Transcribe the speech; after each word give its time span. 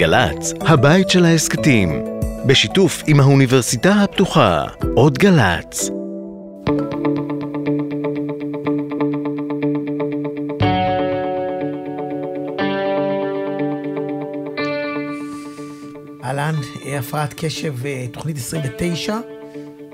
גל"צ, 0.00 0.52
הבית 0.60 1.10
של 1.10 1.24
ההסכתים, 1.24 2.04
בשיתוף 2.46 3.02
עם 3.06 3.20
האוניברסיטה 3.20 3.92
הפתוחה, 3.92 4.64
עוד 4.94 5.18
גל"צ. 5.18 5.90
אהלן, 16.24 16.54
הפרעת 16.98 17.34
קשב, 17.36 17.86
אה, 17.86 18.06
תוכנית 18.12 18.36
29, 18.36 19.16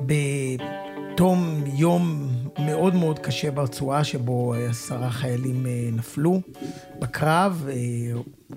בתום 0.06 1.64
יום 1.76 2.28
מאוד 2.58 2.94
מאוד 2.94 3.18
קשה 3.18 3.50
ברצועה, 3.50 4.04
שבו 4.04 4.54
אה, 4.54 4.70
עשרה 4.70 5.10
חיילים 5.10 5.66
אה, 5.66 5.88
נפלו 5.92 6.40
בקרב, 6.98 7.66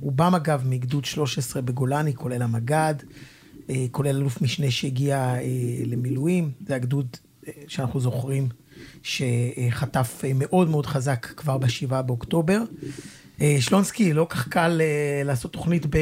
רובם 0.09 0.35
אגב 0.35 0.63
מגדוד 0.65 1.05
13 1.05 1.61
בגולני, 1.61 2.13
כולל 2.13 2.41
המג"ד, 2.41 2.93
כולל 3.91 4.15
אלוף 4.15 4.41
משנה 4.41 4.71
שהגיע 4.71 5.35
למילואים, 5.85 6.51
זה 6.67 6.75
הגדוד 6.75 7.17
שאנחנו 7.67 7.99
זוכרים 7.99 8.49
שחטף 9.03 10.23
מאוד 10.35 10.69
מאוד 10.69 10.85
חזק 10.85 11.25
כבר 11.25 11.57
בשבעה 11.57 12.01
באוקטובר. 12.01 12.61
שלונסקי, 13.59 14.13
לא 14.13 14.27
כך 14.29 14.47
קל 14.47 14.81
לעשות 15.25 15.53
תוכנית 15.53 15.85
ב... 15.89 15.97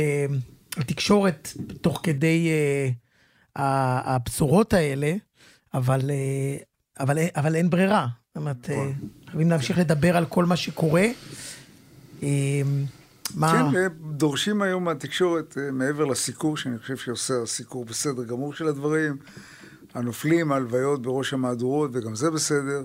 התקשורת 0.78 1.54
תוך 1.82 2.00
כדי 2.04 2.50
הבשורות 3.56 4.74
האלה, 4.74 5.14
אבל, 5.74 6.12
אבל, 7.00 7.18
אבל 7.36 7.56
אין 7.56 7.70
ברירה. 7.70 8.08
זאת 8.28 8.38
אומרת, 8.38 8.66
uh, 8.66 8.70
חייבים 9.30 9.50
להמשיך 9.50 9.78
לדבר 9.78 10.18
על 10.18 10.26
כל 10.26 10.46
מה 10.46 10.56
שקורה. 10.56 11.06
מה... 13.36 13.70
כן, 13.72 13.88
דורשים 14.02 14.62
היום 14.62 14.84
מהתקשורת, 14.84 15.58
מעבר 15.72 16.05
לסיקור, 16.05 16.58
שאני 16.58 16.80
חושב 16.80 16.98
שעושה 16.98 17.34
סיקור 17.45 17.86
בסדר 17.86 18.23
גמור 18.23 18.53
של 18.53 18.67
הדברים, 18.67 19.17
הנופלים, 19.94 20.52
ההלוויות 20.52 21.02
בראש 21.02 21.34
המהדורות, 21.34 21.89
וגם 21.94 22.16
זה 22.16 22.31
בסדר. 22.31 22.84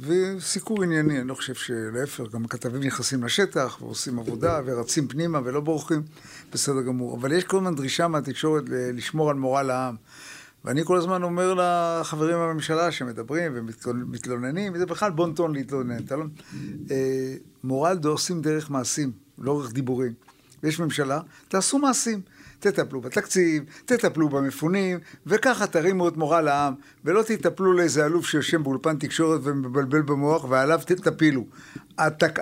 וסיקור 0.00 0.82
ענייני, 0.82 1.20
אני 1.20 1.28
לא 1.28 1.34
חושב 1.34 1.54
שלהפך, 1.54 2.24
גם 2.32 2.44
הכתבים 2.44 2.82
נכנסים 2.82 3.24
לשטח 3.24 3.78
ועושים 3.80 4.18
עבודה 4.18 4.60
ורצים 4.64 5.08
פנימה 5.08 5.40
ולא 5.44 5.60
בורחים, 5.60 6.02
בסדר 6.52 6.82
גמור. 6.82 7.16
אבל 7.16 7.32
יש 7.32 7.44
כל 7.44 7.56
הזמן 7.56 7.74
דרישה 7.74 8.08
מהתקשורת 8.08 8.64
לשמור 8.68 9.30
על 9.30 9.36
מורל 9.36 9.70
העם. 9.70 9.96
ואני 10.66 10.84
כל 10.84 10.96
הזמן 10.96 11.22
אומר 11.22 11.54
לחברים 11.54 12.38
בממשלה 12.38 12.92
שמדברים 12.92 13.52
ומתלוננים, 13.54 14.78
זה 14.78 14.86
בכלל 14.86 15.10
בון 15.10 15.34
טון 15.34 15.52
להתלונן. 15.54 15.96
לא... 16.10 16.24
מורל 17.64 17.96
דורסים 17.96 18.42
דרך 18.42 18.70
מעשים, 18.70 19.12
לא 19.38 19.60
דרך 19.62 19.72
דיבורים. 19.72 20.12
יש 20.62 20.80
ממשלה, 20.80 21.20
תעשו 21.48 21.78
מעשים. 21.78 22.20
תטפלו 22.58 23.00
בתקציב, 23.00 23.64
תטפלו 23.84 24.28
במפונים, 24.28 24.98
וככה 25.26 25.66
תרימו 25.66 26.08
את 26.08 26.16
מורל 26.16 26.48
העם, 26.48 26.74
ולא 27.04 27.22
תטפלו 27.22 27.72
לאיזה 27.72 28.06
אלוף 28.06 28.26
שיושב 28.26 28.62
באולפן 28.62 28.96
תקשורת 28.96 29.40
ומבלבל 29.42 30.02
במוח, 30.02 30.44
ועליו 30.44 30.80
תטפילו. 30.86 31.46
התק... 31.98 32.38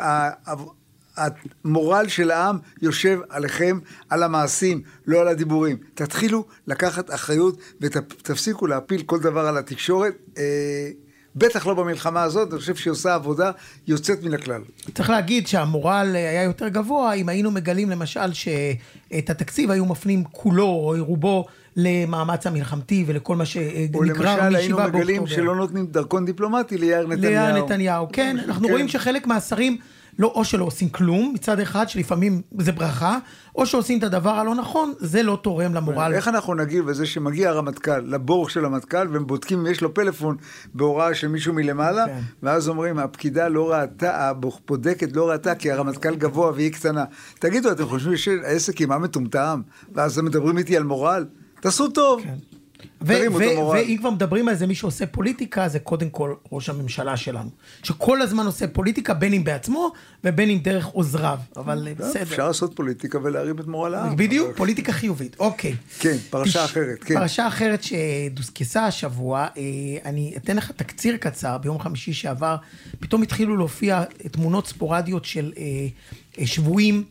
המורל 1.17 2.09
של 2.09 2.31
העם 2.31 2.59
יושב 2.83 3.19
עליכם, 3.29 3.79
על 4.09 4.23
המעשים, 4.23 4.83
לא 5.07 5.21
על 5.21 5.29
הדיבורים. 5.29 5.77
תתחילו 5.95 6.45
לקחת 6.67 7.15
אחריות 7.15 7.59
ותפסיקו 7.81 8.67
להפיל 8.67 9.03
כל 9.03 9.21
דבר 9.21 9.47
על 9.47 9.59
התקשורת. 9.59 10.15
אה, 10.39 10.91
בטח 11.37 11.67
לא 11.67 11.75
במלחמה 11.75 12.23
הזאת, 12.23 12.53
אני 12.53 12.61
חושב 12.61 12.75
שהיא 12.75 12.91
עושה 12.91 13.15
עבודה 13.15 13.51
יוצאת 13.87 14.23
מן 14.23 14.35
הכלל. 14.35 14.63
צריך 14.95 15.11
להגיד 15.11 15.47
שהמורל 15.47 16.11
היה 16.15 16.43
יותר 16.43 16.69
גבוה 16.69 17.13
אם 17.13 17.29
היינו 17.29 17.51
מגלים 17.51 17.91
למשל 17.91 18.33
שאת 18.33 19.31
התקציב 19.31 19.71
היו 19.71 19.87
מפנים 19.87 20.25
כולו 20.33 20.65
או 20.65 20.95
רובו 20.99 21.47
למאמץ 21.77 22.47
המלחמתי 22.47 23.05
ולכל 23.07 23.37
מה 23.37 23.47
שנגרר 23.47 23.91
מישיבה 23.91 24.09
באוקטובר. 24.09 24.31
או 24.31 24.51
למשל 24.51 24.57
היינו 24.57 24.79
מגלים 24.79 25.27
שלא 25.27 25.57
נותנים 25.57 25.87
דרכון 25.87 26.25
דיפלומטי 26.25 26.79
ליאיר 26.79 27.07
נתניהו. 27.07 27.47
ליאיר 27.47 27.65
נתניהו, 27.65 28.07
כן. 28.13 28.37
אנחנו 28.45 28.67
כן. 28.67 28.73
רואים 28.73 28.89
שחלק 28.89 29.27
מהשרים... 29.27 29.79
לא, 30.19 30.33
או 30.35 30.45
שלא 30.45 30.65
עושים 30.65 30.89
כלום 30.89 31.33
מצד 31.35 31.61
אחד, 31.61 31.89
שלפעמים 31.89 32.43
זה 32.59 32.73
ברכה, 32.73 33.19
או 33.57 33.67
שעושים 33.67 33.99
את 33.99 34.05
הדבר 34.05 34.31
הלא 34.31 34.55
נכון, 34.55 34.93
זה 34.99 35.23
לא 35.23 35.39
תורם 35.43 35.75
למורל. 35.75 36.13
איך 36.15 36.29
אנחנו 36.29 36.55
נגיב 36.55 36.87
בזה 36.87 37.07
שמגיע 37.07 37.51
הרמטכ"ל 37.51 37.99
לבור 37.99 38.49
של 38.49 38.65
המטכ"ל, 38.65 39.09
והם 39.13 39.27
בודקים 39.27 39.59
אם 39.59 39.67
יש 39.67 39.81
לו 39.81 39.95
פלאפון 39.95 40.37
בהוראה 40.75 41.15
של 41.15 41.29
מישהו 41.29 41.55
מלמעלה, 41.55 42.07
כן. 42.07 42.21
ואז 42.43 42.69
אומרים, 42.69 42.99
הפקידה 42.99 43.49
לא 43.49 43.73
ראתה, 43.73 44.29
הבודקת 44.29 45.17
לא 45.17 45.31
ראתה, 45.31 45.55
כי 45.55 45.73
הרמטכ"ל 45.73 46.15
גבוה 46.15 46.51
והיא 46.51 46.73
קטנה. 46.73 47.05
תגידו, 47.39 47.71
אתם 47.71 47.87
חושבים 47.87 48.17
שהעסק 48.17 48.81
עם 48.81 48.89
מה 48.89 48.99
מטומטם? 48.99 49.61
ואז 49.93 50.19
הם 50.19 50.25
מדברים 50.25 50.59
איתי 50.59 50.77
על 50.77 50.83
מורל? 50.83 51.27
תעשו 51.61 51.89
טוב. 51.89 52.23
כן. 52.23 52.54
ואם 53.01 53.97
כבר 53.99 54.11
מדברים 54.11 54.49
על 54.49 54.55
זה, 54.55 54.67
מי 54.67 54.75
שעושה 54.75 55.07
פוליטיקה 55.07 55.69
זה 55.69 55.79
קודם 55.79 56.11
כל 56.11 56.35
ראש 56.53 56.69
הממשלה 56.69 57.17
שלנו. 57.17 57.51
שכל 57.83 58.23
הזמן 58.23 58.47
עושה 58.47 58.67
פוליטיקה, 58.67 59.15
בין 59.15 59.33
אם 59.33 59.45
בעצמו 59.45 59.93
ובין 60.25 60.51
אם 60.51 60.59
דרך 60.59 60.87
עוזריו. 60.87 61.39
אבל 61.57 61.89
אה, 61.89 61.95
בסדר. 61.95 62.23
אפשר 62.23 62.47
לעשות 62.47 62.77
פוליטיקה 62.77 63.19
ולהרים 63.23 63.59
את 63.59 63.67
מורל 63.67 63.95
העם. 63.95 64.17
בדיוק, 64.17 64.57
פוליטיקה 64.57 64.93
חיובית. 64.93 65.37
אוקיי. 65.39 65.75
כן, 65.99 66.17
פרשה 66.31 66.65
אחרת, 66.65 67.05
כן. 67.05 67.15
פרשה 67.15 67.49
אחרת 67.49 67.81
שדוסקסה 67.83 68.87
השבוע, 68.87 69.41
אה, 69.41 69.63
אני 70.05 70.35
אתן 70.37 70.57
לך 70.57 70.71
תקציר 70.71 71.17
קצר, 71.17 71.59
ביום 71.59 71.81
חמישי 71.81 72.13
שעבר, 72.13 72.57
פתאום 73.01 73.23
התחילו 73.23 73.57
להופיע 73.57 74.05
תמונות 74.31 74.67
ספורדיות 74.67 75.25
של 75.25 75.53
אה, 75.59 76.47
שבויים, 76.47 77.05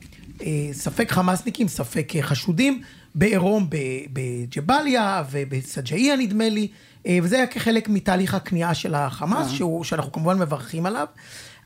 ספק 0.72 1.12
חמאסניקים, 1.12 1.68
ספק 1.68 2.14
חשודים. 2.22 2.82
בעירום 3.16 3.68
בג'באליה 4.13 5.24
ובסג'איה 5.31 6.16
נדמה 6.16 6.50
לי, 6.50 6.68
אה, 7.07 7.18
וזה 7.24 7.35
היה 7.35 7.47
כחלק 7.47 7.90
מתהליך 7.90 8.34
הכניעה 8.34 8.74
של 8.74 8.96
החמאס, 8.96 9.47
אה. 9.47 9.56
שהוא, 9.56 9.84
שאנחנו 9.84 10.12
כמובן 10.12 10.40
מברכים 10.40 10.85
עליו. 10.85 11.07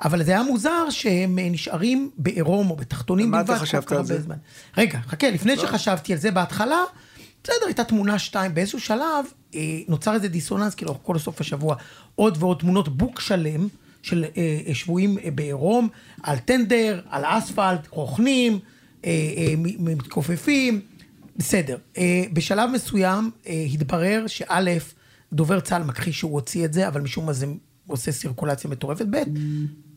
אבל 0.03 0.23
זה 0.23 0.31
היה 0.31 0.43
מוזר 0.43 0.89
שהם 0.89 1.39
נשארים 1.41 2.09
בעירום 2.17 2.69
או 2.71 2.75
בתחתונים 2.75 3.31
בלבד. 3.31 3.49
מה 3.49 3.55
אתה 3.55 3.61
חשבת 3.61 3.91
על 3.91 4.05
זה? 4.05 4.21
זמן. 4.21 4.35
רגע, 4.77 4.99
חכה, 5.07 5.29
לפני 5.29 5.55
לא. 5.55 5.61
שחשבתי 5.61 6.13
על 6.13 6.19
זה 6.19 6.31
בהתחלה, 6.31 6.83
בסדר, 7.43 7.65
הייתה 7.65 7.83
תמונה 7.83 8.19
שתיים. 8.19 8.53
באיזשהו 8.53 8.79
שלב 8.79 9.25
אה, 9.55 9.79
נוצר 9.87 10.13
איזה 10.13 10.27
דיסוננס, 10.27 10.75
כאילו, 10.75 11.03
כל 11.03 11.19
סוף 11.19 11.41
השבוע, 11.41 11.75
עוד 12.15 12.37
ועוד 12.39 12.57
תמונות 12.59 12.97
בוק 12.97 13.19
שלם 13.19 13.67
של 14.01 14.25
אה, 14.37 14.73
שבויים 14.73 15.17
אה, 15.23 15.31
בעירום, 15.31 15.87
על 16.23 16.37
טנדר, 16.37 17.01
על 17.09 17.23
אספלט, 17.25 17.87
רוכנים, 17.89 18.59
אה, 19.05 19.09
אה, 19.37 19.53
מתכופפים. 19.79 20.81
בסדר. 21.37 21.77
אה, 21.97 22.23
בשלב 22.33 22.69
מסוים 22.73 23.31
אה, 23.47 23.65
התברר 23.73 24.23
שא', 24.27 24.71
דובר 25.33 25.59
צה"ל 25.59 25.83
מכחיש 25.83 26.19
שהוא 26.19 26.33
הוציא 26.33 26.65
את 26.65 26.73
זה, 26.73 26.87
אבל 26.87 27.01
משום 27.01 27.25
מה 27.25 27.33
זה 27.33 27.45
עושה 27.87 28.11
סירקולציה 28.11 28.69
מטורפת. 28.69 29.05
ב', 29.09 29.17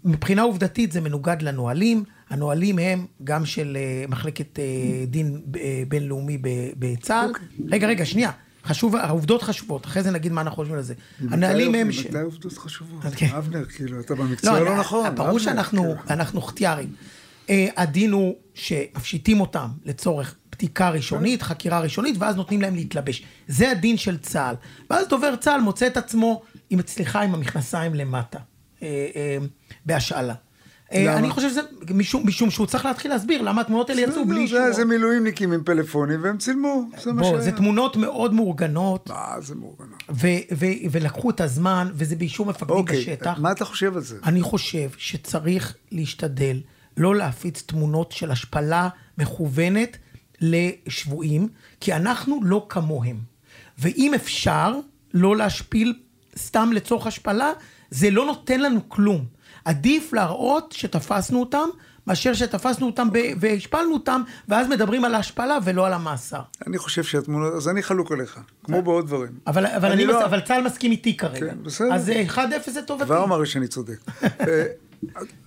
מבחינה 0.05 0.43
עובדתית 0.43 0.93
זה 0.93 1.01
מנוגד 1.01 1.43
לנהלים. 1.43 2.05
הנהלים 2.31 2.79
הם 2.79 3.07
גם 3.25 3.47
של 3.47 3.77
אה, 3.81 4.05
מחלקת 4.09 4.59
דין 5.07 5.41
בינלאומי 5.89 6.39
בצה"ל. 6.79 7.29
אוקיי. 7.29 7.47
רגע, 7.69 7.87
רגע, 7.87 8.05
שנייה. 8.05 8.31
חשוב, 8.65 8.97
העובדות 8.97 9.43
חשובות, 9.43 9.87
אחרי 9.87 10.03
זה 10.03 10.11
נגיד 10.11 10.33
מה 10.33 10.41
אנחנו 10.41 10.57
חושבים 10.57 10.77
על 10.77 10.83
זה. 10.83 10.95
הנהלים 11.31 11.75
הם... 11.75 11.89
מתי 11.89 12.19
עובדות 12.19 12.59
חשובות? 12.59 13.03
כן. 13.17 13.27
אבנר, 13.37 13.65
כאילו, 13.65 14.01
אתה 14.01 14.15
במקצוע 14.15 14.61
לא, 14.61 14.65
לא 14.65 14.77
נכון. 14.79 15.15
ברור 15.15 15.39
שאנחנו 15.39 15.97
כן. 16.07 16.41
חטיארים. 16.41 16.93
הדין 17.49 18.13
הוא 18.13 18.35
שמפשיטים 18.55 19.41
אותם 19.41 19.69
לצורך 19.85 20.35
בדיקה 20.61 20.91
ראשונית, 20.91 21.43
חקירה 21.43 21.81
ראשונית, 21.81 22.17
ואז 22.19 22.37
נותנים 22.37 22.63
להם 22.63 22.75
להתלבש. 22.75 23.23
זה 23.49 23.71
הדין 23.71 23.97
של 23.97 24.19
צה"ל. 24.19 24.55
ואז 24.91 25.09
דובר 25.09 25.37
צה"ל 25.37 25.61
מוצא 25.61 25.87
את 25.87 25.97
עצמו, 25.97 26.43
עם, 26.71 26.81
סליחה, 26.87 27.21
עם 27.21 27.35
המכנסיים 27.35 27.95
למטה, 27.95 28.39
אה, 28.83 29.07
אה, 29.17 29.39
בהשאלה. 29.87 30.35
אה, 30.93 31.17
אני 31.19 31.31
חושב 31.31 31.49
שזה 31.49 31.61
משום, 31.95 32.27
משום 32.27 32.51
שהוא 32.51 32.67
צריך 32.67 32.85
להתחיל 32.85 33.11
להסביר 33.11 33.43
למה 33.43 33.61
התמונות 33.61 33.91
האלה 33.91 34.01
יצאו 34.01 34.25
בלי 34.25 34.41
אישור. 34.41 34.73
זה 34.73 34.85
מילואימניקים 34.85 35.53
עם 35.53 35.65
פלאפונים 35.65 36.23
והם 36.23 36.39
צילמו, 36.39 36.83
זה 37.03 37.13
מה 37.13 37.25
ש... 37.25 37.45
זה 37.45 37.53
תמונות 37.53 37.97
מאוד 37.97 38.35
מאורגנות. 38.35 39.11
מה 39.11 39.35
זה 39.41 39.55
מאורגנות? 39.55 40.03
ולקחו 40.91 41.31
את 41.31 41.41
הזמן, 41.41 41.89
וזה 41.95 42.17
באישור 42.17 42.47
מפקדים 42.47 42.77
אוקיי, 42.77 43.01
בשטח. 43.01 43.39
מה 43.39 43.53
אתה 43.53 43.65
חושב 43.65 43.97
על 43.97 44.03
זה? 44.03 44.17
אני 44.25 44.43
חושב 44.43 44.89
שצריך 44.97 45.75
להשתדל 45.93 46.61
לא 46.97 47.17
להפיץ 47.17 47.63
תמונות 47.67 48.13
של 48.13 48.31
השפלה 48.31 48.89
מכוונת 49.19 49.97
לשבויים, 50.41 51.49
כי 51.81 51.93
אנחנו 51.93 52.41
לא 52.43 52.67
כמוהם. 52.69 53.17
ואם 53.79 54.15
אפשר 54.15 54.75
לא 55.15 55.37
להשפיל 55.37 55.95
סתם 56.39 56.71
לצורך 56.73 57.07
השפלה, 57.07 57.53
זה 57.91 58.11
לא 58.11 58.27
נותן 58.27 58.61
לנו 58.61 58.89
כלום. 58.89 59.25
עדיף 59.65 60.13
להראות 60.13 60.73
שתפסנו 60.73 61.41
אותם, 61.41 61.69
מאשר 62.07 62.35
שתפסנו 62.35 62.87
אותם 62.87 63.09
והשפלנו 63.41 63.95
אותם, 63.95 64.23
ואז 64.49 64.69
מדברים 64.69 65.05
על 65.05 65.15
ההשפלה 65.15 65.59
ולא 65.65 65.87
על 65.87 65.93
המאסר. 65.93 66.41
אני 66.67 66.79
חושב 66.79 67.05
שהתמונות, 67.05 67.55
אז 67.55 67.69
אני 67.69 67.83
חלוק 67.83 68.13
עליך, 68.13 68.41
כמו 68.65 68.83
בעוד 68.83 69.07
דברים. 69.07 69.33
אבל, 69.47 69.67
אבל, 69.67 69.93
אני 69.93 70.07
לא... 70.07 70.19
מס... 70.19 70.25
אבל 70.25 70.41
צה"ל 70.41 70.63
מסכים 70.63 70.91
איתי 70.91 71.17
כרגע. 71.17 71.41
כן, 71.41 71.57
בסדר. 71.63 71.95
אז 71.95 72.13
1-0 72.37 72.41
זה 72.71 72.83
טוב. 72.83 73.05
כבר 73.05 73.25
אמר 73.25 73.45
שאני 73.45 73.69
צודק. 73.69 73.99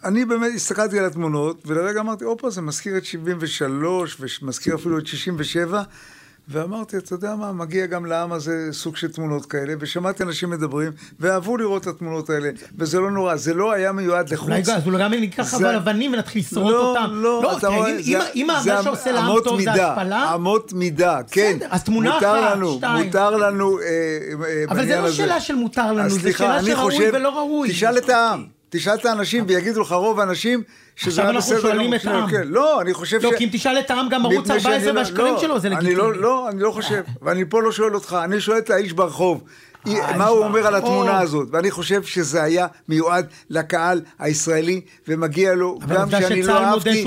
אני 0.05 0.25
באמת 0.25 0.51
הסתכלתי 0.55 0.99
על 0.99 1.05
התמונות, 1.05 1.63
ולרגע 1.65 1.99
אמרתי, 1.99 2.23
הופה, 2.25 2.49
זה 2.49 2.61
מזכיר 2.61 2.97
את 2.97 3.05
73, 3.05 4.17
ומזכיר 4.41 4.75
אפילו 4.75 4.97
את 4.97 5.07
67, 5.07 5.81
ואמרתי, 6.47 6.97
אתה 6.97 7.13
יודע 7.13 7.35
מה, 7.35 7.51
מגיע 7.53 7.85
גם 7.85 8.05
לעם 8.05 8.31
הזה 8.31 8.67
סוג 8.71 8.95
של 8.97 9.11
תמונות 9.11 9.45
כאלה, 9.45 9.73
ושמעתי 9.79 10.23
אנשים 10.23 10.49
מדברים, 10.49 10.91
ואהבו 11.19 11.57
לראות 11.57 11.81
את 11.81 11.87
התמונות 11.87 12.29
האלה, 12.29 12.49
וזה 12.77 12.99
לא 12.99 13.11
נורא, 13.11 13.35
זה 13.35 13.53
לא 13.53 13.71
היה 13.71 13.91
מיועד 13.91 14.29
לחוץ. 14.33 14.49
אולי 14.49 14.59
אז 14.61 14.87
אולי 14.87 14.99
גם 15.03 15.13
ניקח 15.13 15.43
זה- 15.43 15.57
אבל 15.57 15.75
אבנים 15.75 16.13
ונתחיל 16.13 16.41
לשרוט 16.41 16.71
לא, 16.71 16.89
אותם. 16.89 17.11
לא, 17.13 17.51
אתה 17.57 17.67
תגיד, 17.67 17.77
רואה, 17.77 17.97
אם- 17.97 18.03
זה- 18.03 18.29
אם 18.35 18.47
זה 18.63 18.73
מה 18.73 18.83
שעושה 18.83 19.11
לעם 19.11 19.35
טוב 19.43 19.61
זה 19.61 19.71
השפלה, 19.71 20.35
אמות 20.35 20.73
מידה, 20.73 21.19
כן. 21.31 21.57
אז 21.69 21.83
תמונה 21.83 22.13
מותר 22.13 22.39
אחת, 22.39 22.55
לנו, 22.55 22.75
שתיים. 22.77 23.05
מותר 23.05 23.29
לנו 23.29 23.79
אה, 23.79 23.85
אה, 23.85 24.63
אבל 24.69 24.85
זה 24.85 24.99
לא. 25.01 25.11
שאלה 25.11 25.41
של 25.41 25.55
מותר 25.55 25.93
לנו, 25.93 26.09
זה 26.09 26.31
שאלה 26.33 26.63
של 26.63 26.71
ראוי 26.73 27.09
ולא 27.13 27.37
ראוי. 27.39 27.69
תשאל 27.69 27.97
את 27.97 28.09
העם, 28.09 28.45
תשאל 28.75 28.93
את 28.93 29.05
האנשים 29.05 29.45
ויגידו 29.47 29.81
לך 29.81 29.91
רוב 29.91 30.19
האנשים 30.19 30.63
שזה 30.95 31.09
עכשיו 31.09 31.23
היה 31.23 31.29
אנחנו 31.35 31.51
בסדר. 31.51 31.61
שואלים 31.61 31.81
גמור. 31.81 31.95
את 31.95 32.05
העם. 32.05 32.29
כן, 32.29 32.47
לא, 32.47 32.81
אני 32.81 32.93
חושב 32.93 33.21
ש... 33.21 33.23
לא, 33.23 33.31
כי 33.37 33.43
אם 33.43 33.49
תשאל 33.51 33.79
את 33.79 33.91
העם 33.91 34.09
גם 34.09 34.25
ערוץ 34.25 34.37
מפני 34.37 34.59
שאני 34.59 34.73
14 34.75 34.93
לא- 34.93 34.99
והשקרים 34.99 35.33
לא, 35.33 35.39
שלו, 35.39 35.59
זה 35.59 35.67
אני 35.67 35.75
לגיטימי. 35.75 35.95
לא, 35.97 36.13
לא, 36.13 36.49
אני 36.49 36.59
לא 36.61 36.71
חושב, 36.71 37.01
ואני 37.21 37.43
פה 37.49 37.61
לא 37.61 37.71
שואל 37.71 37.95
אותך, 37.95 38.17
אני 38.23 38.41
שואל 38.41 38.57
את 38.57 38.69
האיש 38.69 38.93
ברחוב. 38.93 39.43
האיש 39.85 40.17
מה 40.17 40.25
הוא 40.25 40.43
אומר 40.43 40.67
על. 40.67 40.75
התמונה 40.75 41.19
הזאת, 41.19 41.47
ואני 41.51 41.71
חושב 41.71 42.03
שזה 42.03 42.43
היה 42.43 42.67
מיועד 42.87 43.27
לקהל 43.49 44.01
הישראלי, 44.19 44.81
ומגיע 45.07 45.55
לו, 45.55 45.79
גם 45.87 46.09
שאני 46.09 46.43
שצה"ל 46.43 46.61
לא 46.61 46.65
אהבתי, 46.65 47.05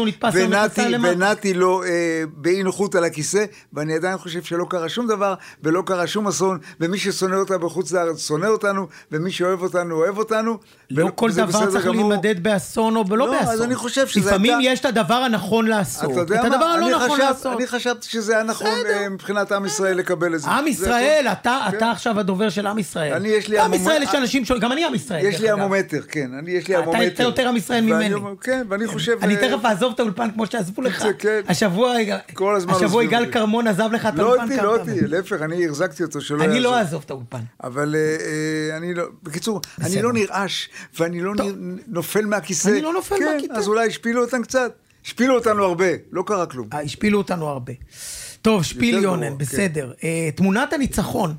ונעתי, 1.02 1.55
לו 1.55 1.82
אה, 1.82 1.88
באי 2.34 2.62
נוחות 2.62 2.94
על 2.94 3.05
הכיסא, 3.05 3.44
ואני 3.73 3.94
עדיין 3.94 4.19
חושב 4.19 4.43
שלא 4.43 4.67
קרה 4.70 4.88
שום 4.88 5.06
דבר, 5.06 5.34
ולא 5.62 5.82
קרה 5.87 6.06
שום 6.06 6.26
אסון, 6.26 6.58
ומי 6.81 6.99
ששונא 6.99 7.34
אותה 7.34 7.58
בחוץ 7.58 7.93
לארץ 7.93 8.26
שונא 8.26 8.46
אותנו, 8.46 8.87
ומי 9.12 9.31
שאוהב 9.32 9.62
אותנו 9.62 9.94
אוהב 9.94 10.19
אותנו. 10.19 10.58
לא 10.90 11.08
כל 11.14 11.31
דבר 11.32 11.70
צריך. 11.70 11.87
להימדד 11.87 12.43
באסון 12.43 12.96
או 12.96 13.05
לא 13.11 13.17
לא, 13.17 13.40
אז 13.40 13.49
באסון. 13.49 13.67
אני 13.67 13.75
חושב 13.75 14.06
שזה 14.06 14.31
לפעמים 14.31 14.58
יש 14.62 14.81
את 14.81 14.84
הדבר 14.84 15.14
הנכון 15.14 15.67
לעשות. 15.67 16.11
את 16.11 16.44
הדבר 16.44 16.64
הלא 16.64 16.90
נכון 16.90 17.19
לעשות. 17.20 17.56
אני 17.56 17.67
חשבתי 17.67 18.08
שזה 18.08 18.34
היה 18.34 18.43
נכון. 18.43 18.67
אה, 18.87 19.08
מבחינת 19.08 19.52
עם 19.52 19.67
ישראל 19.67 19.96
לקבל 19.96 20.34
את 20.34 20.40
זה. 20.40 20.50
עם 20.50 20.67
ישראל. 20.67 21.26
אתה, 21.32 21.58
כן. 21.70 21.76
אתה 21.76 21.90
עכשיו 21.90 22.20
הדובר 22.20 22.49
של 22.49 22.65
עם 22.66 22.78
ישראל. 22.78 23.12
אני, 23.12 23.28
יש 23.28 23.48
לי 23.48 23.58
עם 23.58 23.72
המומ- 23.72 23.76
ישראל 23.76 24.02
יש 24.02 24.14
אנשים 24.14 24.44
שונים, 24.44 24.62
גם 24.62 24.72
אני 24.72 24.84
עם 24.84 24.94
ישראל. 24.94 25.24
יש 25.24 25.40
לי. 25.40 25.50
המומטר, 25.50 26.00
כן, 26.08 26.30
אני, 26.38 26.50
יש 26.50 26.68
לי 26.68 26.74
המומטר. 26.76 27.06
אתה 27.06 27.22
יותר 27.22 27.48
עם 27.48 27.56
ישראל 27.56 27.80
ממני. 27.80 28.14
כן, 28.40 28.66
ואני 28.68 28.86
חושב... 28.86 29.16
אני 29.22 29.36
אה, 29.36 29.48
תכף 29.48 29.64
אעזוב 29.64 29.92
את 29.94 30.00
האולפן 30.00 30.30
כמו 30.30 30.46
שעזבו 30.46 30.82
לך. 30.82 31.06
כן. 31.18 31.40
השבוע, 31.48 31.94
כל 32.34 32.56
הזמן 32.56 32.74
השבוע 32.74 33.04
יגאל 33.04 33.20
אותי. 33.20 33.32
כרמון 33.32 33.66
עזב 33.66 33.88
לך 33.92 34.06
את 34.06 34.14
לא 34.14 34.26
האולפן 34.26 34.44
אותי, 34.44 34.56
כמה 34.56 34.64
לא. 34.64 34.76
אותי, 34.76 35.00
להפך, 35.06 35.42
אני 35.42 35.66
החזקתי 35.66 36.02
אותו 36.02 36.20
שלא 36.20 36.44
אני 36.44 36.60
לא 36.60 36.68
יעזוב. 36.68 36.74
אעזוב 36.78 37.02
את 37.06 37.10
האולפן. 37.10 37.40
אבל 37.64 37.94
אה, 37.94 38.16
אה, 38.70 38.76
אני 38.76 38.94
לא, 38.94 39.04
בקיצור. 39.22 39.60
אני 39.84 40.02
לא 40.02 40.12
נרעש, 40.12 40.68
ואני 40.98 41.20
לא 41.20 41.32
נופל 41.86 42.26
מהכיסא. 42.26 42.68
אני 42.68 42.82
לא 42.82 42.92
נופל 42.92 43.16
כן, 43.18 43.24
מהכיסא. 43.34 43.52
אז 43.52 43.68
אולי 43.68 43.86
השפילו 43.86 44.24
אותם 44.24 44.42
קצת. 44.42 44.72
השפילו 45.04 45.34
אותנו 45.34 45.64
הרבה, 45.64 45.84
לא 46.12 46.22
קרה 46.26 46.46
כלום. 46.46 46.68
השפילו 46.72 47.18
אותנו 47.18 47.46
הרבה. 47.48 47.72
טוב, 48.42 48.62
שפיל 48.64 48.94
יותר 48.94 49.04
יונן, 49.04 49.20
גרוע, 49.26 49.38
כן. 49.38 49.38
בסדר. 49.38 49.92
תמונת 50.34 50.72
הניצחון. 50.72 51.34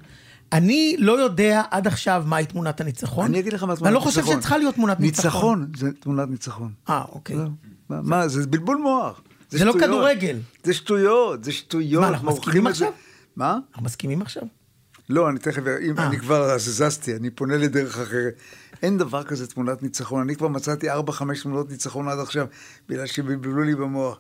אני 0.53 0.95
לא 0.99 1.19
יודע 1.21 1.61
עד 1.71 1.87
עכשיו 1.87 2.23
מהי 2.27 2.45
תמונת 2.45 2.81
הניצחון. 2.81 3.25
אני 3.25 3.39
אגיד 3.39 3.53
לך 3.53 3.63
מה 3.63 3.75
תמונת 3.75 3.81
ואני 3.81 4.05
ניצחון. 4.05 4.23
לא 4.23 4.25
חושב 4.25 4.39
שצריכה 4.39 4.57
להיות 4.57 4.75
תמונת 4.75 4.99
ניצחון. 4.99 5.59
ניצחון 5.59 5.89
זה 5.91 5.99
תמונת 5.99 6.29
ניצחון. 6.29 6.71
אה, 6.89 7.01
אוקיי. 7.11 7.35
זהו. 7.35 7.49
מה- 7.89 8.27
זה 8.27 8.47
בלבול 8.47 8.77
מוח. 8.77 9.21
זה 9.49 9.65
לא. 9.65 9.73
כדורגל. 9.73 10.37
זה 10.63 10.73
שטויות, 10.73 11.43
זה 11.43 11.51
שטויות. 11.51 12.01
מה, 12.01 12.07
אנחנו 12.09 12.27
מסכימים. 12.31 12.67
עכשיו? 12.67 12.91
מה? 13.35 13.57
אנחנו 13.71 13.85
מסכימים 13.85 14.21
עכשיו? 14.21 14.43
לא, 15.09 15.29
אני 15.29 15.39
תכף, 15.39 15.61
אם 15.81 15.99
אה. 15.99 16.07
אני 16.07 16.19
כבר 16.19 16.57
זזתי, 16.57 17.15
אני 17.15 17.29
פונה 17.29 17.57
לדרך 17.57 17.97
אחרת. 17.99 18.33
אין 18.83 18.97
דבר 18.97 19.23
כזה 19.23 19.47
תמונת 19.47 19.83
ניצחון. 19.83 20.21
אני 20.21 20.35
כבר 20.35 20.47
מצאתי 20.47 20.91
4-5 20.91 20.93
תמונות 21.43 21.69
ניצחון 21.71 22.07
עד 22.07 22.19
עכשיו, 22.19 22.47
בגלל 22.89 23.05
שבלבלו 23.05 23.63
לי 23.63 23.75
במוח. 23.75 24.19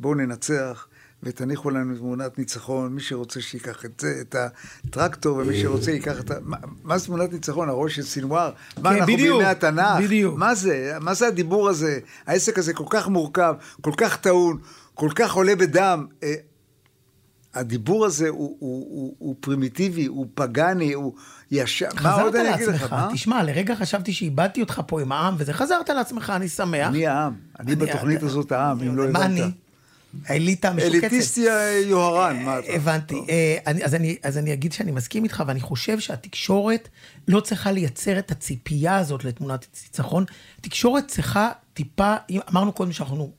בואו 0.00 0.14
ננצח. 0.14 0.86
ותניחו 1.24 1.70
לנו 1.70 1.96
תמונת 1.96 2.38
ניצחון, 2.38 2.94
מי 2.94 3.00
שרוצה 3.00 3.40
שייקח 3.40 3.84
את 3.84 4.00
זה, 4.00 4.14
את 4.20 4.36
הטרקטור, 4.84 5.36
ומי 5.36 5.60
שרוצה 5.60 5.90
ייקח 5.90 6.20
את 6.20 6.30
ה... 6.30 6.34
מה, 6.42 6.56
מה 6.82 6.98
זה 6.98 7.06
תמונת 7.06 7.32
ניצחון? 7.32 7.68
הראש 7.68 7.96
של 7.96 8.02
סינואר? 8.02 8.50
מה, 8.82 8.90
כן, 8.90 8.96
אנחנו 8.96 9.06
בימי 9.06 9.44
התנ"ך? 9.44 10.00
בדיוק. 10.04 10.38
מה 10.38 10.54
זה? 10.54 10.92
מה 11.00 11.14
זה 11.14 11.26
הדיבור 11.26 11.68
הזה? 11.68 11.98
העסק 12.26 12.58
הזה 12.58 12.72
כל 12.72 12.84
כך 12.90 13.08
מורכב, 13.08 13.54
כל 13.80 13.92
כך 13.96 14.16
טעון, 14.16 14.58
כל 14.94 15.10
כך 15.14 15.32
עולה 15.32 15.56
בדם. 15.56 16.06
אה, 16.22 16.34
הדיבור 17.54 18.06
הזה 18.06 18.28
הוא, 18.28 18.56
הוא, 18.58 18.86
הוא, 18.90 19.14
הוא 19.18 19.36
פרימיטיבי, 19.40 20.06
הוא 20.06 20.26
פגאני, 20.34 20.92
הוא 20.92 21.14
ישר... 21.50 21.88
מה 21.94 22.00
חזרת 22.00 22.20
עוד 22.24 22.36
אני 22.36 22.54
אגיד 22.54 22.68
לך? 22.68 22.74
לעצמך. 22.74 22.92
מה? 22.92 23.08
תשמע, 23.12 23.42
לרגע 23.42 23.74
חשבתי 23.74 24.12
שאיבדתי 24.12 24.60
אותך 24.60 24.80
פה 24.86 25.00
עם 25.00 25.12
העם, 25.12 25.34
וזה 25.38 25.52
חזרת 25.52 25.90
לעצמך, 25.90 26.32
אני 26.36 26.48
שמח. 26.48 26.88
אני 26.88 27.06
העם. 27.06 27.32
אני 27.60 27.76
בתוכנית 27.76 28.22
הזאת 28.22 28.52
העם, 28.52 28.80
אם 28.80 28.96
לא 28.96 29.04
מה 29.12 29.18
הבנת. 29.18 29.30
אני? 29.30 29.63
האליטה 30.26 30.68
המשוקצת. 30.68 30.94
אליטיסטי 30.94 31.50
היוהרן, 31.50 32.42
מה 32.42 32.58
אתה? 32.58 32.72
הבנתי. 32.72 33.14
אה, 33.28 33.56
אז 33.84 33.94
אני- 33.94 34.16
אז 34.22 34.38
אני 34.38 34.52
אגיד 34.52 34.72
שאני 34.72 34.92
מסכים 34.92 35.24
איתך, 35.24 35.42
ואני 35.46 35.60
חושב 35.60 36.00
שהתקשורת 36.00 36.88
לא 37.28 37.40
צריכה 37.40 37.72
לייצר 37.72 38.18
את 38.18 38.30
הציפייה 38.30 38.96
הזאת 38.96 39.24
לתמונת 39.24 39.66
ניצחון. 39.84 40.24
תקשורת 40.60 41.08
צריכה 41.08 41.50
טיפה, 41.74 42.14
אמרנו 42.50 42.72
קודם 42.72 42.92
שאנחנו... 42.92 43.30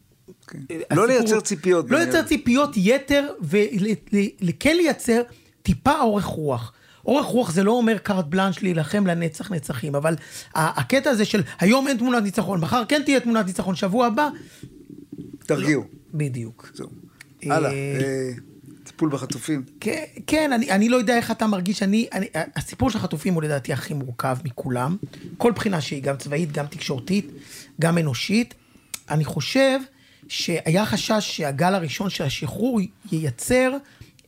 כן. 0.47 0.59
אה, 0.71 0.95
לא 0.95 1.07
לייצר 1.07 1.39
ציפיות 1.41 1.89
לא. 1.91 1.97
לייצר 1.99 2.23
ציפיות 2.23 2.69
יתר, 2.75 3.27
וכן 3.41 4.77
לייצר 4.77 5.21
טיפה 5.63 5.99
אורך 6.01 6.25
רוח. 6.25 6.73
אורך 7.05 7.25
רוח 7.25 7.51
זה 7.51 7.63
לא 7.63 7.71
אומר 7.71 7.97
קארט 7.97 8.25
בלאנש 8.25 8.63
להילחם 8.63 9.07
לנצח 9.07 9.51
נצחים, 9.51 9.95
אבל 9.95 10.15
הקטע 10.55 11.09
הזה 11.09 11.25
של 11.25 11.41
היום 11.59 11.87
אין 11.87 11.97
תמונת 11.97 12.23
ניצחון, 12.23 12.61
מחר 12.61 12.83
כן 12.87 13.01
תהיה 13.05 13.19
תמונת 13.19 13.45
ניצחון, 13.45 13.75
שבוע 13.75 14.05
הבא, 14.07 14.29
תרגיעו. 15.45 15.83
בדיוק. 16.17 16.71
זהו. 16.73 16.89
אה, 17.45 17.55
הלאה, 17.55 17.71
אה, 17.71 18.31
טיפול 18.83 19.09
בחטופים. 19.09 19.63
כן, 19.79 20.03
כן 20.27 20.53
אני, 20.53 20.71
אני 20.71 20.89
לא 20.89 20.97
יודע 20.97 21.17
איך 21.17 21.31
אתה 21.31 21.47
מרגיש, 21.47 21.83
אני, 21.83 22.07
אני, 22.13 22.27
הסיפור 22.55 22.89
של 22.89 22.97
החטופים 22.97 23.33
הוא 23.33 23.43
לדעתי 23.43 23.73
הכי 23.73 23.93
מורכב 23.93 24.37
מכולם, 24.43 24.97
כל 25.37 25.51
בחינה 25.51 25.81
שהיא, 25.81 26.03
גם 26.03 26.17
צבאית, 26.17 26.51
גם 26.51 26.65
תקשורתית, 26.65 27.31
גם 27.81 27.97
אנושית. 27.97 28.53
אני 29.09 29.25
חושב 29.25 29.79
שהיה 30.27 30.85
חשש 30.85 31.37
שהגל 31.37 31.73
הראשון 31.73 32.09
של 32.09 32.23
השחרור 32.23 32.79
ייצר 33.11 33.71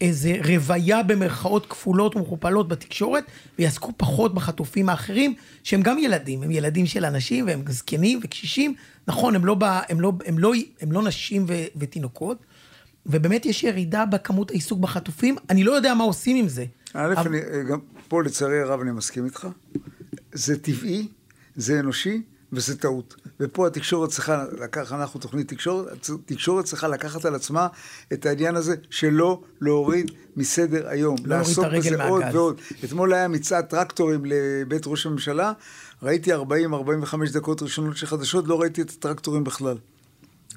איזה 0.01 0.35
רוויה 0.45 1.03
במרכאות 1.03 1.65
כפולות 1.65 2.15
ומכופלות 2.15 2.67
בתקשורת, 2.67 3.23
ויעסקו 3.59 3.91
פחות 3.97 4.33
בחטופים 4.33 4.89
האחרים, 4.89 5.35
שהם 5.63 5.81
גם 5.81 5.97
ילדים, 5.97 6.43
הם 6.43 6.51
ילדים 6.51 6.85
של 6.85 7.05
אנשים, 7.05 7.47
והם 7.47 7.63
זקנים 7.69 8.19
וקשישים. 8.23 8.73
נכון, 9.07 9.35
הם 9.35 9.45
לא, 9.45 9.55
ב, 9.59 9.63
הם 9.63 10.01
לא, 10.01 10.13
הם 10.25 10.39
לא, 10.39 10.53
הם 10.81 10.91
לא 10.91 11.03
נשים 11.03 11.45
ו, 11.47 11.53
ותינוקות. 11.75 12.37
ובאמת 13.05 13.45
יש 13.45 13.63
ירידה 13.63 14.05
בכמות 14.05 14.51
העיסוק 14.51 14.79
בחטופים, 14.79 15.35
אני 15.49 15.63
לא 15.63 15.71
יודע 15.71 15.93
מה 15.93 16.03
עושים 16.03 16.35
עם 16.37 16.47
זה. 16.47 16.65
א', 16.93 17.13
אבל- 17.17 17.27
אני, 17.27 17.39
גם 17.69 17.79
פה 18.07 18.23
לצערי 18.23 18.61
הרב 18.61 18.79
אני 18.81 18.91
מסכים 18.91 19.25
איתך. 19.25 19.47
זה 20.33 20.57
טבעי, 20.59 21.07
זה 21.55 21.79
אנושי 21.79 22.21
וזה 22.53 22.77
טעות. 22.77 23.15
ופה 23.39 23.67
התקשורת 23.67 24.09
צריכה 24.09 24.45
לקחת, 24.61 24.91
אנחנו 24.91 25.19
תוכנית 25.19 25.47
תקשורת, 25.47 26.09
תקשורת 26.25 26.65
צריכה 26.65 26.87
לקחת 26.87 27.25
על 27.25 27.35
עצמה 27.35 27.67
את 28.13 28.25
העניין 28.25 28.55
הזה 28.55 28.75
שלא 28.89 29.41
להוריד 29.61 30.11
מסדר 30.35 30.87
היום. 30.87 31.15
לא 31.25 31.35
הרגל 31.35 31.79
בזה 31.79 32.03
עוד 32.03 32.19
מהגז. 32.21 32.35
ועוד. 32.35 32.61
אתמול 32.83 33.13
היה 33.13 33.27
מצעד 33.27 33.65
טרקטורים 33.65 34.21
לבית 34.25 34.87
ראש 34.87 35.05
הממשלה, 35.05 35.53
ראיתי 36.03 36.33
40-45 36.33 36.37
דקות 37.33 37.61
ראשונות 37.61 37.97
של 37.97 38.05
חדשות, 38.07 38.47
לא 38.47 38.61
ראיתי 38.61 38.81
את 38.81 38.89
הטרקטורים 38.89 39.43
בכלל. 39.43 39.77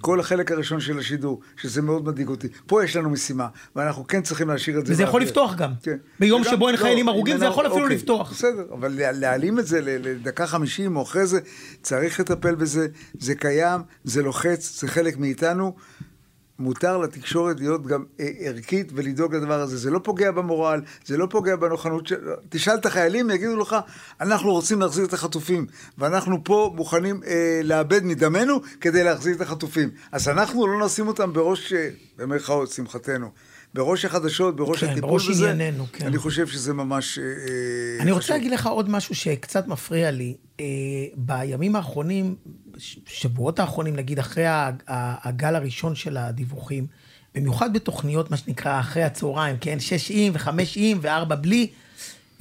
כל 0.01 0.21
החלק 0.21 0.53
הראשון 0.53 0.81
של 0.81 0.99
השידור, 0.99 1.41
שזה 1.57 1.83
מאוד 1.83 2.05
מדאיג 2.07 2.29
אותי. 2.29 2.49
פה 2.67 2.85
יש 2.85 2.97
לנו 2.97 3.11
משימה, 3.11 3.47
ואנחנו 3.77 4.07
כן 4.07 4.23
צריכים 4.23 4.49
להשאיר 4.49 4.79
את 4.79 4.87
זה. 4.87 4.93
וזה 4.93 5.03
יכול. 5.03 5.23
לפתוח 5.23 5.55
גם. 5.55 5.73
כן. 5.83 5.97
ביום 6.21 6.45
שבו 6.45 6.69
אין 6.69 6.77
לא, 6.77 6.81
חיילים 6.81 7.09
הרוגים, 7.09 7.39
זה 7.39 7.45
יכול 7.45 7.67
אפילו 7.67 7.83
אוקיי, 7.83 7.97
לפתוח. 7.97 8.31
בסדר, 8.33 8.65
אבל 8.73 8.93
לה- 8.93 9.13
להעלים 9.13 9.59
את 9.59 9.67
זה 9.67 9.81
לדקה 9.83 10.47
חמישים 10.47 10.97
או 10.97 11.03
אחרי 11.03 11.27
זה, 11.27 11.41
צריך 11.83 12.21
לטפל 12.21 12.55
בזה, 12.55 12.87
זה 13.19 13.35
קיים, 13.35 13.81
זה 14.05 14.23
לוחץ, 14.23 14.81
זה 14.81 14.89
חלק 14.89 15.17
מאיתנו. 15.17 15.75
מותר 16.61 16.99
לתקשורת 16.99 17.61
להיות 17.61 17.87
גם 17.87 18.05
אה, 18.21 18.31
ערכית 18.39 18.93
ולדאוג 18.95 19.35
לדבר 19.35 19.61
הזה. 19.61 19.77
זה 19.77 19.91
לא 19.91 20.01
פוגע 20.05 20.31
במורל, 20.31 20.81
זה 21.05 21.17
לא 21.17 21.27
פוגע 21.31 21.57
בנוכנות 21.57 22.07
של... 22.07 22.17
תשאל 22.49 22.75
את 22.75 22.87
החיילים, 22.87 23.31
יגידו 23.31 23.57
לך, 23.57 23.77
אנחנו 24.21 24.53
רוצים 24.53 24.81
להחזיר 24.81 25.05
את 25.05 25.13
החטופים, 25.13 25.67
ואנחנו 25.99 26.45
פה 26.45 26.73
מוכנים 26.75 27.21
אה, 27.27 27.61
לאבד 27.65 28.05
מדמנו 28.05 28.61
כדי 28.81 29.05
להחזיר 29.05 29.37
את 29.37 29.41
החטופים. 29.41 29.91
אז 30.13 30.29
אנחנו 30.29 30.67
לא 30.67 30.87
נשים 30.87 31.09
אותם 31.09 31.33
בראש, 31.33 31.73
אה, 31.73 31.89
במרכאות, 32.17 32.71
שמחתנו. 32.71 33.31
בראש 33.75 34.05
החדשות, 34.05 34.57
בראש 34.57 34.85
כן, 34.85 34.91
הטיפול 34.91 35.11
בראש 35.11 35.29
בזה, 35.29 35.51
ענייננו, 35.51 35.87
כן. 35.93 36.07
אני 36.07 36.19
חושב 36.19 36.47
שזה 36.47 36.75
ממש 36.75 37.19
אה, 37.19 37.25
אני 38.03 38.11
רוצה 38.11 38.25
חשוב. 38.25 38.37
להגיד 38.37 38.53
לך 38.53 38.67
עוד 38.67 38.91
משהו 38.91 39.15
שקצת 39.15 39.67
מפריע 39.67 40.11
לי. 40.11 40.35
אה, 40.61 40.65
בימים 41.17 41.77
האחרונים, 41.77 42.35
בשבועות 43.07 43.59
האחרונים, 43.59 43.97
נגיד 43.97 44.19
אחרי 44.19 44.45
הגל 44.87 45.57
הראשון 45.57 45.95
של 45.95 46.17
הדיווחים, 46.17 46.87
במיוחד 47.35 47.73
בתוכניות, 47.73 48.31
מה 48.31 48.37
שנקרא, 48.37 48.81
אחרי 48.81 49.03
הצהריים, 49.03 49.57
כן? 49.61 49.81
שש 49.81 50.13
וחמש 50.33 50.73
עם 50.77 50.99
וארבע 51.03 51.35
בלי, 51.35 51.71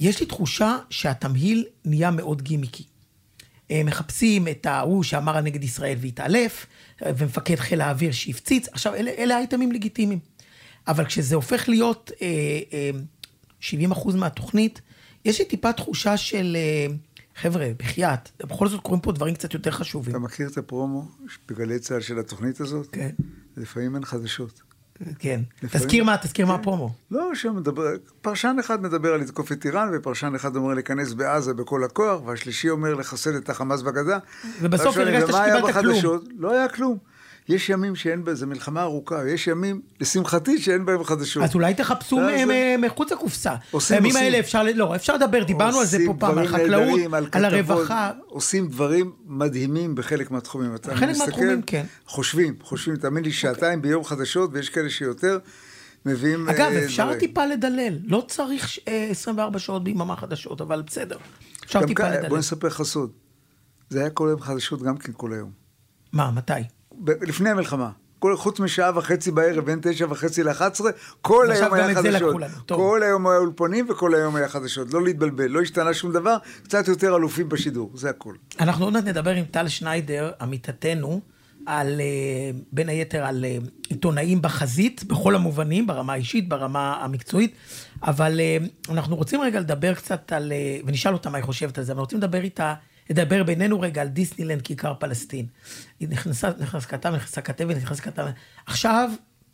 יש 0.00 0.20
לי 0.20 0.26
תחושה 0.26 0.76
שהתמהיל 0.90 1.64
נהיה 1.84 2.10
מאוד 2.10 2.42
גימיקי. 2.42 2.84
אה, 3.70 3.82
מחפשים 3.84 4.48
את 4.48 4.66
ההוא 4.66 5.02
שאמר 5.02 5.40
נגד 5.40 5.64
ישראל 5.64 5.96
והתעלף, 6.00 6.66
אה, 7.04 7.10
ומפקד 7.16 7.56
חיל 7.56 7.80
האוויר 7.80 8.12
שהפציץ. 8.12 8.68
עכשיו, 8.72 8.94
אלה, 8.94 9.10
אלה 9.18 9.36
אייטמים 9.36 9.72
לגיטימיים. 9.72 10.18
אבל 10.90 11.04
כשזה 11.04 11.34
הופך 11.34 11.68
להיות 11.68 12.10
אה, 12.22 12.26
אה, 12.72 12.90
70 13.60 13.90
אחוז 13.92 14.14
מהתוכנית, 14.14 14.80
יש 15.24 15.38
לי 15.38 15.44
טיפה 15.44 15.72
תחושה 15.72 16.16
של, 16.16 16.56
אה, 16.56 16.94
חבר'ה, 17.36 17.68
בחייאת, 17.78 18.28
בכל 18.46 18.68
זאת 18.68 18.80
קורים 18.80 19.00
פה 19.00 19.12
דברים 19.12 19.34
קצת 19.34 19.54
יותר 19.54 19.70
חשובים. 19.70 20.10
אתה 20.10 20.18
מכיר 20.18 20.48
את 20.48 20.58
הפרומו 20.58 21.08
בגלי 21.48 21.78
צה"ל 21.78 22.00
של 22.00 22.18
התוכנית 22.18 22.60
הזאת? 22.60 22.86
כן. 22.92 23.10
לפעמים 23.56 23.94
אין 23.94 24.04
חדשות. 24.04 24.62
כן. 25.18 25.40
לפעמים- 25.62 25.86
תזכיר 25.86 26.04
מה, 26.04 26.16
תזכיר 26.16 26.46
מה 26.46 26.54
כן. 26.54 26.60
הפרומו. 26.60 26.92
לא, 27.10 27.30
שם 27.34 27.56
מדבר, 27.56 27.82
פרשן 28.22 28.56
אחד 28.60 28.82
מדבר 28.82 29.08
על 29.14 29.20
לתקוף 29.20 29.52
את 29.52 29.66
איראן, 29.66 29.88
ופרשן 29.94 30.34
אחד 30.34 30.56
אומר 30.56 30.74
להיכנס 30.74 31.12
בעזה 31.12 31.54
בכל 31.54 31.84
הכוח, 31.84 32.20
והשלישי 32.26 32.70
אומר 32.70 32.94
לחסל 32.94 33.36
את 33.36 33.50
החמאס 33.50 33.82
בגדה. 33.82 34.18
ובסוף 34.60 34.96
הרגשת 34.96 35.26
שקיבלת 35.26 35.74
כלום. 35.74 36.20
לא 36.38 36.52
היה 36.52 36.68
כלום. 36.68 36.98
יש 37.48 37.68
ימים 37.68 37.96
שאין 37.96 38.24
בזה 38.24 38.46
מלחמה 38.46 38.82
ארוכה, 38.82 39.28
יש 39.28 39.46
ימים, 39.46 39.80
לשמחתי, 40.00 40.58
שאין 40.60 40.84
בהם 40.86 41.04
חדשות. 41.04 41.42
אז 41.42 41.54
אולי 41.54 41.74
תחפשו 41.74 42.16
זה- 42.16 42.44
מ- 42.78 42.80
מחוץ 42.84 43.12
לקופסה. 43.12 43.54
עושים, 43.70 43.96
בימים 43.96 44.10
עושים. 44.10 44.24
האלה 44.24 44.38
אפשר, 44.40 44.62
לא, 44.74 44.96
אפשר 44.96 45.14
לדבר, 45.14 45.42
דיברנו 45.44 45.78
על 45.78 45.86
זה 45.86 45.98
פה 46.06 46.14
פעם, 46.18 46.38
על 46.38 46.46
חקלאות, 46.48 47.00
על 47.12 47.26
כתבות, 47.26 47.44
הרווחה. 47.52 48.10
עושים 48.26 48.68
דברים 48.68 49.12
מדהימים 49.26 49.94
בחלק 49.94 50.30
מהתחומים. 50.30 50.70
חלק 50.94 51.16
מהתחומים, 51.18 51.62
כן. 51.62 51.84
חושבים, 52.06 52.54
חושבים, 52.62 52.96
תאמין 52.96 53.24
לי, 53.24 53.32
שעתיים 53.32 53.82
ביום 53.82 54.04
חדשות, 54.04 54.50
ויש 54.52 54.68
כאלה 54.68 54.90
שיותר, 54.90 55.38
מביאים... 56.06 56.48
אגב, 56.48 56.60
אה, 56.72 56.84
אפשר 56.84 57.04
דברים. 57.04 57.18
טיפה 57.20 57.46
לדלל. 57.46 57.98
לא 58.04 58.24
צריך 58.28 58.68
ש- 58.68 58.80
אה, 58.88 59.08
24 59.10 59.58
שעות 59.58 59.84
ביממה 59.84 60.16
חדשות, 60.16 60.60
אבל 60.60 60.82
בסדר. 60.86 61.16
אפשר 61.64 61.80
טיפה 61.86 62.02
כאן, 62.02 62.12
לדלל. 62.12 62.28
בוא 62.28 62.38
נספר 62.38 62.66
לך 62.68 62.82
סוד. 62.82 63.10
זה 63.88 64.00
היה 64.00 64.10
כל 64.10 64.28
היום 64.28 64.40
חדשות 64.40 64.82
גם 64.82 64.96
כן 64.96 65.12
כל 65.16 65.32
היום. 65.32 65.50
מה, 66.12 66.30
מתי? 66.30 66.52
לפני 67.06 67.50
המלחמה. 67.50 67.90
כל, 68.18 68.36
חוץ 68.36 68.60
משעה 68.60 68.90
וחצי 68.94 69.30
בערב, 69.30 69.64
בין 69.64 69.78
תשע 69.82 70.06
וחצי 70.10 70.42
לאחת 70.42 70.72
עשרה, 70.72 70.90
כל 71.22 71.50
היום 71.52 71.74
היה 71.74 71.94
חדשות. 71.94 72.36
כל 72.68 73.02
היום 73.02 73.26
היה 73.26 73.38
אולפנים 73.38 73.86
וכל 73.90 74.14
היום 74.14 74.36
היה 74.36 74.48
חדשות. 74.48 74.94
לא 74.94 75.04
להתבלבל, 75.04 75.46
לא 75.46 75.60
השתנה 75.60 75.94
שום 75.94 76.12
דבר, 76.12 76.36
קצת 76.62 76.88
יותר 76.88 77.16
אלופים 77.16 77.48
בשידור, 77.48 77.90
זה 77.94 78.10
הכל. 78.10 78.34
אנחנו 78.60 78.84
עוד 78.84 78.92
מעט 78.92 79.04
נדבר 79.04 79.30
עם 79.30 79.44
טל 79.44 79.68
שניידר, 79.68 80.30
עמיתתנו, 80.40 81.20
על, 81.66 82.00
אה, 82.00 82.50
בין 82.72 82.88
היתר 82.88 83.24
על 83.24 83.44
אה, 83.44 83.56
עיתונאים 83.88 84.42
בחזית, 84.42 85.04
בכל 85.04 85.34
המובנים, 85.34 85.86
ברמה 85.86 86.12
האישית, 86.12 86.48
ברמה 86.48 87.04
המקצועית, 87.04 87.54
אבל 88.02 88.40
אה, 88.40 88.56
אנחנו 88.88 89.16
רוצים 89.16 89.40
רגע 89.40 89.60
לדבר 89.60 89.94
קצת 89.94 90.32
על, 90.32 90.52
ונשאל 90.86 91.12
אותה 91.12 91.30
מה 91.30 91.38
היא 91.38 91.44
חושבת 91.44 91.78
על 91.78 91.84
זה, 91.84 91.92
אבל 91.92 92.00
רוצים 92.00 92.18
לדבר 92.18 92.40
איתה, 92.40 92.74
לדבר 93.10 93.42
בינינו 93.42 93.80
רגע 93.80 94.02
על 94.02 94.08
דיסנילנד, 94.08 94.62
כיכר 94.62 94.94
פלסטין. 94.94 95.46
היא 96.00 96.08
נכנסה, 96.08 96.50
נכנס 96.58 96.86
כתב, 96.86 97.08
נכנסה 97.08 97.40
כתבת, 97.40 97.76
נכנס 97.76 98.00
כתב. 98.00 98.26
עכשיו, 98.66 99.10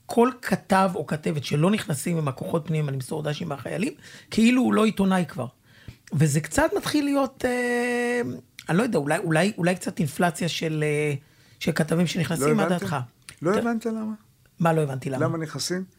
כל 0.07 0.31
כתב 0.43 0.91
או 0.95 1.07
כתבת 1.07 1.45
שלא 1.45 1.71
נכנסים 1.71 2.19
עם 2.19 2.29
הכוחות 2.29 2.67
פנימה 2.67 2.93
למסור 2.93 3.23
דשים 3.23 3.49
מהחיילים, 3.49 3.93
כאילו 4.31 4.63
הוא 4.63 4.75
לא 4.75 4.85
עיתונאי 4.85 5.25
כבר. 5.29 5.47
וזה 6.13 6.41
קצת 6.41 6.71
מתחיל 6.77 7.05
להיות, 7.05 7.45
אה, 7.45 8.21
אני 8.69 8.79
לא 8.79 8.83
יודע, 8.83 8.99
אולי, 8.99 9.19
אולי, 9.19 9.53
אולי 9.59 9.75
קצת 9.75 9.99
אינפלציה 9.99 10.49
של, 10.49 10.85
אה, 10.87 11.15
של 11.61 11.73
כתבים 11.73 12.01
לא 12.01 12.07
שנכנסים, 12.07 12.57
מה 12.57 12.63
הבנת? 12.63 12.81
דעתך? 12.81 12.97
לא 13.43 13.55
הבנת 13.55 13.87
למה? 13.87 14.13
מה 14.61 14.73
לא 14.73 14.81
הבנתי 14.81 15.11
למה? 15.11 15.25
למה 15.25 15.39
נכנסים? 15.39 15.96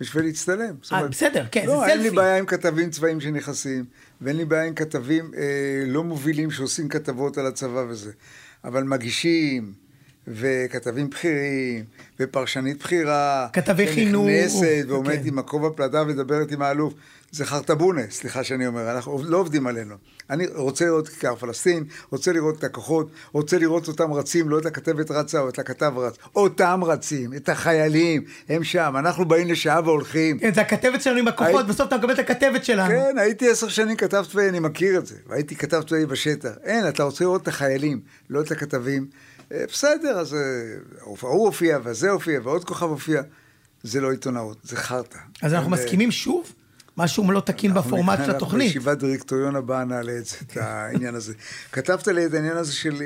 בשביל 0.00 0.24
להצטלם. 0.24 0.74
אה, 0.92 1.08
בסדר, 1.08 1.44
כן, 1.50 1.66
לא, 1.66 1.80
זה 1.80 1.86
אין 1.86 1.98
לי 1.98 2.04
סלפי. 2.04 2.16
בעיה 2.16 2.38
עם 2.38 2.46
כתבים 2.46 2.90
צבאיים 2.90 3.20
שנכנסים, 3.20 3.84
ואין 4.20 4.36
לי 4.36 4.44
בעיה 4.44 4.64
עם 4.64 4.74
כתבים 4.74 5.30
אה, 5.36 5.84
לא 5.86 6.04
מובילים 6.04 6.50
שעושים 6.50 6.88
כתבות 6.88 7.38
על 7.38 7.46
הצבא 7.46 7.84
וזה. 7.88 8.12
אבל 8.64 8.84
מגישים, 8.84 9.72
וכתבים 10.32 11.10
בכירים, 11.10 11.84
ופרשנית 12.20 12.78
בכירה, 12.82 13.48
כתבי 13.52 13.86
חינוך, 13.86 14.26
שנכנסת 14.28 14.88
ועומדת 14.88 15.22
כן. 15.22 15.28
עם 15.28 15.38
הכובע 15.38 15.68
פלדה 15.76 16.02
ומדברת 16.02 16.52
עם 16.52 16.62
האלוף. 16.62 16.94
זה 17.32 17.44
חרטבונה, 17.46 18.00
סליחה 18.10 18.44
שאני 18.44 18.66
אומר, 18.66 18.90
אנחנו 18.96 19.22
לא 19.24 19.36
עובדים 19.38 19.66
עלינו. 19.66 19.94
אני 20.30 20.46
רוצה 20.54 20.84
לראות 20.84 21.08
כיכר 21.08 21.34
פלסטין, 21.36 21.84
רוצה 22.10 22.32
לראות 22.32 22.58
את 22.58 22.64
הכוחות, 22.64 23.10
רוצה 23.32 23.58
לראות 23.58 23.88
אותם 23.88 24.12
רצים, 24.12 24.48
לא 24.48 24.58
את 24.58 24.66
הכתבת 24.66 25.10
רצה 25.10 25.40
או 25.40 25.48
את 25.48 25.58
הכתב 25.58 25.92
רץ. 25.96 26.14
אותם 26.36 26.80
רצים, 26.84 27.34
את 27.34 27.48
החיילים, 27.48 28.22
הם 28.48 28.64
שם. 28.64 28.94
אנחנו 28.98 29.24
באים 29.24 29.48
לשעה 29.48 29.80
והולכים. 29.84 30.38
כן, 30.38 30.54
זה 30.54 30.60
הכתבת 30.60 31.02
שלנו 31.02 31.18
עם 31.18 31.28
הכוחות, 31.28 31.54
היי- 31.54 31.68
בסוף 31.68 31.88
אתה 31.88 31.96
מקבל 31.96 32.12
את 32.12 32.18
הכתבת 32.18 32.64
שלנו. 32.64 32.88
כן, 32.88 33.18
הייתי 33.18 33.50
עשר 33.50 33.68
שנים 33.68 33.96
כתב 33.96 34.24
צבאי, 34.30 34.48
אני 34.48 34.58
מכיר 34.60 34.98
את 34.98 35.06
זה. 35.06 35.14
והייתי 35.26 35.56
כתב 35.56 35.82
צבאי 35.88 36.06
בשטח. 36.06 36.50
אין, 36.64 36.88
אתה 36.88 37.02
רוצה 37.02 37.24
לראות 37.24 37.42
את 37.42 37.48
החיילים, 37.48 38.00
לא 38.30 38.40
את 38.40 38.50
הכתבים. 38.52 39.06
אה, 39.52 39.64
בסדר, 39.68 40.18
אז 40.18 40.34
אה, 40.34 40.40
ההוא 41.00 41.46
הופיע, 41.46 41.78
וזה 41.84 42.10
הופיע, 42.10 42.40
ועוד 42.44 42.64
כוכב 42.64 42.86
הופיע. 42.86 43.22
זה 43.82 44.00
לא 44.00 44.10
עיתונאות, 44.10 44.58
זה 44.62 44.76
חרטא. 44.76 45.18
אז 45.42 45.54
אנחנו 45.54 45.74
אה, 45.76 45.78
מסכימים 45.82 46.10
שוב? 46.10 46.52
משהו 46.96 47.32
לא 47.32 47.40
תקין 47.40 47.74
בפורמט 47.74 48.16
של 48.16 48.22
אנחנו 48.22 48.36
התוכנית. 48.36 48.68
בישיבת 48.68 48.98
דירקטוריון 48.98 49.56
הבאה 49.56 49.84
נעלה 49.84 50.12
את 50.18 50.56
העניין 50.56 51.14
הזה. 51.14 51.34
כתבת 51.72 52.08
לי 52.08 52.26
את 52.26 52.34
העניין 52.34 52.56
הזה 52.56 52.72
של 52.72 53.02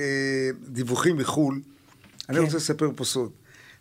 דיווחים 0.68 1.16
מחו"ל. 1.16 1.60
אני 2.28 2.36
כן. 2.36 2.44
רוצה 2.44 2.56
לספר 2.56 2.90
פה 2.96 3.04
סוד. 3.04 3.30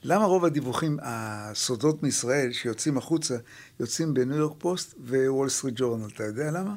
למה 0.03 0.25
רוב 0.25 0.46
הדיווחים, 0.46 0.98
הסודות 1.01 2.03
מישראל 2.03 2.51
שיוצאים 2.51 2.98
החוצה, 2.98 3.38
יוצאים 3.80 4.13
בניו 4.13 4.38
יורק 4.38 4.56
פוסט 4.58 4.96
ווול 5.08 5.50
סטריט 5.50 5.75
ג'ורנל? 5.77 6.08
אתה 6.15 6.24
יודע 6.24 6.51
למה? 6.51 6.75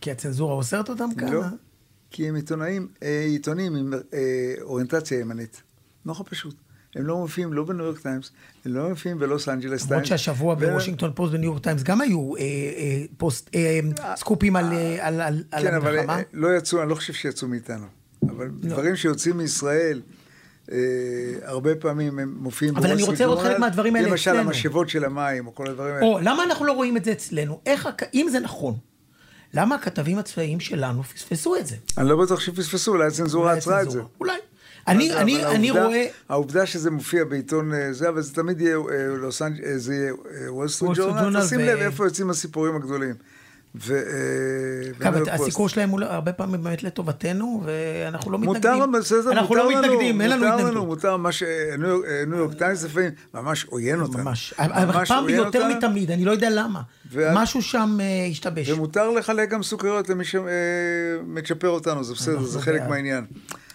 כי 0.00 0.10
הצנזורה 0.10 0.54
אוסרת 0.54 0.88
אותם 0.88 1.14
כאן? 1.18 1.32
לא. 1.32 1.42
כי 2.10 2.28
הם 2.28 2.34
עיתונאים, 2.34 2.88
אה, 3.02 3.24
עיתונים 3.24 3.76
עם 3.76 3.92
אה, 4.14 4.54
אוריינטציה 4.60 5.20
ימנית. 5.20 5.62
נורא 6.04 6.20
פשוט. 6.24 6.54
הם 6.94 7.06
לא 7.06 7.16
מופיעים 7.16 7.52
לא 7.52 7.64
בניו 7.64 7.84
יורק 7.84 7.98
טיימס, 7.98 8.32
הם 8.64 8.74
לא 8.74 8.88
מופיעים 8.88 9.18
בלוס 9.18 9.48
אנג'לס 9.48 9.70
טיימס. 9.70 9.90
למרות 9.90 10.06
שהשבוע 10.06 10.54
בוושינגטון 10.54 11.12
פוסט 11.14 11.34
וניו 11.34 11.44
יורק 11.44 11.62
טיימס 11.62 11.82
גם 11.82 12.00
היו 12.00 12.36
אה, 12.36 12.42
פוסט, 13.16 13.50
סקופים 14.16 14.56
על 14.56 14.72
על 15.00 15.42
כן, 15.60 15.74
אבל 15.74 15.98
המלחמה. 15.98 16.20
לא 16.32 16.56
יצאו, 16.56 16.82
אני 16.82 16.90
לא 16.90 16.94
חושב 16.94 17.12
שיצאו 17.12 17.48
מאיתנו. 17.48 17.86
אבל 18.22 18.46
לא. 18.46 18.70
דברים 18.70 18.96
שיוצאים 18.96 19.36
מישראל, 19.36 20.02
הרבה 21.42 21.74
פעמים 21.74 22.18
הם 22.18 22.36
מופיעים 22.38 22.76
אבל 22.76 22.90
אני 22.90 23.02
רוצה 23.02 23.24
לראות 23.24 23.38
חלק 23.38 23.58
מהדברים 23.58 23.96
האלה 23.96 24.08
למשל, 24.08 24.30
אצלנו. 24.30 24.48
המשאבות 24.48 24.88
של 24.88 25.04
המים, 25.04 25.46
או 25.46 25.54
כל 25.54 25.66
הדברים 25.66 25.94
האלה. 25.94 26.06
או, 26.06 26.18
למה 26.18 26.44
אנחנו 26.44 26.64
לא 26.64 26.72
רואים 26.72 26.96
את 26.96 27.04
זה 27.04 27.12
אצלנו? 27.12 27.60
אם 28.14 28.26
זה 28.30 28.40
נכון, 28.40 28.74
למה 29.56 29.74
הכתבים 29.74 30.18
הצבאיים 30.18 30.60
שלנו 30.60 31.02
פספסו 31.02 31.56
את 31.56 31.66
זה? 31.66 31.76
אני 31.98 32.08
לא 32.08 32.16
בטוח 32.16 32.40
שפספסו, 32.40 32.92
אולי 32.92 33.06
הצנזורה 33.06 33.52
עצרה 33.52 33.82
את 33.82 33.90
זה. 33.90 34.00
אולי. 34.20 34.32
אני, 34.88 35.12
אבל 35.12 35.20
אני, 35.20 35.44
אני 35.46 35.70
העובדה- 35.70 35.86
רואה... 35.86 36.06
העובדה 36.28 36.66
שזה 36.66 36.90
מופיע 36.90 37.24
בעיתון 37.24 37.74
אה, 37.74 37.92
זה, 37.92 38.08
אבל 38.08 38.20
זה 38.22 38.34
תמיד 38.34 38.60
יהיה 38.60 38.76
אה, 38.76 38.82
לוס 39.06 39.42
אה, 39.42 39.48
זה 39.76 39.94
יהיה 39.94 40.12
וול 40.48 40.68
סטריט 40.68 40.92
ג'ורנל, 40.96 41.42
תשים 41.42 41.60
לב 41.60 41.78
איפה 41.78 42.04
יוצאים 42.04 42.30
הסיפורים 42.30 42.76
הגדולים. 42.76 43.14
ו... 43.84 43.94
אה, 43.94 45.08
אגב, 45.08 45.18
פוסט. 45.18 45.30
הסיקור 45.32 45.68
שלהם 45.68 45.90
הוא 45.90 46.00
לא- 46.00 46.06
הרבה 46.06 46.32
פעמים 46.32 46.62
באמת 46.64 46.82
לטובתנו, 46.82 47.62
ואנחנו 47.64 48.30
לא 48.30 48.38
מתנגדים. 48.38 48.72
מותר, 48.72 48.98
בסדר, 49.00 49.32
אנחנו 49.32 49.48
מותר 49.54 49.62
לא 49.64 49.72
לנו, 49.72 49.82
מתנגדים, 49.82 50.20
אין 50.20 50.30
לנו 50.30 50.42
מותר 50.44 50.54
לנו, 50.56 50.62
התנגדות. 50.66 50.86
מותר 50.86 51.16
מה 51.16 51.32
שניו 51.32 51.88
יורק- 51.88 52.04
אה, 52.06 52.36
יורק 52.36 52.54
טיימס 52.54 52.84
לפעמים 52.84 53.10
ממש 53.34 53.64
עוין 53.64 54.00
אותנו. 54.00 54.24
ממש. 54.24 54.54
פעם 55.08 55.28
יותר 55.28 55.68
מתמיד, 55.68 56.10
אני 56.10 56.24
לא 56.24 56.30
יודע 56.30 56.48
למה. 56.50 56.80
משהו 57.14 57.62
שם 57.62 57.98
אה, 58.00 58.26
השתבש. 58.30 58.68
ומותר 58.70 59.10
לחלק 59.10 59.50
גם 59.50 59.62
סוכריות 59.62 60.08
למי 60.08 60.24
שמצ'פר 60.24 61.68
אותנו, 61.68 62.04
זה 62.04 62.14
בסדר, 62.14 62.32
אנחנו 62.32 62.46
זה 62.48 62.60
חלק. 62.60 62.82
מהעניין. 62.88 63.24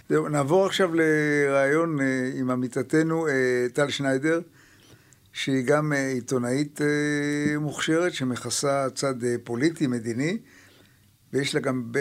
נעבור 0.10 0.65
עכשיו 0.65 0.89
לראיון 0.93 2.01
אה, 2.01 2.05
עם 2.36 2.50
עמיתתנו 2.51 3.27
אה, 3.27 3.31
טל 3.74 3.89
שניידר, 3.89 4.39
שהיא 5.33 5.63
גם 5.65 5.93
אה, 5.93 6.07
עיתונאית 6.07 6.81
אה, 6.81 6.88
מוכשרת, 7.59 8.13
שמכסה 8.13 8.88
צד 8.95 9.23
אה, 9.23 9.35
פוליטי, 9.43 9.88
מדיני, 9.88 10.38
ויש 11.33 11.55
לה 11.55 11.61
גם 11.61 11.91
ב- 11.91 11.97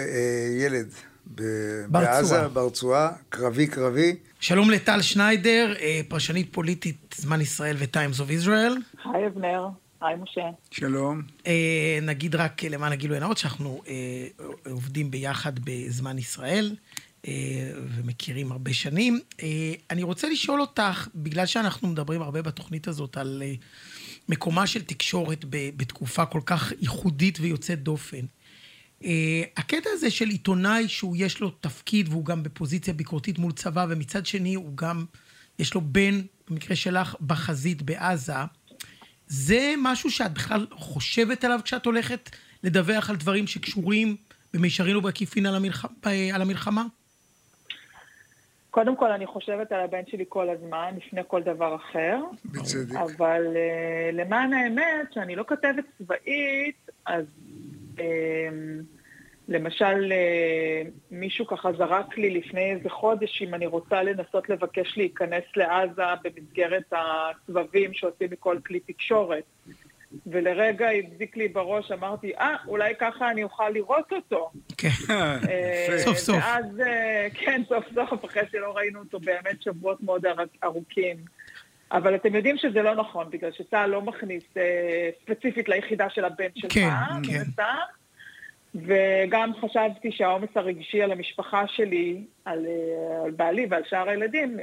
ילד 0.60 0.88
ב- 1.34 1.42
ברצועה. 1.88 2.14
בעזה, 2.16 2.48
ברצועה, 2.48 3.12
קרבי 3.28 3.66
קרבי. 3.66 4.16
שלום 4.40 4.70
לטל 4.70 5.02
שניידר, 5.02 5.74
פרשנית 6.08 6.48
פוליטית 6.52 7.14
זמן 7.18 7.40
ישראל 7.40 7.76
ו-Times 7.78 8.16
of 8.20 8.46
Israel. 8.46 9.00
היי 9.14 9.26
אבנר, 9.26 9.66
היי 10.00 10.16
משה. 10.16 10.40
שלום. 10.70 11.22
אה, 11.46 11.98
נגיד 12.02 12.34
רק 12.34 12.64
למען 12.64 12.92
הגילוי 12.92 13.16
הנאות 13.16 13.38
שאנחנו 13.38 13.82
אה, 13.88 13.94
עובדים 14.70 15.10
ביחד 15.10 15.52
בזמן 15.64 16.18
ישראל 16.18 16.76
ומכירים 17.96 18.52
הרבה 18.52 18.72
שנים. 18.72 19.20
אה, 19.42 19.72
אני 19.90 20.02
רוצה 20.02 20.28
לשאול 20.28 20.60
אותך, 20.60 21.08
בגלל 21.14 21.46
שאנחנו 21.46 21.88
מדברים 21.88 22.22
הרבה 22.22 22.42
בתוכנית 22.42 22.88
הזאת 22.88 23.16
על 23.16 23.42
אה, 23.46 23.54
מקומה 24.28 24.66
של 24.66 24.82
תקשורת 24.82 25.44
בתקופה 25.48 26.26
כל 26.26 26.40
כך 26.46 26.72
ייחודית 26.80 27.40
ויוצאת 27.40 27.82
דופן, 27.82 28.26
אה, 29.04 29.42
הקטע 29.56 29.90
הזה 29.92 30.10
של 30.10 30.28
עיתונאי 30.28 30.88
שהוא 30.88 31.16
יש 31.18 31.40
לו 31.40 31.50
תפקיד 31.50 32.08
והוא 32.08 32.24
גם 32.24 32.42
בפוזיציה 32.42 32.94
ביקורתית 32.94 33.38
מול 33.38 33.52
צבא 33.52 33.86
ומצד 33.88 34.26
שני 34.26 34.54
הוא 34.54 34.76
גם, 34.76 35.04
יש 35.58 35.74
לו 35.74 35.80
בן, 35.80 36.20
במקרה 36.48 36.76
שלך, 36.76 37.14
בחזית 37.20 37.82
בעזה, 37.82 38.34
זה 39.26 39.74
משהו 39.78 40.10
שאת 40.10 40.34
בכלל 40.34 40.66
חושבת 40.72 41.44
עליו 41.44 41.60
כשאת 41.64 41.86
הולכת 41.86 42.30
לדווח 42.62 43.10
על 43.10 43.16
דברים 43.16 43.46
שקשורים 43.46 44.16
במישרין 44.54 44.96
או 44.96 45.00
בעקיפין 45.00 45.46
על, 45.46 45.54
המלח... 45.54 45.84
על 46.34 46.42
המלחמה? 46.42 46.84
קודם 48.70 48.96
כל, 48.96 49.12
אני 49.12 49.26
חושבת 49.26 49.72
על 49.72 49.80
הבן 49.80 50.02
שלי 50.06 50.24
כל 50.28 50.50
הזמן, 50.50 50.94
לפני 50.96 51.20
כל 51.26 51.42
דבר 51.42 51.74
אחר. 51.74 52.20
בצדק. 52.44 52.96
אבל 52.96 53.46
uh, 53.46 54.12
למען 54.12 54.52
האמת, 54.52 55.12
שאני 55.12 55.36
לא 55.36 55.44
כתבת 55.46 55.84
צבאית, 55.98 56.90
אז 57.06 57.24
uh, 57.96 58.00
למשל, 59.48 60.12
uh, 60.12 60.90
מישהו 61.10 61.46
ככה 61.46 61.72
זרק 61.72 62.18
לי 62.18 62.30
לפני 62.30 62.70
איזה 62.70 62.90
חודש 62.90 63.42
אם 63.42 63.54
אני 63.54 63.66
רוצה 63.66 64.02
לנסות 64.02 64.48
לבקש 64.48 64.96
להיכנס 64.96 65.44
לעזה 65.56 66.02
במסגרת 66.24 66.92
הסבבים 66.92 67.94
שעושים 67.94 68.28
מכל 68.30 68.58
כלי 68.66 68.80
תקשורת. 68.80 69.44
ולרגע 70.26 70.88
הדביק 70.88 71.36
לי 71.36 71.48
בראש, 71.48 71.92
אמרתי, 71.92 72.32
אה, 72.34 72.56
אולי 72.66 72.94
ככה 73.00 73.30
אני 73.30 73.42
אוכל 73.42 73.68
לראות 73.68 74.12
אותו. 74.12 74.50
כן, 74.78 74.88
אה, 75.10 75.98
סוף 75.98 76.16
סוף. 76.18 76.36
ואז, 76.40 76.80
אה, 76.80 77.26
כן, 77.34 77.62
סוף 77.68 77.84
סוף, 77.94 78.24
אחרי 78.24 78.42
שלא 78.52 78.76
ראינו 78.76 78.98
אותו 79.00 79.20
באמת 79.20 79.62
שבועות 79.62 80.00
מאוד 80.02 80.26
ארוכ- 80.26 80.58
ארוכים. 80.64 81.16
אבל 81.92 82.14
אתם 82.14 82.34
יודעים 82.34 82.56
שזה 82.58 82.82
לא 82.82 82.94
נכון, 82.94 83.26
בגלל 83.30 83.52
שצה"ל 83.52 83.90
לא 83.90 84.02
מכניס 84.02 84.44
אה, 84.56 84.62
ספציפית 85.22 85.68
ליחידה 85.68 86.10
של 86.10 86.24
הבן 86.24 86.48
שלך, 86.54 86.72
כן, 86.72 86.88
כן. 87.26 87.62
וגם 88.74 89.52
חשבתי 89.60 90.12
שהעומס 90.12 90.48
הרגשי 90.54 91.02
על 91.02 91.12
המשפחה 91.12 91.64
שלי, 91.66 92.24
על, 92.44 92.66
אה, 92.66 93.24
על 93.24 93.30
בעלי 93.30 93.66
ועל 93.70 93.82
שאר 93.88 94.08
הילדים, 94.08 94.56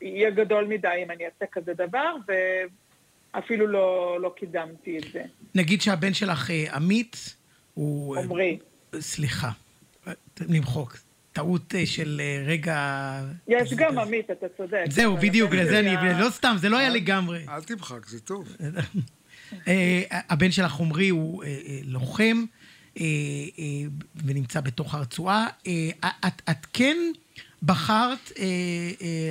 יהיה 0.00 0.30
גדול 0.30 0.64
מדי 0.64 1.00
אם 1.04 1.10
אני 1.10 1.24
אעשה 1.24 1.46
כזה 1.52 1.74
דבר, 1.74 2.14
ואפילו 3.34 3.66
לא, 3.66 4.18
לא 4.22 4.34
קידמתי 4.36 4.98
את 4.98 5.04
זה. 5.12 5.22
נגיד 5.54 5.82
שהבן 5.82 6.14
שלך 6.14 6.50
אה, 6.50 6.74
עמית, 6.74 7.36
הוא... 7.74 8.16
אה, 8.16 8.22
עמרי. 8.22 8.58
סליחה, 9.00 9.50
למחוק. 10.40 10.96
טעות 11.32 11.74
אה, 11.74 11.86
של 11.86 12.20
רגע... 12.46 13.20
יש 13.48 13.74
גם 13.74 13.98
עמית, 13.98 14.30
אתה 14.30 14.46
צודק. 14.56 14.84
זהו, 14.88 15.16
בדיוק, 15.16 15.52
לזה 15.52 15.78
אני... 15.78 16.20
לא 16.20 16.30
סתם, 16.30 16.54
זה 16.58 16.68
לא 16.68 16.78
היה 16.78 16.88
לגמרי. 16.88 17.44
אל 17.48 17.62
תמחק, 17.62 18.06
זה 18.06 18.20
טוב. 18.20 18.56
הבן 20.10 20.50
שלך 20.50 20.80
עמרי 20.80 21.08
הוא 21.08 21.44
לוחם 21.84 22.44
ונמצא 24.24 24.60
בתוך 24.60 24.94
הרצועה. 24.94 25.46
את, 26.00 26.42
את 26.50 26.66
כן 26.72 26.96
בחרת 27.62 28.32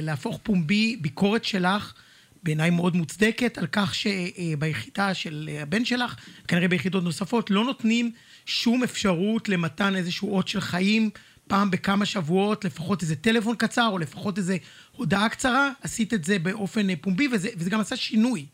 להפוך 0.02 0.40
פומבי 0.44 0.96
ביקורת 1.02 1.46
שלך, 1.46 1.94
בעיניי 2.44 2.70
מאוד 2.70 2.96
מוצדקת, 2.96 3.58
על 3.58 3.68
כך 3.72 3.96
שביחידה 3.96 5.14
של 5.14 5.50
הבן 5.62 5.86
שלך, 5.86 6.16
כנראה 6.48 6.68
ביחידות 6.68 7.04
נוספות, 7.04 7.52
לא 7.52 7.64
נותנים 7.64 8.12
שום 8.46 8.84
אפשרות 8.84 9.50
למתן 9.50 9.96
איזשהו 9.96 10.36
אות 10.36 10.48
של 10.48 10.62
חיים. 10.62 11.10
פעם 11.48 11.72
בכמה 11.72 12.06
שבועות, 12.06 12.66
לפחות 12.66 13.02
איזה 13.02 13.16
טלפון 13.16 13.56
קצר, 13.56 13.90
או 13.92 13.98
לפחות 13.98 14.38
איזה 14.38 14.58
הודעה 14.96 15.30
קצרה, 15.30 15.72
עשית 15.82 16.14
את 16.14 16.24
זה 16.24 16.40
באופן 16.40 16.90
אה, 16.90 16.96
פומבי, 17.02 17.28
וזה, 17.32 17.50
וזה 17.58 17.70
גם 17.70 17.80
עשה 17.80 17.96
שינוי. 17.96 18.46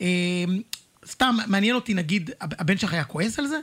אה, 0.00 0.44
סתם, 1.06 1.34
מעניין 1.46 1.74
אותי, 1.74 1.94
נגיד, 1.94 2.30
הבן 2.40 2.76
שלך 2.76 2.92
היה 2.92 3.04
כועס 3.04 3.38
על 3.38 3.46
זה? 3.46 3.58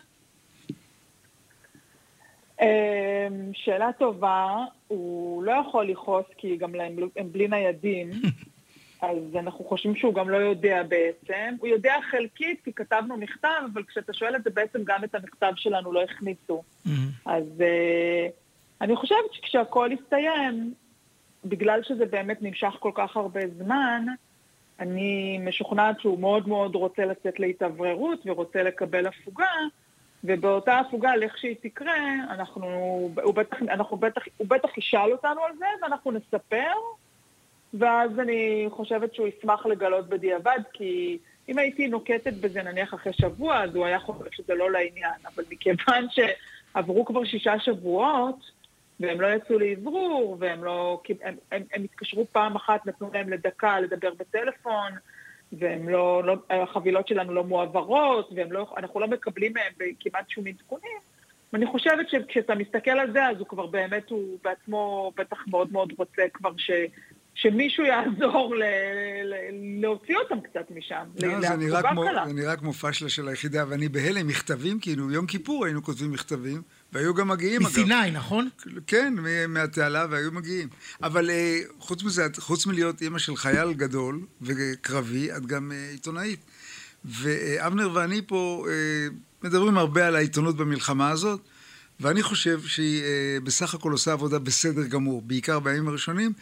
שאלה 3.54 3.90
טובה, 4.00 4.58
הוא 4.88 5.44
לא 5.44 5.52
יכול 5.68 5.90
לכעוס 5.90 6.26
כי 6.38 6.58
גם 6.58 6.76
להם, 6.76 6.96
הם 7.18 7.32
בלי 7.32 7.48
ניידים, 7.48 8.12
אז 9.04 9.36
אנחנו 9.36 9.66
חושבים 9.66 9.96
שהוא 9.96 10.14
גם 10.14 10.30
לא 10.30 10.38
יודע 10.38 10.84
בעצם. 10.84 11.56
הוא 11.60 11.68
יודע 11.68 11.94
חלקית 12.12 12.62
כי 12.64 12.74
כתבנו 12.74 13.18
מכתב, 13.18 13.62
אבל 13.74 13.84
כשאתה 13.84 14.14
שואל 14.14 14.36
את 14.36 14.44
זה 14.44 14.50
בעצם 14.50 14.80
גם 14.84 15.04
את 15.04 15.16
המכתב 15.16 15.52
שלנו 15.56 15.92
לא 15.92 16.04
הכניסו. 16.04 16.64
אז 17.26 17.44
uh, 17.58 18.32
אני 18.82 18.96
חושבת 18.96 19.34
שכשהכול 19.34 19.92
יסתיים, 19.92 20.74
בגלל 21.46 21.84
שזה 21.84 22.06
באמת 22.06 22.42
נמשך 22.42 22.76
כל 22.80 22.92
כך 22.96 23.18
הרבה 23.18 23.42
זמן, 23.58 24.06
אני 24.80 25.38
משוכנעת 25.38 26.00
שהוא 26.00 26.20
מאוד 26.20 26.48
מאוד 26.48 26.76
רוצה 26.76 27.06
לצאת 27.06 27.40
להתאווררות 27.40 28.20
ורוצה 28.26 28.64
לקבל 28.64 29.08
הפוגה, 29.08 29.52
ובאותה 30.24 30.80
הפוגה, 30.80 31.16
לכשהיא 31.16 31.56
תקרה, 31.62 31.98
אנחנו, 32.30 32.66
הוא, 33.24 33.34
בטח, 33.34 33.58
אנחנו 33.62 33.98
בטח, 33.98 34.22
הוא 34.38 34.48
בטח 34.48 34.78
ישאל 34.78 35.12
אותנו 35.12 35.42
על 35.42 35.52
זה, 35.58 35.66
ואנחנו 35.82 36.12
נספר, 36.12 36.74
ואז 37.74 38.20
אני 38.20 38.66
חושבת 38.70 39.16
שהוא 39.16 39.28
ישמח 39.28 39.66
לגלות 39.66 40.10
בדיעבד, 40.10 40.60
כי 40.74 41.18
אם 41.50 41.58
הייתי 41.58 41.88
נוקטת 41.88 42.34
בזה 42.34 42.64
נניח 42.64 42.94
אחרי 42.94 43.14
שבוע, 43.14 43.64
אז 43.64 43.76
הוא 43.76 43.86
היה 43.86 44.00
חושב 44.00 44.32
שזה 44.32 44.54
לא 44.54 44.72
לעניין, 44.72 45.20
אבל 45.36 45.44
מכיוון 45.52 46.06
שעברו 46.10 47.06
כבר 47.06 47.24
שישה 47.24 47.60
שבועות, 47.60 48.52
והם 49.00 49.22
לא 49.22 49.28
יצאו 49.28 49.60
לאוורור, 49.60 50.38
והם 50.40 50.64
לא... 50.64 51.02
הם, 51.24 51.36
הם, 51.52 51.64
הם 51.74 51.84
התקשרו 51.84 52.26
פעם 52.32 52.56
אחת, 52.56 52.86
נתנו 52.86 53.10
להם 53.14 53.30
לדקה 53.30 53.80
לדבר 53.80 54.14
בטלפון, 54.20 54.92
והם 55.52 55.90
לא, 55.90 56.24
לא... 56.24 56.36
החבילות 56.50 57.08
שלנו 57.08 57.34
לא 57.34 57.44
מועברות, 57.44 58.30
ואנחנו 58.36 59.00
לא 59.00 59.08
מקבלים 59.08 59.54
מהם 59.54 59.90
כמעט 60.00 60.30
שום 60.30 60.48
עדכונים. 60.48 60.98
ואני 61.54 61.66
חושבת 61.66 62.10
שכשאתה 62.10 62.56
מסתכל 62.56 62.92
על 62.92 63.12
זה, 63.12 63.26
אז 63.28 63.40
הוא 63.40 63.48
כבר 63.48 63.66
באמת, 63.66 64.10
הוא 64.10 64.38
בעצמו 64.44 65.12
בטח 65.18 65.48
מאוד 65.48 65.72
מאוד 65.72 65.94
רוצה 65.98 66.22
כבר 66.34 66.52
ש... 66.58 66.72
שמישהו 67.36 67.84
יעזור 67.86 68.56
ל... 68.56 68.64
ל... 69.24 69.34
להוציא 69.82 70.16
אותם 70.18 70.36
קצת 70.42 70.72
משם. 70.76 71.04
לא, 71.22 71.42
זה 71.42 71.56
נראה, 71.56 71.82
כמו, 71.92 72.06
זה 72.28 72.34
נראה 72.34 72.56
כמו 72.56 72.74
פשלה 72.74 73.10
של 73.10 73.28
היחידה, 73.28 73.66
ואני 73.68 73.90
בהלם, 73.90 74.28
מכתבים, 74.28 74.80
כאילו, 74.80 75.12
יום 75.12 75.26
כיפור 75.26 75.66
היינו 75.66 75.84
כותבים 75.84 76.12
מכתבים, 76.12 76.62
והיו 76.94 77.14
גם 77.14 77.28
מגיעים, 77.28 77.62
מסיני, 77.64 78.08
אגב. 78.08 78.16
נכון? 78.16 78.50
כן, 78.88 79.14
מהתעלה, 79.48 80.06
והיו 80.10 80.32
מגיעים. 80.32 80.68
אבל 81.04 81.30
חוץ 81.80 82.04
מזה, 82.04 82.28
חוץ 82.38 82.66
מלהיות 82.66 83.02
אימא 83.02 83.20
של 83.20 83.36
חייל 83.36 83.74
גדול 83.74 84.20
וקרבי, 84.42 85.32
את 85.32 85.46
גם 85.46 85.72
עיתונאית. 85.92 86.40
ואבנר 87.06 87.90
ואני 87.94 88.22
פה 88.28 88.66
מדברים 89.44 89.78
הרבה 89.78 90.08
על 90.08 90.16
העיתונות 90.16 90.58
במלחמה 90.58 91.10
הזאת, 91.10 91.42
ואני 92.00 92.24
חושב 92.24 92.62
שהיא 92.62 93.04
בסך 93.44 93.74
הכל 93.74 93.92
עושה 93.92 94.12
עבודה 94.12 94.40
בסדר 94.40 94.84
גמור, 94.84 95.22
בעיקר 95.22 95.60
בימים 95.60 95.88
הראשונים. 95.88 96.34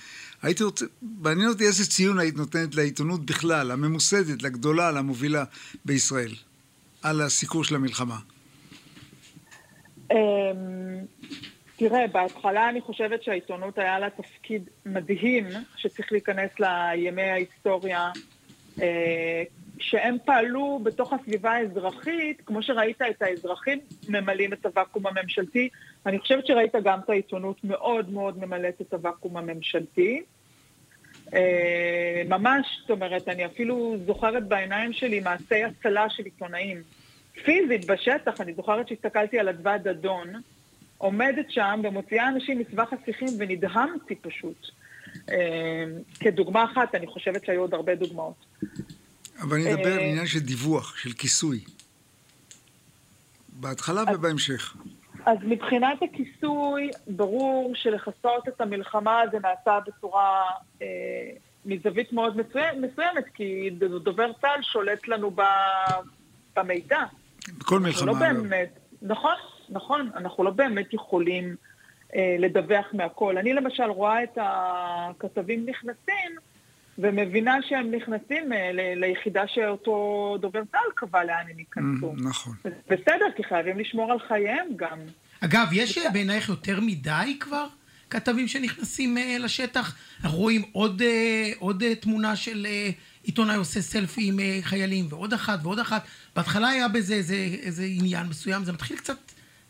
הייתי 0.41 0.63
רוצה, 0.63 0.85
מעניין 1.01 1.49
אותי 1.49 1.63
איזה 1.63 1.87
ציון 1.87 2.19
היית 2.19 2.35
נותנת 2.35 2.75
לעיתונות 2.75 3.25
בכלל, 3.25 3.71
הממוסדת, 3.71 4.43
לגדולה, 4.43 4.91
למובילה 4.91 5.43
בישראל, 5.85 6.31
על 7.03 7.21
הסיקור 7.21 7.63
של 7.63 7.75
המלחמה. 7.75 8.17
תראה, 11.75 12.07
בהתחלה 12.11 12.69
אני 12.69 12.81
חושבת 12.81 13.23
שהעיתונות 13.23 13.77
היה 13.77 13.99
לה 13.99 14.09
תפקיד 14.09 14.69
מדהים, 14.85 15.45
שצריך 15.75 16.11
להיכנס 16.11 16.51
לימי 16.59 17.21
ההיסטוריה, 17.21 18.11
שהם 19.81 20.17
פעלו 20.25 20.79
בתוך 20.83 21.13
הסביבה 21.13 21.51
האזרחית, 21.51 22.41
כמו 22.45 22.63
שראית 22.63 23.01
את 23.01 23.21
האזרחים 23.21 23.79
ממלאים 24.09 24.53
את 24.53 24.65
הוואקום 24.65 25.07
הממשלתי, 25.07 25.69
אני 26.05 26.19
חושבת 26.19 26.47
שראית 26.47 26.75
גם 26.83 26.99
את 26.99 27.09
העיתונות 27.09 27.63
מאוד 27.63 28.09
מאוד 28.09 28.39
ממלאת 28.45 28.81
את 28.81 28.93
הוואקום 28.93 29.37
הממשלתי. 29.37 30.23
ממש, 32.29 32.67
זאת 32.81 32.91
אומרת, 32.91 33.27
אני 33.27 33.45
אפילו 33.45 33.95
זוכרת 34.05 34.47
בעיניים 34.47 34.93
שלי 34.93 35.19
מעשי 35.19 35.63
הצלה 35.63 36.09
של 36.09 36.23
עיתונאים. 36.23 36.81
פיזית, 37.43 37.85
בשטח, 37.85 38.41
אני 38.41 38.53
זוכרת 38.53 38.87
שהסתכלתי 38.87 39.39
על 39.39 39.49
אדווה 39.49 39.77
דדון, 39.77 40.33
עומדת 40.97 41.51
שם 41.51 41.81
ומוציאה 41.83 42.27
אנשים 42.27 42.59
מסבך 42.59 42.93
השיחים 42.93 43.29
ונדהמתי 43.39 44.15
פשוט. 44.15 44.67
כדוגמה 46.19 46.63
אחת, 46.63 46.95
אני 46.95 47.07
חושבת 47.07 47.45
שהיו 47.45 47.61
עוד 47.61 47.73
הרבה 47.73 47.95
דוגמאות. 47.95 48.45
אבל 49.41 49.57
אני 49.57 49.73
אדבר 49.73 49.93
על 49.93 49.99
עניין 49.99 50.27
של 50.27 50.39
דיווח, 50.39 50.97
של 50.97 51.13
כיסוי. 51.13 51.59
בהתחלה 53.49 54.03
ובהמשך. 54.13 54.75
אז 55.25 55.37
מבחינת 55.41 55.97
הכיסוי, 56.03 56.89
ברור 57.07 57.71
שלכסות 57.75 58.47
את 58.47 58.61
המלחמה 58.61 59.21
זה 59.31 59.37
נעשה 59.39 59.79
בצורה, 59.87 60.43
אה, 60.81 60.87
מזווית 61.65 62.13
מאוד 62.13 62.37
מסוימת, 62.79 63.25
כי 63.33 63.69
דובר 64.03 64.31
צה"ל 64.41 64.61
שולט 64.61 65.07
לנו 65.07 65.31
ב, 65.31 65.41
במידע. 66.55 67.03
בכל 67.57 67.79
מלחמה. 67.79 68.05
לא 68.05 68.13
באמת, 68.13 68.79
נכון, 69.01 69.35
נכון, 69.69 70.09
אנחנו 70.15 70.43
לא 70.43 70.51
באמת 70.51 70.93
יכולים 70.93 71.55
אה, 72.15 72.35
לדווח 72.39 72.85
מהכל. 72.93 73.37
אני 73.37 73.53
למשל 73.53 73.83
רואה 73.83 74.23
את 74.23 74.37
הכתבים 74.41 75.65
נכנסים, 75.65 76.31
ומבינה 76.97 77.55
שהם 77.69 77.91
נכנסים 77.91 78.53
אה, 78.53 78.71
ל- 78.71 78.99
ליחידה 79.05 79.43
שאותו 79.47 80.37
דובר 80.41 80.61
צה"ל 80.71 80.91
קבע 80.95 81.23
לאן 81.23 81.43
הם 81.51 81.59
ייכנסו. 81.59 82.13
נכון. 82.17 82.53
בסדר, 82.63 83.25
כי 83.37 83.43
חייבים 83.43 83.79
לשמור 83.79 84.11
על 84.11 84.19
חייהם 84.27 84.67
גם. 84.75 84.97
אגב, 85.41 85.67
יש 85.71 85.97
בעינייך 86.13 86.49
יותר 86.49 86.79
מדי 86.81 87.37
כבר 87.39 87.67
כתבים 88.09 88.47
שנכנסים 88.47 89.17
uh, 89.17 89.39
לשטח? 89.39 89.95
אנחנו 90.23 90.37
רואים 90.37 90.61
עוד, 90.71 91.01
עוד 91.59 91.83
תמונה 91.99 92.35
של 92.35 92.67
עיתונאי 93.23 93.55
עושה 93.55 93.81
סלפי 93.81 94.27
עם 94.27 94.39
חיילים, 94.61 95.05
ועוד 95.09 95.33
אחת 95.33 95.59
ועוד 95.63 95.79
אחת. 95.79 96.05
בהתחלה 96.35 96.69
היה 96.69 96.87
בזה 96.87 97.13
איזה, 97.13 97.35
איזה 97.61 97.83
עניין 97.83 98.27
מסוים, 98.27 98.63
זה 98.63 98.73
מתחיל 98.73 98.97
קצת, 98.97 99.17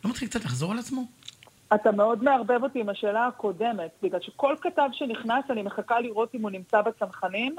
לא 0.06 0.10
מתחיל 0.10 0.28
קצת 0.28 0.46
לחזור 0.46 0.72
על 0.72 0.80
עצמו? 0.80 1.08
אתה 1.76 1.92
מאוד 1.92 2.24
מערבב 2.24 2.64
אותי 2.64 2.80
עם 2.80 2.90
השאלה 2.90 3.28
הקודמת, 3.28 3.92
בגלל 4.04 4.20
שכל 4.22 4.56
כתב 4.62 4.90
שנכנס, 4.92 5.44
אני 5.50 5.62
מחכה 5.62 6.00
לראות 6.00 6.36
אם 6.36 6.42
הוא 6.42 6.52
נמצא 6.52 6.82
בצנחנים, 6.82 7.56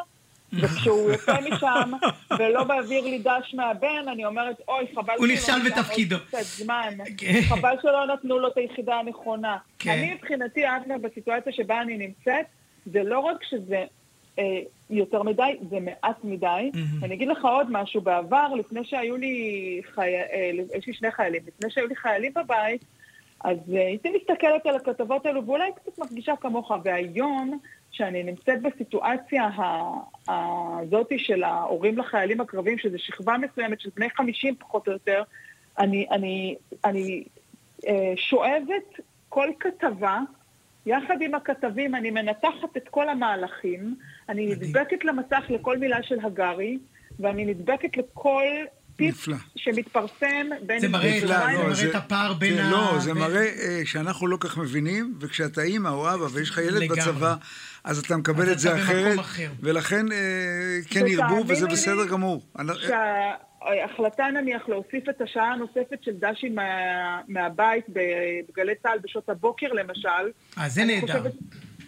וכשהוא 0.52 1.10
יוצא 1.10 1.36
משם 1.50 1.92
ולא 2.38 2.64
מעביר 2.64 3.04
לי 3.04 3.18
דש 3.18 3.54
מהבן, 3.54 4.08
אני 4.12 4.24
אומרת, 4.24 4.56
אוי, 4.68 4.86
חבל 4.94 5.14
הוא 5.18 5.26
נכשל 5.26 5.70
בתפקידו. 5.70 6.16
זמן. 6.42 6.94
כן. 7.18 7.40
חבל 7.48 7.74
שלא 7.82 8.06
נתנו 8.06 8.38
לו 8.38 8.48
את 8.48 8.56
היחידה 8.56 8.94
הנכונה. 8.94 9.56
כן. 9.78 9.90
אני 9.90 10.14
מבחינתי, 10.14 10.64
אבנר, 10.68 10.96
בסיטואציה 11.02 11.52
שבה 11.52 11.80
אני 11.80 11.98
נמצאת, 11.98 12.46
זה 12.86 13.02
לא 13.02 13.18
רק 13.18 13.44
שזה 13.44 13.84
אה, 14.38 14.60
יותר 14.90 15.22
מדי, 15.22 15.56
זה 15.70 15.78
מעט 15.80 16.24
מדי. 16.24 16.70
Mm-hmm. 16.74 17.04
אני 17.04 17.14
אגיד 17.14 17.28
לך 17.28 17.44
עוד 17.44 17.66
משהו, 17.70 18.00
בעבר, 18.00 18.54
לפני 18.58 18.84
שהיו 18.84 19.16
לי, 19.16 19.80
חי... 19.94 20.14
אה, 20.14 20.50
יש 20.78 20.86
לי 20.86 20.94
שני 20.94 21.12
חיילים, 21.12 21.42
לפני 21.46 21.70
שהיו 21.70 21.86
לי 21.86 21.96
חיילים 21.96 22.32
בבית, 22.34 22.84
אז 23.44 23.58
uh, 23.68 23.72
הייתי 23.72 24.10
מסתכלת 24.10 24.66
על 24.66 24.76
הכתבות 24.76 25.26
האלו 25.26 25.46
ואולי 25.46 25.70
קצת 25.74 25.98
מרגישה 25.98 26.36
כמוך, 26.40 26.72
והיום, 26.84 27.58
שאני 27.90 28.22
נמצאת 28.22 28.62
בסיטואציה 28.62 29.50
הזאת 30.28 31.12
של 31.16 31.44
ההורים 31.44 31.98
לחיילים 31.98 32.40
הקרבים, 32.40 32.78
שזו 32.78 32.98
שכבה 32.98 33.36
מסוימת 33.38 33.80
של 33.80 33.90
בני 33.96 34.10
50 34.10 34.54
פחות 34.56 34.88
או 34.88 34.92
יותר, 34.92 35.22
אני, 35.78 36.06
אני, 36.10 36.56
אני 36.84 37.24
uh, 37.80 37.86
שואבת 38.16 39.00
כל 39.28 39.48
כתבה, 39.60 40.20
יחד 40.86 41.22
עם 41.22 41.34
הכתבים 41.34 41.94
אני 41.94 42.10
מנתחת 42.10 42.76
את 42.76 42.88
כל 42.88 43.08
המהלכים, 43.08 43.96
אני 44.28 44.46
נדבקת 44.46 45.04
למסך 45.04 45.44
לכל 45.48 45.78
מילה 45.78 46.02
של 46.02 46.18
הגרי, 46.22 46.78
ואני 47.20 47.44
נדבקת 47.44 47.96
לכל 47.96 48.44
טיפ 48.96 49.28
שמתפרסם 49.56 50.46
בין... 50.66 50.80
זה 50.80 50.88
מראה, 50.88 51.20
זה 51.20 51.26
מראה 51.26 51.90
את 51.90 51.94
הפער 51.94 52.32
בין 52.32 52.58
ה... 52.58 52.70
לא, 52.70 52.98
זה 52.98 53.14
מראה 53.14 53.44
אה, 53.44 53.80
שאנחנו 53.84 54.26
לא 54.26 54.36
כך 54.40 54.58
מבינים, 54.58 55.14
וכשאתה 55.20 55.62
אימא 55.62 55.88
או 55.88 56.14
אבא 56.14 56.26
ויש 56.32 56.50
לך 56.50 56.58
ילד 56.58 56.92
בצבא, 56.92 57.34
אז 57.84 57.98
אתה 57.98 58.16
מקבל 58.16 58.52
את 58.52 58.58
זה 58.58 58.74
אחרת, 58.74 59.18
ולכן 59.60 60.12
אה, 60.12 60.78
כן 60.90 61.06
ירבו, 61.06 61.44
וזה 61.48 61.66
בסדר 61.66 62.06
גמור. 62.06 62.42
ההחלטה 63.62 64.24
נניח 64.34 64.68
להוסיף 64.68 65.08
את 65.08 65.20
השעה 65.20 65.52
הנוספת 65.52 66.02
של 66.02 66.12
דשי 66.12 66.48
מה, 66.48 66.62
מהבית 67.28 67.84
בגלי 67.88 68.74
צה"ל 68.82 68.98
בשעות 69.02 69.28
הבוקר 69.28 69.72
למשל, 69.72 70.08
אה, 70.58 70.68
זה 70.68 70.84
נהדר. 70.84 70.96
אני 70.96 71.06
חושבת 71.06 71.32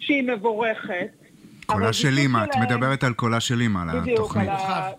שהיא 0.00 0.22
מבורכת. 0.22 1.23
קולה 1.66 1.92
של 1.92 2.18
אימא, 2.18 2.44
את 2.44 2.56
מדברת 2.56 3.04
על 3.04 3.14
קולה 3.14 3.40
של 3.40 3.60
אימא, 3.60 3.80
על 3.82 3.88
התוכנית. 3.88 4.48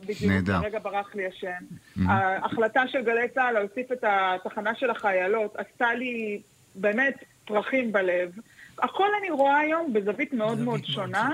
בדיוק, 0.01 0.19
בדיוק, 0.21 0.63
רגע 0.63 0.79
ברח 0.79 1.15
לי 1.15 1.23
השם. 1.27 2.05
ההחלטה 2.07 2.87
של 2.87 3.01
גלי 3.01 3.27
צה"ל 3.33 3.53
להוסיף 3.53 3.91
את 3.91 4.03
התחנה 4.03 4.75
של 4.75 4.89
החיילות 4.89 5.55
עשתה 5.55 5.93
לי 5.93 6.41
באמת 6.75 7.23
פרחים 7.45 7.91
בלב. 7.91 8.31
הכל 8.79 9.07
אני 9.19 9.29
רואה 9.29 9.57
היום 9.57 9.93
בזווית 9.93 10.33
מאוד 10.33 10.59
מאוד 10.59 10.85
שונה. 10.85 11.29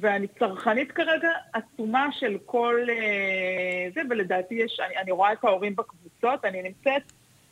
ואני 0.00 0.26
צרכנית 0.38 0.92
כרגע 0.92 1.28
עצומה 1.52 2.08
של 2.12 2.38
כל 2.46 2.86
אה, 2.88 3.90
זה, 3.94 4.00
ולדעתי 4.10 4.54
יש, 4.54 4.80
אני, 4.86 4.96
אני 4.96 5.12
רואה 5.12 5.32
את 5.32 5.44
ההורים 5.44 5.76
בקבוצות, 5.76 6.44
אני 6.44 6.62
נמצאת 6.62 7.02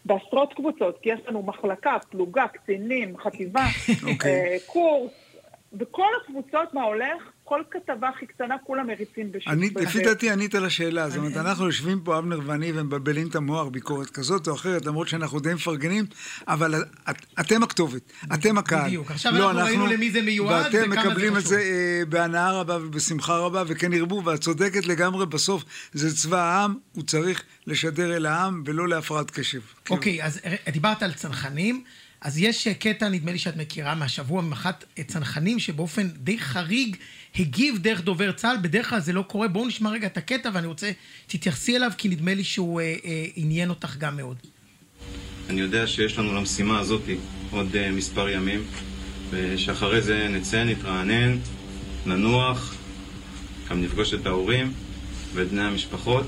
בעשרות 0.04 0.54
קבוצות, 0.54 0.98
כי 1.02 1.08
יש 1.08 1.20
לנו 1.28 1.42
מחלקה, 1.42 1.96
פלוגה, 2.10 2.48
קצינים, 2.48 3.18
חטיבה, 3.18 3.66
okay. 3.66 4.12
אוקיי. 4.12 4.30
אה, 4.30 4.56
קורס, 4.66 5.12
בכל 5.74 6.08
הקבוצות 6.22 6.74
מה 6.74 6.82
הולך, 6.82 7.22
כל 7.44 7.62
כתבה 7.70 8.08
הכי 8.08 8.26
קטנה, 8.26 8.56
כולם 8.64 8.86
מריצים 8.86 9.32
בשוק. 9.32 9.52
אני, 9.52 9.70
לפי 9.80 10.02
דעתי 10.02 10.30
ענית 10.30 10.54
על 10.54 10.64
השאלה. 10.64 11.08
זאת 11.08 11.18
אומרת, 11.18 11.36
אנחנו 11.36 11.66
יושבים 11.66 12.00
פה, 12.00 12.18
אבנר 12.18 12.40
ואני, 12.46 12.72
ומבלבלים 12.74 13.28
את 13.28 13.34
המוח 13.34 13.68
ביקורת 13.68 14.10
כזאת 14.10 14.48
או 14.48 14.54
אחרת, 14.54 14.86
למרות 14.86 15.08
שאנחנו 15.08 15.40
די 15.40 15.54
מפרגנים, 15.54 16.04
אבל 16.48 16.74
את, 17.10 17.16
אתם 17.40 17.62
הכתובת, 17.62 18.12
אתם 18.34 18.58
הקהל. 18.58 18.86
בדיוק. 18.86 19.10
עכשיו 19.10 19.32
לא, 19.32 19.50
אנחנו 19.50 19.64
ראינו 19.64 19.86
למי 19.86 20.10
זה 20.10 20.22
מיועד 20.22 20.60
וכמה 20.60 20.70
זה 20.70 20.78
חשוב. 20.78 20.90
ואתם 20.90 21.08
מקבלים 21.08 21.36
את 21.36 21.42
זה 21.42 21.58
אה, 21.58 22.02
בהנאה 22.08 22.52
רבה 22.52 22.76
ובשמחה 22.76 23.36
רבה, 23.36 23.62
וכן 23.66 23.92
ירבו, 23.92 24.24
ואת 24.24 24.40
צודקת 24.40 24.86
לגמרי, 24.86 25.26
בסוף 25.26 25.64
זה 25.92 26.16
צבא 26.16 26.40
העם, 26.40 26.74
הוא 26.92 27.04
צריך 27.04 27.42
לשדר 27.66 28.16
אל 28.16 28.26
העם 28.26 28.62
ולא 28.66 28.88
להפרעת 28.88 29.30
קשב. 29.30 29.60
אוקיי, 29.90 30.24
אז 30.24 30.40
דיברת 30.72 31.02
על 31.02 31.12
צנחנים. 31.12 31.84
אז 32.22 32.38
יש 32.38 32.68
קטע, 32.68 33.08
נדמה 33.08 33.32
לי 33.32 33.38
שאת 33.38 33.56
מכירה, 33.56 33.94
מהשבוע 33.94 34.42
ממח"ט 34.42 34.84
צנחנים, 35.06 35.58
שבאופן 35.58 36.08
די 36.08 36.38
חריג 36.38 36.96
הגיב 37.38 37.78
דרך 37.78 38.00
דובר 38.00 38.32
צה"ל, 38.32 38.56
בדרך 38.62 38.90
כלל 38.90 39.00
זה 39.00 39.12
לא 39.12 39.22
קורה. 39.22 39.48
בואו 39.48 39.66
נשמע 39.66 39.90
רגע 39.90 40.06
את 40.06 40.16
הקטע, 40.16 40.50
ואני 40.52 40.66
רוצה, 40.66 40.90
תתייחסי 41.26 41.76
אליו, 41.76 41.90
כי 41.98 42.08
נדמה 42.08 42.34
לי 42.34 42.44
שהוא 42.44 42.80
אה, 42.80 42.94
אה, 43.04 43.24
עניין 43.36 43.70
אותך 43.70 43.96
גם 43.98 44.16
מאוד. 44.16 44.36
אני 45.50 45.60
יודע 45.60 45.86
שיש 45.86 46.18
לנו 46.18 46.34
למשימה 46.34 46.78
הזאת 46.78 47.02
עוד 47.50 47.76
אה, 47.76 47.90
מספר 47.90 48.28
ימים, 48.28 48.64
ושאחרי 49.30 50.02
זה 50.02 50.28
נצא, 50.28 50.64
נתרענן, 50.64 51.38
ננוח, 52.06 52.74
גם 53.70 53.82
נפגוש 53.82 54.14
את 54.14 54.26
ההורים 54.26 54.72
ואת 55.34 55.48
בני 55.48 55.62
המשפחות. 55.62 56.26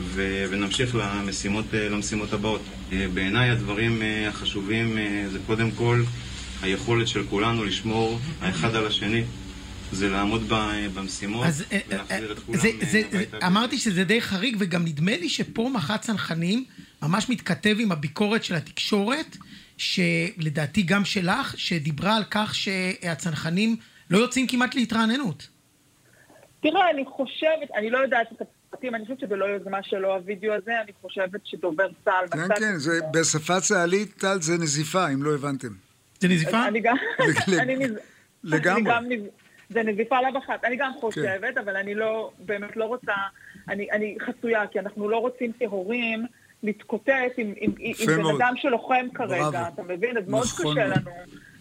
ו- 0.00 0.44
ונמשיך 0.50 0.94
למשימות, 0.94 1.64
אה, 1.74 1.88
למשימות 1.88 2.32
הבאות. 2.32 2.60
אה, 2.92 3.06
בעיניי 3.14 3.50
הדברים 3.50 4.02
אה, 4.02 4.28
החשובים 4.28 4.98
זה 5.26 5.38
קודם 5.46 5.70
כל 5.70 6.02
היכולת 6.62 7.08
של 7.08 7.26
כולנו 7.26 7.64
לשמור 7.64 8.18
האחד 8.40 8.74
על 8.74 8.86
השני. 8.86 9.22
זה 9.92 10.08
לעמוד 10.08 10.42
במשימות 10.94 11.46
אז, 11.46 11.64
ולהחזיר 11.88 12.32
את 12.32 12.38
כולם 12.38 12.58
הביתה. 13.12 13.46
אמרתי 13.46 13.78
שזה 13.78 14.04
די 14.04 14.20
חריג, 14.20 14.56
וגם 14.58 14.84
נדמה 14.84 15.16
לי 15.16 15.28
שפה 15.28 15.70
מח"ט 15.74 16.00
צנחנים 16.00 16.64
ממש 17.02 17.28
מתכתב 17.28 17.76
עם 17.78 17.92
הביקורת 17.92 18.44
של 18.44 18.54
התקשורת, 18.54 19.36
שלדעתי 19.78 20.82
גם 20.82 21.04
שלך, 21.04 21.54
שדיברה 21.58 22.16
על 22.16 22.24
כך 22.30 22.54
שהצנחנים 22.54 23.76
לא 24.10 24.18
יוצאים 24.18 24.46
כמעט 24.46 24.74
להתרעננות. 24.74 25.48
תראה, 26.60 26.90
אני 26.94 27.04
חושבת, 27.04 27.70
אני 27.78 27.90
לא 27.90 27.98
יודעת 27.98 28.26
את 28.32 28.42
הפרטים, 28.80 28.94
אני 28.94 29.04
חושבת 29.04 29.20
שבלא 29.20 29.44
יוזמה 29.44 29.82
שלו 29.82 30.14
הווידאו 30.14 30.54
הזה, 30.54 30.80
אני 30.80 30.92
חושבת 31.02 31.40
שדובר 31.44 31.88
צה"ל... 32.04 32.26
כן, 32.28 32.54
כן, 32.58 32.76
זה 32.76 33.00
בשפה 33.12 33.60
צה"לית, 33.60 34.14
טל, 34.18 34.40
זה 34.40 34.58
נזיפה, 34.58 35.08
אם 35.08 35.22
לא 35.22 35.34
הבנתם. 35.34 35.68
זה 36.20 36.28
נזיפה? 36.28 36.68
אני 36.68 36.80
גם... 36.80 36.96
לגמרי. 38.44 39.20
זה 39.70 39.82
נזיפה 39.82 40.18
עליו 40.18 40.38
אחת. 40.38 40.64
אני 40.64 40.76
גם 40.76 40.92
חושבת, 41.00 41.58
אבל 41.64 41.76
אני 41.76 41.94
לא, 41.94 42.30
באמת 42.38 42.76
לא 42.76 42.84
רוצה, 42.84 43.12
אני 43.68 44.16
חצויה, 44.26 44.66
כי 44.66 44.80
אנחנו 44.80 45.08
לא 45.08 45.16
רוצים 45.16 45.52
כהורים 45.58 46.26
להתקוטט 46.62 47.32
עם 47.36 47.72
בן 48.06 48.26
אדם 48.36 48.54
שלוחם 48.56 49.06
כרגע, 49.14 49.68
אתה 49.74 49.82
מבין? 49.82 50.16
אז 50.16 50.28
מאוד 50.28 50.46
נכון 50.46 50.74
קשה 50.74 50.86
לנו 50.86 51.10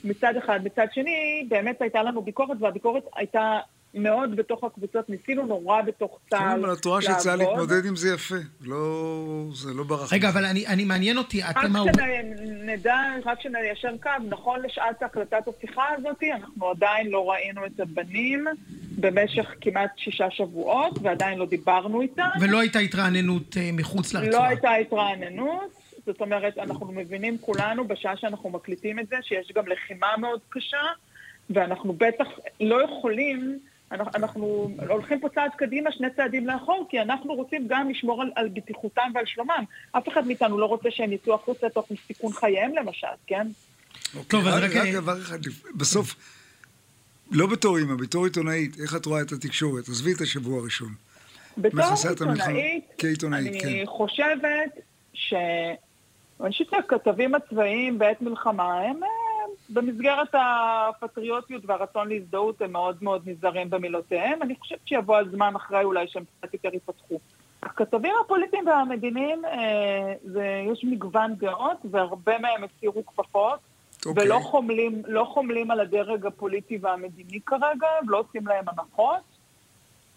מצד 0.04 0.34
אחד. 0.38 0.60
מצד 0.64 0.88
שני, 0.94 1.46
באמת 1.50 1.82
הייתה 1.82 2.04
לנו 2.04 2.22
ביקורת, 2.22 2.58
והביקורת 2.62 3.04
הייתה 3.16 3.60
מאוד 3.94 4.36
בתוך 4.36 4.64
הקבוצות, 4.64 5.10
ניסינו 5.10 5.46
נורא 5.46 5.82
בתוך 5.82 6.20
צה"ל 6.30 6.40
לעבוד. 6.40 6.56
כן, 6.56 6.64
אבל 6.64 6.74
את 6.74 6.86
רואה 6.86 7.02
שצה"ל 7.02 7.36
להתמודד 7.36 7.86
עם 7.86 7.96
זה 7.96 8.14
יפה, 8.14 8.36
לא, 8.62 9.46
זה 9.54 9.74
לא 9.74 9.84
ברח. 9.84 10.14
רגע, 10.14 10.30
אבל 10.30 10.46
אני, 10.46 10.68
אני 10.68 10.86
מעניין 10.86 11.18
אותי, 11.18 11.44
אתם... 11.44 11.78
רק 11.78 11.96
שנדע, 11.96 13.02
רק 13.26 13.42
שניישר 13.42 13.92
קו, 14.04 14.10
נכון 14.30 14.62
לשעת 14.66 15.04
הקלטת 15.04 15.48
השיחה 15.48 15.84
הזאת, 15.98 16.24
אנחנו 16.24 16.70
עדיין 16.70 17.08
לא 17.08 17.32
ראינו 17.32 17.66
את 17.66 17.80
הבנים 17.80 18.46
במשך 18.98 19.54
כמעט 19.62 19.92
שישה 19.98 20.32
שבועות, 20.32 21.00
ועדיין 21.02 21.40
לא 21.40 21.46
דיברנו 21.46 22.02
איתם. 22.02 22.30
ולא 22.42 22.60
הייתה 22.60 22.80
התרעננות 22.80 23.58
אה, 23.58 23.70
מחוץ 23.74 24.14
לרצועה. 24.14 24.44
לא 24.44 24.48
הייתה 24.48 24.74
התרעננות. 24.74 25.80
זאת 26.06 26.22
אומרת, 26.22 26.58
אנחנו 26.58 26.92
מבינים 26.92 27.38
כולנו, 27.42 27.88
בשעה 27.88 28.18
שאנחנו 28.18 28.50
מקליטים 28.50 29.00
את 29.00 29.08
זה, 29.08 29.16
שיש 29.22 29.52
גם 29.56 29.68
לחימה 29.68 30.08
מאוד 30.18 30.40
קשה, 30.50 30.78
ואנחנו 31.50 31.94
בטח 31.94 32.28
לא 32.60 32.84
יכולים 32.84 33.60
אנחנו, 33.92 34.12
אנחנו 34.16 34.70
הולכים 34.90 35.20
פה 35.20 35.30
צעד 35.30 35.52
קדימה, 35.58 35.92
שני 35.92 36.08
צעדים 36.16 36.48
לאחור, 36.48 36.88
כי 36.90 37.02
אנחנו 37.02 37.34
רוצים 37.34 37.68
גם 37.68 37.90
לשמור 37.90 38.22
על, 38.22 38.32
על 38.36 38.50
בטיחותם 38.50 39.12
ועל 39.16 39.26
שלומם. 39.26 39.64
אף 39.92 40.08
אחד 40.08 40.28
מאיתנו 40.28 40.60
לא 40.60 40.66
רוצה 40.66 40.92
שהם 40.92 41.14
יצאו 41.14 41.34
החוצה 41.36 41.70
תוך 41.70 41.88
סיכון 42.08 42.34
חייהם 42.34 42.76
למשל, 42.76 43.08
כן? 43.28 43.48
טוב, 44.28 44.48
אז 44.48 44.64
רק... 44.64 44.76
רק 44.76 44.94
דבר 44.94 45.22
אחד, 45.22 45.38
בסוף, 45.76 46.16
לא 47.32 47.48
בתור 47.48 47.78
אימא, 47.78 47.96
בתור 47.96 48.26
עיתונאית, 48.26 48.80
איך 48.80 48.96
את 48.96 49.06
רואה 49.06 49.22
את 49.22 49.32
התקשורת? 49.32 49.90
עזבי 49.90 50.14
את 50.14 50.22
השבוע 50.22 50.60
הראשון. 50.60 50.90
בתור 51.58 51.82
עיתונאית, 52.10 52.86
כעיתונאית, 52.98 53.48
אני 53.48 53.62
כן. 53.62 53.86
חושבת 53.86 54.72
ש... 55.14 55.34
אני 56.44 56.52
חושבת 56.52 56.68
שהכתבים 56.70 57.36
הצבאיים 57.36 58.00
בעת 58.00 58.22
מלחמה 58.22 58.82
הם 58.82 59.00
במסגרת 59.70 60.28
הפטריוטיות 60.34 61.64
והרצון 61.66 62.10
להזדהות 62.10 62.62
הם 62.62 62.72
מאוד 62.72 62.98
מאוד 63.02 63.22
נזהרים 63.26 63.70
במילותיהם. 63.70 64.42
אני 64.42 64.56
חושבת 64.60 64.80
שיבוא 64.86 65.18
הזמן 65.18 65.56
אחרי 65.56 65.84
אולי 65.84 66.08
שהם 66.08 66.24
קצת 66.40 66.54
יותר 66.54 66.70
יפתחו. 66.76 67.20
הכתבים 67.64 68.14
הפוליטיים 68.26 68.68
והמדיניים, 68.68 69.46
אה, 69.46 70.14
זה, 70.24 70.64
יש 70.72 70.84
מגוון 70.84 71.36
דעות, 71.36 71.78
והרבה 71.92 72.40
מהם 72.40 72.64
הסירו 72.64 73.06
כפפות, 73.06 73.60
okay. 73.60 74.10
אוקיי. 74.10 74.26
ולא 74.26 74.40
חומלים, 74.40 75.02
לא 75.08 75.24
חומלים 75.24 75.72
על 75.72 75.80
הדרג 75.80 76.26
הפוליטי 76.26 76.78
והמדיני 76.82 77.40
כרגע, 77.46 77.88
ולא 78.08 78.20
עושים 78.20 78.48
להם 78.48 78.66
הנחות. 78.68 79.22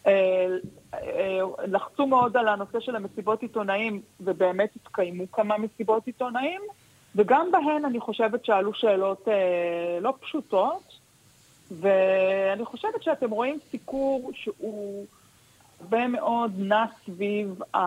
אה, 0.06 0.46
אה, 0.94 1.38
לחצו 1.66 2.06
מאוד 2.06 2.36
על 2.36 2.48
הנושא 2.48 2.80
של 2.80 2.96
המסיבות 2.96 3.42
עיתונאים, 3.42 4.02
ובאמת 4.20 4.76
התקיימו 4.76 5.32
כמה 5.32 5.58
מסיבות 5.58 6.06
עיתונאים. 6.06 6.60
וגם 7.16 7.48
בהן 7.52 7.84
אני 7.84 8.00
חושבת 8.00 8.44
שעלו 8.44 8.74
שאלות 8.74 9.28
אה, 9.28 9.98
לא 10.00 10.14
פשוטות, 10.20 10.98
ואני 11.70 12.64
חושבת 12.64 13.02
שאתם 13.02 13.30
רואים 13.30 13.58
סיקור 13.70 14.30
שהוא 14.34 15.06
הרבה 15.80 16.08
מאוד 16.08 16.52
נע 16.58 16.84
סביב 17.04 17.62
ה... 17.74 17.78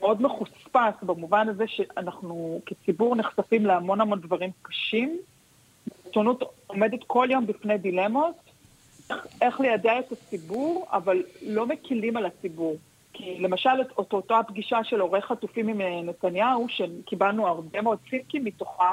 מאוד 0.00 0.22
מחוספס 0.22 1.02
במובן 1.02 1.48
הזה 1.48 1.64
שאנחנו 1.66 2.60
כציבור 2.66 3.16
נחשפים 3.16 3.66
להמון 3.66 4.00
המון 4.00 4.20
דברים 4.20 4.50
קשים. 4.62 5.18
העיתונות 6.04 6.42
עומדת 6.66 7.00
כל 7.06 7.28
יום 7.30 7.46
בפני 7.46 7.78
דילמות, 7.78 8.34
איך 9.40 9.60
ליידע 9.60 9.98
את 9.98 10.12
הציבור, 10.12 10.86
אבל 10.92 11.22
לא 11.42 11.66
מקילים 11.66 12.16
על 12.16 12.26
הציבור. 12.26 12.76
כי 13.12 13.38
למשל, 13.40 13.80
את 14.00 14.12
אותה 14.12 14.38
הפגישה 14.38 14.84
של 14.84 15.00
עורך 15.00 15.24
חטופים 15.24 15.68
עם 15.68 15.80
אה, 15.80 16.02
נתניהו, 16.02 16.66
שקיבלנו 16.68 17.46
הרבה 17.46 17.80
מאוד 17.80 17.98
ציפקים 18.10 18.44
מתוכה, 18.44 18.90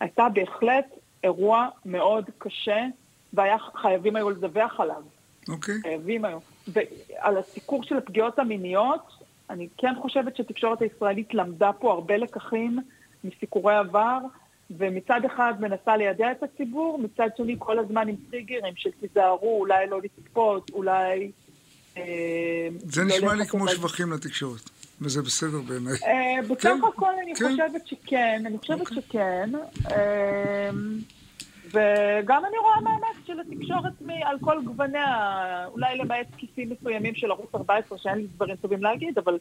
הייתה 0.00 0.26
בהחלט 0.34 0.86
אירוע 1.24 1.68
מאוד 1.84 2.24
קשה, 2.38 2.86
והיה 3.32 3.56
חייבים 3.74 4.16
היו 4.16 4.30
לדווח 4.30 4.80
עליו. 4.80 5.02
אוקיי. 5.48 5.74
Okay. 5.74 5.82
חייבים 5.82 6.24
היו. 6.24 6.38
ועל 6.68 7.38
הסיקור 7.38 7.82
של 7.82 7.96
הפגיעות 7.96 8.38
המיניות, 8.38 9.18
אני 9.50 9.68
כן 9.78 9.94
חושבת 10.02 10.36
שהתקשורת 10.36 10.82
הישראלית 10.82 11.34
למדה 11.34 11.72
פה 11.72 11.92
הרבה 11.92 12.16
לקחים 12.16 12.78
מסיקורי 13.24 13.74
עבר, 13.74 14.18
ומצד 14.70 15.20
אחד 15.26 15.54
מנסה 15.60 15.96
לידע 15.96 16.32
את 16.32 16.42
הציבור, 16.42 16.98
מצד 16.98 17.28
שני 17.36 17.56
כל 17.58 17.78
הזמן 17.78 18.08
עם 18.08 18.16
טריגרים 18.30 18.76
של 18.76 18.90
תיזהרו, 19.00 19.60
אולי 19.60 19.86
לא 19.86 20.00
לצפות, 20.02 20.70
אולי... 20.70 21.30
זה 22.78 23.04
לא 23.04 23.08
נשמע 23.08 23.34
לי 23.34 23.46
כמו 23.46 23.68
שבחים 23.68 24.12
לתקשורת, 24.12 24.70
וזה 25.00 25.22
בסדר 25.22 25.60
בעיניי. 25.60 25.92
אה, 25.92 26.42
בסך 26.42 26.62
כן, 26.62 26.80
הכל 26.94 27.12
אני 27.22 27.34
כן. 27.34 27.50
חושבת 27.50 27.86
שכן, 27.86 28.42
אני 28.46 28.58
חושבת 28.58 28.80
אוקיי. 28.80 29.02
שכן. 29.02 29.50
אה, 29.90 30.70
וגם 31.68 32.42
אני 32.44 32.58
רואה 32.58 32.80
מאמץ 32.80 33.26
של 33.26 33.40
התקשורת 33.40 33.92
על 34.22 34.36
כל 34.40 34.62
גווניה, 34.64 35.66
אולי 35.66 35.98
למעט 35.98 36.26
כיסים 36.36 36.70
מסוימים 36.70 37.14
של 37.14 37.30
ערוץ 37.30 37.54
14, 37.54 37.98
שאין 37.98 38.18
לי 38.18 38.26
דברים 38.26 38.56
טובים 38.56 38.82
להגיד, 38.82 39.18
אבל 39.18 39.38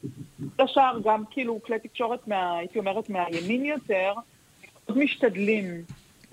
השאר 0.60 1.00
גם 1.04 1.24
כאילו 1.32 1.60
כלי 1.66 1.80
תקשורת, 1.80 2.28
מה, 2.28 2.58
הייתי 2.58 2.80
אומרת, 2.80 3.10
מהימין 3.10 3.66
יותר, 3.66 4.14
מאוד 4.90 4.98
משתדלים 4.98 5.66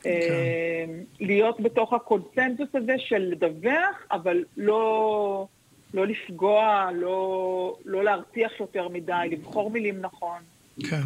אה, 0.07 0.21
כן. 0.29 1.25
להיות 1.25 1.61
בתוך 1.61 1.93
הקונצנזוס 1.93 2.69
הזה 2.75 2.95
של 2.99 3.19
לדווח, 3.19 4.07
אבל 4.11 4.45
לא, 4.57 5.47
לא 5.95 6.07
לפגוע, 6.07 6.89
לא, 6.95 7.77
לא 7.85 8.05
להרתיח 8.05 8.53
יותר 8.61 8.89
מדי, 8.89 9.13
לבחור 9.31 9.71
מילים 9.71 10.01
נכון. 10.01 10.39
כן. 10.81 11.03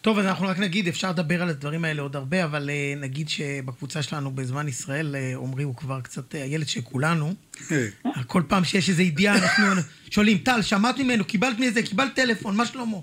טוב, 0.00 0.18
אז 0.18 0.26
אנחנו 0.26 0.46
רק 0.46 0.58
נגיד, 0.58 0.88
אפשר 0.88 1.10
לדבר 1.10 1.42
על 1.42 1.48
הדברים 1.48 1.84
האלה 1.84 2.02
עוד 2.02 2.16
הרבה, 2.16 2.44
אבל 2.44 2.70
uh, 2.70 3.00
נגיד 3.00 3.28
שבקבוצה 3.28 4.02
שלנו 4.02 4.30
בזמן 4.30 4.68
ישראל, 4.68 5.14
uh, 5.14 5.38
עמרי 5.38 5.62
הוא 5.62 5.74
כבר 5.74 6.00
קצת 6.00 6.34
uh, 6.34 6.36
הילד 6.36 6.68
של 6.68 6.80
כולנו. 6.80 7.34
כל 8.26 8.42
פעם 8.48 8.64
שיש 8.64 8.88
איזו 8.88 9.02
ידיעה, 9.02 9.34
אנחנו 9.38 9.64
שואלים, 10.10 10.38
טל, 10.38 10.62
שמעת 10.62 10.98
ממנו, 10.98 11.24
קיבלת 11.24 11.58
מזה, 11.58 11.82
קיבלת 11.82 12.14
טלפון, 12.14 12.56
מה 12.56 12.66
שלמה? 12.66 12.96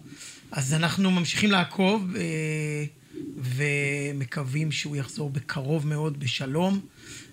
אז 0.51 0.73
אנחנו 0.73 1.12
ממשיכים 1.12 1.51
לעקוב, 1.51 2.13
אה, 2.13 2.19
ומקווים 3.38 4.71
שהוא 4.71 4.95
יחזור 4.95 5.30
בקרוב 5.30 5.88
מאוד 5.88 6.19
בשלום. 6.19 6.80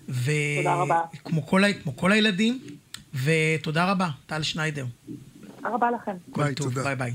ו... 0.09 0.31
תודה 0.57 0.75
רבה. 0.75 1.01
כמו 1.23 1.45
כל, 1.45 1.61
כמו 1.83 1.97
כל 1.97 2.11
הילדים, 2.11 2.59
ותודה 3.23 3.91
רבה, 3.91 4.09
טל 4.25 4.43
שניידר. 4.43 4.85
תודה 5.55 5.69
רבה 5.75 5.91
לכם. 5.91 6.11
ביי, 6.27 6.55
תודה. 6.55 6.83
ביי 6.83 6.95
ביי. 6.95 7.13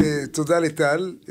אה, 0.00 0.02
תודה 0.32 0.58
לטל. 0.58 1.14
אה, 1.24 1.28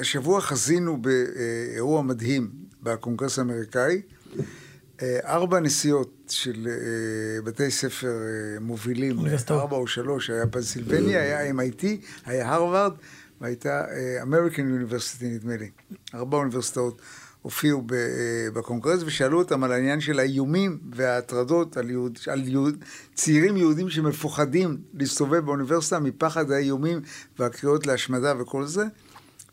השבוע 0.00 0.40
חזינו 0.40 1.02
באירוע 1.02 2.02
מדהים 2.02 2.50
בקונגרס 2.82 3.38
האמריקאי. 3.38 4.02
Uh, 4.36 5.02
ארבע 5.24 5.60
נסיעות 5.60 6.24
של 6.28 6.66
uh, 6.66 7.46
בתי 7.46 7.70
ספר 7.70 8.06
uh, 8.06 8.60
מובילים, 8.60 9.16
ארבע 9.50 9.76
או 9.76 9.86
שלוש, 9.86 10.30
היה 10.30 10.46
פנסילבניה, 10.46 11.22
היה 11.22 11.50
MIT, 11.52 11.84
היה 12.26 12.54
הרווארד, 12.54 12.92
והייתה 13.40 13.84
uh, 14.24 14.58
יוניברסיטי 14.58 15.28
נדמה 15.28 15.56
לי. 15.56 15.70
ארבע 16.14 16.36
אוניברסיטאות. 16.36 17.02
הופיעו 17.48 17.82
אה, 17.92 18.50
בקונגרס 18.52 19.02
ושאלו 19.06 19.38
אותם 19.38 19.64
על 19.64 19.72
העניין 19.72 20.00
של 20.00 20.18
האיומים 20.18 20.78
וההטרדות 20.92 21.76
על, 21.76 21.90
יהוד, 21.90 22.18
על 22.26 22.48
יהוד, 22.48 22.84
צעירים 23.14 23.56
יהודים 23.56 23.90
שמפוחדים 23.90 24.76
להסתובב 24.94 25.38
באוניברסיטה 25.38 25.98
מפחד 25.98 26.50
האיומים 26.50 27.00
והקריאות 27.38 27.86
להשמדה 27.86 28.34
וכל 28.40 28.66
זה. 28.66 28.84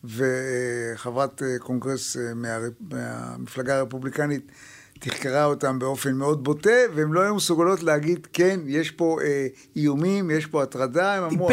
וחברת 0.04 1.42
אה, 1.42 1.60
קונגרס 1.60 2.18
אה, 2.18 2.34
מה, 2.34 2.58
מהמפלגה 2.92 3.80
הרפובליקנית 3.80 4.52
תחקרה 5.00 5.46
אותם 5.46 5.80
באופן 5.80 6.14
מאוד 6.14 6.44
בוטה, 6.44 6.80
והם 6.96 7.14
לא 7.14 7.22
היו 7.22 7.36
מסוגלות 7.36 7.84
להגיד, 7.84 8.28
כן, 8.34 8.60
יש 8.68 8.92
פה 8.92 9.18
אה, 9.24 9.48
איומים, 9.76 10.32
יש 10.32 10.46
פה 10.46 10.64
הטרדה, 10.64 11.16
הם 11.16 11.24
אמרו, 11.24 11.48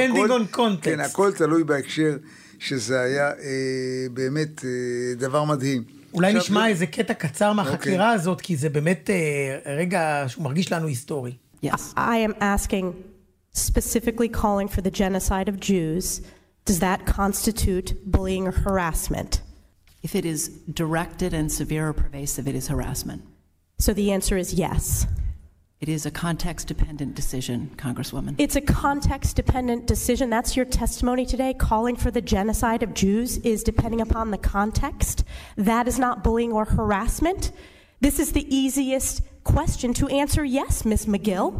הכל, 0.44 0.70
כן, 0.82 1.00
הכל 1.00 1.32
תלוי 1.32 1.64
בהקשר, 1.64 2.16
שזה 2.58 3.00
היה 3.00 3.28
אה, 3.28 4.06
באמת 4.12 4.64
אה, 4.64 5.14
דבר 5.16 5.44
מדהים. 5.44 6.01
אולי 6.13 6.33
נשמע 6.33 6.67
איזה 6.67 6.85
קטע 6.85 7.13
קצר 7.13 7.53
מהחקירה 7.53 8.05
אוקיי. 8.05 8.15
הזאת, 8.15 8.41
כי 8.41 8.55
זה 8.55 8.69
באמת 8.69 9.09
רגע 9.65 10.23
שהוא 10.27 10.43
מרגיש 10.43 10.71
לנו 10.71 10.87
היסטורי. 10.87 11.33
Yes. 11.63 11.93
I 11.95 12.17
am 12.27 12.33
asking, 12.41 12.93
specifically 13.53 14.29
calling 14.29 14.67
for 14.67 14.81
the 14.81 14.91
genocide 14.91 15.49
of 15.49 15.59
Jews, 15.59 16.21
does 16.65 16.79
that 16.79 17.05
constitute 17.05 17.89
bullying 18.05 18.47
or 18.47 18.51
harassment? 18.51 19.41
If 20.03 20.15
it 20.15 20.25
is 20.25 20.49
directed 20.81 21.31
and 21.33 21.51
severe 21.51 21.85
or 21.89 21.93
pervasive, 21.93 22.47
it 22.47 22.55
is 22.55 22.67
harassment. 22.67 23.21
So 23.79 23.93
the 23.93 24.11
answer 24.11 24.35
is 24.43 24.53
yes. 24.53 25.07
It 25.82 25.88
is 25.88 26.06
a 26.06 26.12
context 26.12 26.68
dependent 26.68 27.16
decision, 27.16 27.58
Congresswoman. 27.76 28.36
It's 28.38 28.54
a 28.54 28.60
context 28.60 29.34
dependent 29.34 29.88
decision. 29.88 30.30
That's 30.30 30.56
your 30.56 30.64
testimony 30.64 31.26
today. 31.26 31.54
Calling 31.54 31.96
for 31.96 32.12
the 32.12 32.20
genocide 32.34 32.84
of 32.84 32.94
Jews 32.94 33.38
is 33.38 33.64
depending 33.64 34.00
upon 34.00 34.30
the 34.30 34.38
context. 34.38 35.24
That 35.56 35.88
is 35.88 35.98
not 35.98 36.22
bullying 36.22 36.52
or 36.52 36.64
harassment. 36.64 37.50
This 38.00 38.20
is 38.20 38.30
the 38.30 38.46
easiest 38.60 39.22
question 39.42 39.92
to 39.94 40.06
answer 40.06 40.44
yes, 40.44 40.84
Miss 40.84 41.06
McGill. 41.06 41.52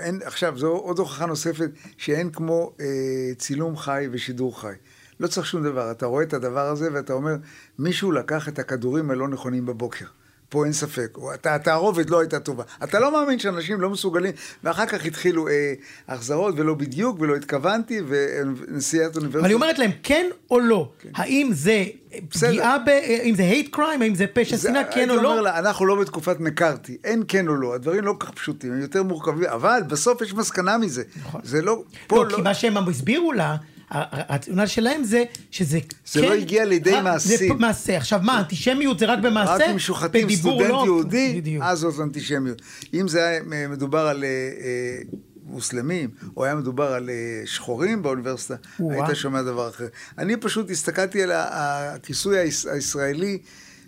אין, 0.00 0.20
עכשיו, 0.24 0.58
זו 0.58 0.68
עוד 0.68 0.98
הוכחה 0.98 1.26
נוספת 1.26 1.70
שאין 1.96 2.30
כמו 2.30 2.72
אה, 2.80 3.34
צילום 3.38 3.76
חי 3.76 4.08
ושידור 4.12 4.60
חי. 4.60 4.74
לא 5.20 5.26
צריך 5.26 5.46
שום 5.46 5.64
דבר. 5.64 5.90
אתה 5.90 6.06
רואה 6.06 6.22
את 6.22 6.32
הדבר 6.32 6.68
הזה 6.68 6.88
ואתה 6.92 7.12
אומר, 7.12 7.36
מישהו 7.78 8.12
לקח 8.12 8.48
את 8.48 8.58
הכדורים 8.58 9.10
הלא 9.10 9.28
נכונים 9.28 9.66
בבוקר. 9.66 10.06
פה 10.52 10.64
אין 10.64 10.72
ספק. 10.72 11.18
התערובת 11.44 12.10
לא 12.10 12.20
הייתה 12.20 12.40
טובה. 12.40 12.64
אתה 12.84 13.00
לא 13.00 13.12
מאמין 13.12 13.38
שאנשים 13.38 13.80
לא 13.80 13.90
מסוגלים, 13.90 14.32
ואחר 14.64 14.86
כך 14.86 15.04
התחילו 15.04 15.48
אה, 15.48 15.72
החזרות 16.08 16.54
ולא 16.58 16.74
בדיוק 16.74 17.16
ולא 17.20 17.36
התכוונתי, 17.36 18.00
ונשיאת 18.08 19.16
אוניברסיטה. 19.16 19.38
אבל 19.38 19.48
היא 19.48 19.54
אומרת 19.54 19.78
להם, 19.78 19.90
כן 20.02 20.26
או 20.50 20.60
לא? 20.60 20.92
כן. 20.98 21.08
האם 21.14 21.50
זה 21.52 21.84
פגיעה 22.28 22.78
ב... 22.78 22.88
האם 22.88 23.34
זה 23.34 23.52
hate 23.52 23.76
crime? 23.76 24.02
האם 24.02 24.14
זה 24.14 24.26
פשע 24.26 24.56
שנאה, 24.56 24.84
כן 24.84 25.10
או 25.10 25.16
לא? 25.16 25.30
אומר 25.30 25.40
לה, 25.40 25.58
אנחנו 25.58 25.86
לא 25.86 25.94
בתקופת 26.00 26.40
מקארתי, 26.40 26.96
אין 27.04 27.22
כן 27.28 27.48
או 27.48 27.54
לא, 27.54 27.74
הדברים 27.74 28.04
לא 28.04 28.14
כל 28.18 28.26
כך 28.26 28.32
פשוטים, 28.32 28.72
הם 28.72 28.80
יותר 28.80 29.02
מורכבים, 29.02 29.48
אבל 29.48 29.82
בסוף 29.88 30.22
יש 30.22 30.34
מסקנה 30.34 30.78
מזה. 30.78 31.02
נכון. 31.20 31.40
זה 31.44 31.62
לא... 31.62 31.82
לא, 32.12 32.24
לא... 32.28 32.36
כי 32.36 32.42
מה 32.42 32.54
שהם 32.54 32.76
הסבירו 32.76 33.32
לה... 33.32 33.56
הרציונל 33.92 34.66
שלהם 34.66 35.04
זה 35.04 35.24
שזה 35.50 35.78
זה 36.06 36.20
לא 36.20 36.26
כן, 36.26 36.32
לא 36.32 36.38
הגיע 36.38 36.64
לידי 36.64 37.00
מעשים. 37.00 37.38
זה 37.38 37.54
מעשה. 37.58 37.96
עכשיו 37.96 38.20
מה, 38.22 38.38
אנטישמיות 38.38 38.98
זה 38.98 39.06
רק 39.06 39.18
במעשה? 39.18 39.54
רק 39.54 39.62
אם 39.62 39.78
שוחטים 39.78 40.30
סטודנט 40.30 40.68
לא... 40.68 40.82
יהודי, 40.84 41.34
בדיוק. 41.36 41.64
אז 41.66 41.78
זאת 41.78 42.00
אנטישמיות. 42.00 42.62
אם 42.94 43.08
זה 43.08 43.26
היה 43.26 43.68
מדובר 43.68 44.06
על... 44.06 44.24
אה, 44.24 44.28
אה, 44.28 45.02
מוסלמים, 45.44 46.10
או 46.36 46.44
היה 46.44 46.54
מדובר 46.54 46.92
על 46.92 47.10
אה, 47.10 47.42
שחורים 47.46 48.02
באוניברסיטה, 48.02 48.54
היית 48.78 49.04
שומע 49.14 49.42
דבר 49.42 49.68
אחר. 49.68 49.86
אני 50.18 50.36
פשוט 50.36 50.70
הסתכלתי 50.70 51.22
על 51.22 51.30
הכיסוי 51.34 52.38
הישראלי 52.72 53.38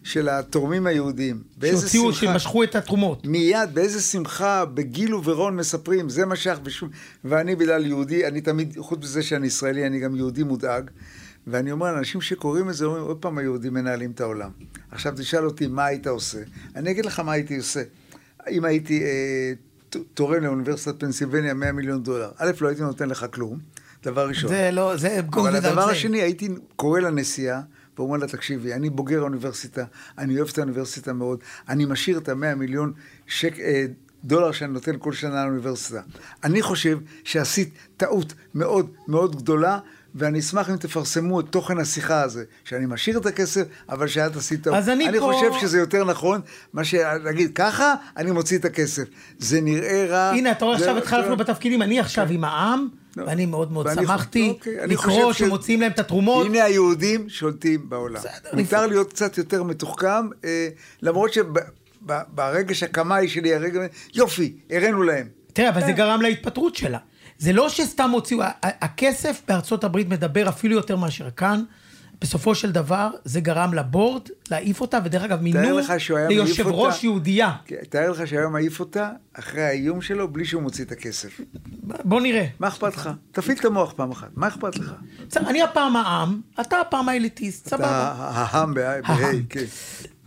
של 0.05 0.29
התורמים 0.29 0.87
היהודים. 0.87 1.43
שהוציאו, 1.67 2.13
שמשכו 2.13 2.65
את 2.65 2.77
התרומות. 2.77 3.27
מיד, 3.27 3.75
באיזה 3.75 4.01
שמחה, 4.01 4.65
בגיל 4.65 5.15
וברון 5.15 5.57
מספרים, 5.57 6.09
זה 6.09 6.27
מה 6.27 6.37
שייך 6.37 6.59
בשום... 6.59 6.89
ואני 7.25 7.57
בגלל 7.57 7.87
יהודי, 7.87 8.27
אני 8.27 8.41
תמיד, 8.41 8.75
חוץ 8.79 8.99
מזה 9.03 9.23
שאני 9.23 9.47
ישראלי, 9.47 9.87
אני 9.87 10.01
גם 10.01 10.17
יהודי 10.17 10.43
מודאג. 10.43 10.91
ואני 11.47 11.73
אומר, 11.73 11.99
אנשים 11.99 12.21
שקוראים 12.21 12.71
את 12.71 12.75
זה, 12.75 12.85
אומרים, 12.85 13.05
עוד 13.05 13.17
פעם 13.17 13.39
היהודים 13.39 13.75
מנהלים 13.75 14.11
את 14.11 14.21
העולם. 14.21 14.51
עכשיו 14.91 15.13
תשאל 15.17 15.45
אותי, 15.45 15.67
מה 15.67 15.85
היית 15.85 16.07
עושה? 16.07 16.39
אני 16.77 16.91
אגיד 16.91 17.07
לך 17.07 17.21
מה 17.21 17.33
הייתי 17.33 17.57
עושה. 17.57 17.83
אם 18.51 18.65
הייתי 18.65 19.03
אה, 19.03 19.53
תורם 20.15 20.45
לאוניברסיטת 20.45 21.01
פנסילבניה 21.01 21.55
100 21.55 21.73
מיליון 21.73 22.03
דולר, 22.03 22.31
א', 22.37 22.51
לא 22.61 22.69
הייתי 22.69 22.83
נותן 22.83 23.09
לך 23.09 23.27
כלום, 23.31 23.59
דבר 24.03 24.29
ראשון. 24.29 24.51
זה 24.51 24.71
לא, 24.73 24.97
זה... 24.97 25.21
אבל 25.33 25.57
הדבר 25.57 25.89
השני, 25.89 26.23
הייתי 26.23 26.49
קורא 26.77 27.01
לנשיאה, 27.01 27.61
ואומר 27.99 28.17
לה, 28.17 28.27
תקשיבי, 28.27 28.75
אני 28.75 28.91
בוגר 28.91 29.21
האוניברסיטה, 29.21 29.85
אני 30.19 30.37
אוהב 30.39 30.49
את 30.53 30.59
האוניברסיטה 30.59 31.13
מאוד, 31.13 31.39
אני 31.69 31.85
משאיר 31.85 32.19
את 32.19 32.29
המאה 32.29 32.55
מיליון 32.55 32.93
שק, 33.27 33.59
אה, 33.61 33.85
דולר 34.25 34.53
שאני 34.53 34.73
נותן 34.73 34.93
כל 34.99 35.13
שנה 35.13 35.45
לאוניברסיטה. 35.45 36.01
אני 36.45 36.63
חושב 36.63 36.99
שעשית 37.25 37.71
טעות 37.97 38.35
מאוד 38.55 38.91
מאוד 39.09 39.37
גדולה, 39.37 39.79
ואני 40.15 40.39
אשמח 40.39 40.71
אם 40.71 40.77
תפרסמו 40.77 41.41
את 41.41 41.45
תוכן 41.51 41.79
השיחה 41.79 42.23
הזה, 42.23 42.45
שאני 42.65 42.87
משאיר 42.87 43.19
את 43.19 43.27
הכסף, 43.27 43.63
אבל 43.89 44.09
שאת 44.09 44.37
עשית 44.37 44.63
טעות. 44.63 44.77
אז 44.77 44.89
אני 44.89 45.09
אני 45.09 45.19
פה- 45.21 45.33
חושב 45.33 45.61
שזה 45.61 45.79
יותר 45.79 46.05
נכון, 46.05 46.41
מה 46.73 46.85
ש... 46.85 46.95
להגיד, 46.95 47.51
ככה 47.55 47.95
אני 48.17 48.31
מוציא 48.31 48.59
את 48.59 48.65
הכסף. 48.65 49.05
זה 49.39 49.61
נראה 49.61 50.07
רע. 50.09 50.31
הנה, 50.31 50.53
אתה 50.53 50.65
רואה 50.65 50.77
עכשיו 50.77 50.99
התחלפנו 50.99 51.37
בתפקידים, 51.37 51.83
אני 51.83 52.01
עכשיו 52.01 52.27
עם 52.31 52.45
העם. 52.45 52.89
ואני 53.17 53.47
מאוד 53.47 53.73
מאוד 53.73 53.87
שמחתי 53.95 54.49
אוקיי, 54.49 54.87
לקרוא 54.87 55.33
שמוציאים 55.33 55.81
להם 55.81 55.93
את 55.93 55.99
התרומות. 55.99 56.47
הנה 56.47 56.65
היהודים 56.65 57.29
שולטים 57.29 57.89
בעולם. 57.89 58.21
בסדר, 58.21 58.51
מותר 58.53 58.87
להיות 58.87 59.13
קצת 59.13 59.39
יותר 59.39 59.63
מתוחכם, 59.63 60.29
אה, 60.45 60.69
למרות 61.03 61.31
שברגש 61.33 62.83
הקמאי 62.83 63.29
שלי, 63.29 63.55
הרגע, 63.55 63.81
יופי, 64.15 64.53
הראינו 64.71 65.03
להם. 65.03 65.29
תראה, 65.53 65.69
אבל 65.69 65.81
זה 65.81 65.87
כן. 65.87 65.93
גרם 65.93 66.23
להתפטרות 66.23 66.77
שלה. 66.77 66.99
זה 67.39 67.53
לא 67.53 67.69
שסתם 67.69 68.11
הוציאו, 68.11 68.41
הכסף 68.63 69.43
בארצות 69.49 69.85
הברית 69.85 70.09
מדבר 70.09 70.49
אפילו 70.49 70.77
יותר 70.77 70.97
מאשר 70.97 71.31
כאן. 71.31 71.63
בסופו 72.21 72.55
של 72.55 72.73
דבר, 72.73 73.11
זה 73.25 73.41
גרם 73.41 73.75
לבורד 73.75 74.23
להעיף 74.51 74.81
אותה, 74.81 74.99
ודרך 75.05 75.23
אגב, 75.23 75.41
מינו 75.43 75.61
ליושב. 76.29 76.67
ראש 76.67 77.05
יהודייה. 77.05 77.53
כן, 77.65 77.77
תאר 77.89 78.11
לך 78.11 78.27
שהיום 78.27 78.53
מעיף 78.53 78.81
אותה 78.81 79.11
אחרי 79.33 79.63
האיום 79.63 80.03
שלו, 80.03 80.29
בלי 80.29 80.45
שהוא 80.45 80.63
מוציא 80.63 80.85
את 80.85 80.93
הכסף. 80.93 81.41
בוא 82.05 82.21
נראה. 82.21 82.47
מה 82.59 82.69
אכפת 82.69 82.97
לך? 82.97 83.11
תפעיל 83.33 83.59
את 83.61 83.65
המוח 83.65 83.93
פעם 83.97 84.11
אחת, 84.11 84.29
מה 84.37 84.49
אכפת 84.49 84.77
לך? 84.77 84.93
אני 85.37 85.63
הפעם 85.63 85.97
העם, 85.97 86.41
אתה 86.61 86.81
הפעם 86.81 87.09
האליטיסט, 87.09 87.69
סבבה. 87.69 88.15
אתה 88.51 88.67
בה"א, 88.75 89.01
ההם. 89.05 89.43
כן. 89.49 89.65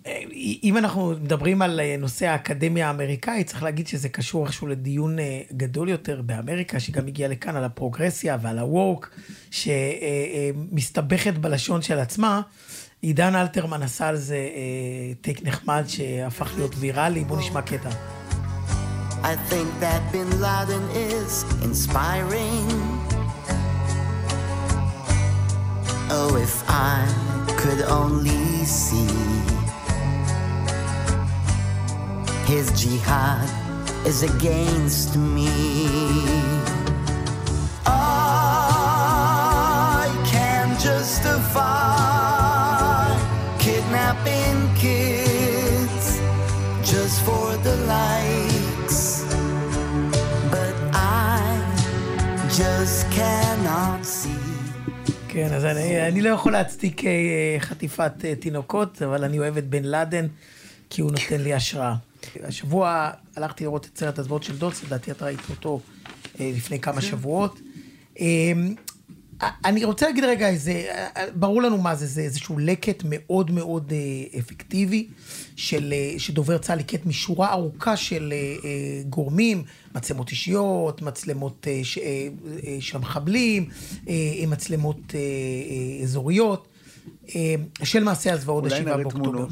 אה, 0.08 0.22
אם 0.64 0.78
אנחנו 0.78 1.14
מדברים 1.22 1.62
על 1.62 1.80
אה, 1.80 1.96
נושא 2.00 2.26
האקדמיה 2.26 2.88
האמריקאית, 2.88 3.48
צריך 3.48 3.64
להגיד 3.64 3.88
שזה 3.88 4.10
קשור 4.10 4.46
איכשהו 4.46 4.68
לדיון 4.68 5.20
אה, 5.20 5.42
גדול 5.54 5.90
יותר 5.90 6.22
באמריקה, 6.22 6.80
שגם 6.80 7.08
הגיע 7.08 7.28
לכאן 7.28 7.56
על 7.56 7.64
הפרוגרסיה 7.64 8.38
ועל 8.42 8.60
ה-woke, 8.60 9.06
שמסתבכת 9.52 11.34
בלשון 11.34 11.82
של 11.82 12.00
עצמה. 12.00 12.42
עידן 13.02 13.36
אלתרמן 13.36 13.84
עשה 13.84 14.08
על 14.08 14.18
זה 14.18 14.36
אה, 14.36 15.14
טייק 15.22 15.44
נחמד 15.44 15.84
שהפך 15.88 16.52
להיות 16.56 16.76
ויראלי, 16.80 17.24
בואו 17.24 17.40
נשמע 17.40 17.62
קטע. 17.62 17.90
I 19.24 19.36
think 19.50 19.68
that 19.80 20.02
bin 20.14 20.30
Laden 20.40 20.86
is 20.92 21.44
inspiring. 21.68 22.66
Oh, 26.10 26.38
if 26.48 26.64
I 26.70 26.98
could 27.60 27.82
only 28.00 28.64
see 28.64 29.57
his 32.48 32.72
jihad 32.82 33.50
is 34.06 34.24
against 34.24 35.18
me. 35.36 35.52
I 37.86 40.08
can 40.32 40.68
justify 40.80 41.68
kidnapping 43.60 44.58
kids 44.84 46.06
just 46.92 47.18
for 47.28 47.48
the 47.68 47.76
likes, 47.96 49.00
but 50.54 50.76
I 50.94 51.44
just 52.60 53.00
cannot 53.12 54.06
see. 54.06 54.36
כן, 55.28 55.54
אז 55.54 55.66
אני, 55.66 56.08
אני 56.08 56.22
לא 56.22 56.30
יכול 56.30 56.52
להצדיק 56.52 57.06
אה, 57.06 57.56
חטיפת 57.60 58.12
אה, 58.26 58.36
תינוקות, 58.36 59.02
אבל 59.02 59.24
אני 59.24 59.40
אוהב 59.40 59.58
את 59.58 59.70
בן 59.70 59.84
לאדן, 59.84 60.28
כי 60.90 61.02
הוא 61.02 61.12
נותן 61.12 61.42
לי 61.42 61.54
השראה. 61.54 61.96
השבוע 62.44 63.10
הלכתי 63.36 63.64
לראות 63.64 63.86
את 63.86 63.98
סרט 63.98 64.20
הזוועות 64.20 64.44
של 64.44 64.58
דולס, 64.58 64.84
לדעתי 64.84 65.12
את 65.12 65.22
ראית 65.22 65.40
אותו 65.50 65.80
אה, 66.40 66.52
לפני 66.56 66.80
כמה 66.80 67.02
שבועות. 67.02 67.60
אה, 68.20 68.52
אני 69.66 69.86
רוצה 69.86 70.06
להגיד 70.08 70.24
רגע 70.24 70.50
איזה, 70.50 70.72
אה, 70.72 71.26
ברור 71.36 71.62
לנו 71.62 71.78
מה 71.78 71.96
זה, 71.96 72.06
זה 72.08 72.22
איזשהו 72.22 72.60
לקט 72.60 73.04
מאוד 73.06 73.52
מאוד 73.52 73.94
אה, 73.94 74.40
אפקטיבי, 74.40 75.08
של, 75.56 75.94
אה, 75.94 76.20
שדובר 76.20 76.58
צה"ל 76.58 76.78
ליקט 76.78 77.06
משורה 77.06 77.52
ארוכה 77.52 77.98
של 77.98 78.34
אה, 78.36 78.38
אה, 78.70 79.02
גורמים, 79.10 79.64
מצלמות 79.96 80.30
אישיות, 80.32 81.02
מצלמות 81.02 81.68
אה, 81.68 81.80
ש- 81.84 81.98
אה, 81.98 82.28
אה, 82.68 82.78
של 82.80 82.98
המחבלים, 82.98 83.70
אה, 84.08 84.14
מצלמות 84.48 84.98
אה, 85.16 85.20
אה, 85.20 86.04
אזוריות, 86.04 86.68
אה, 87.36 87.56
של 87.84 88.04
מעשי 88.04 88.30
הזוועות 88.32 88.64
אולי 88.64 88.76
ב-7 88.80 88.86
נראה 88.86 88.98
באוקטובר. 88.98 89.24
תמונות. 89.24 89.50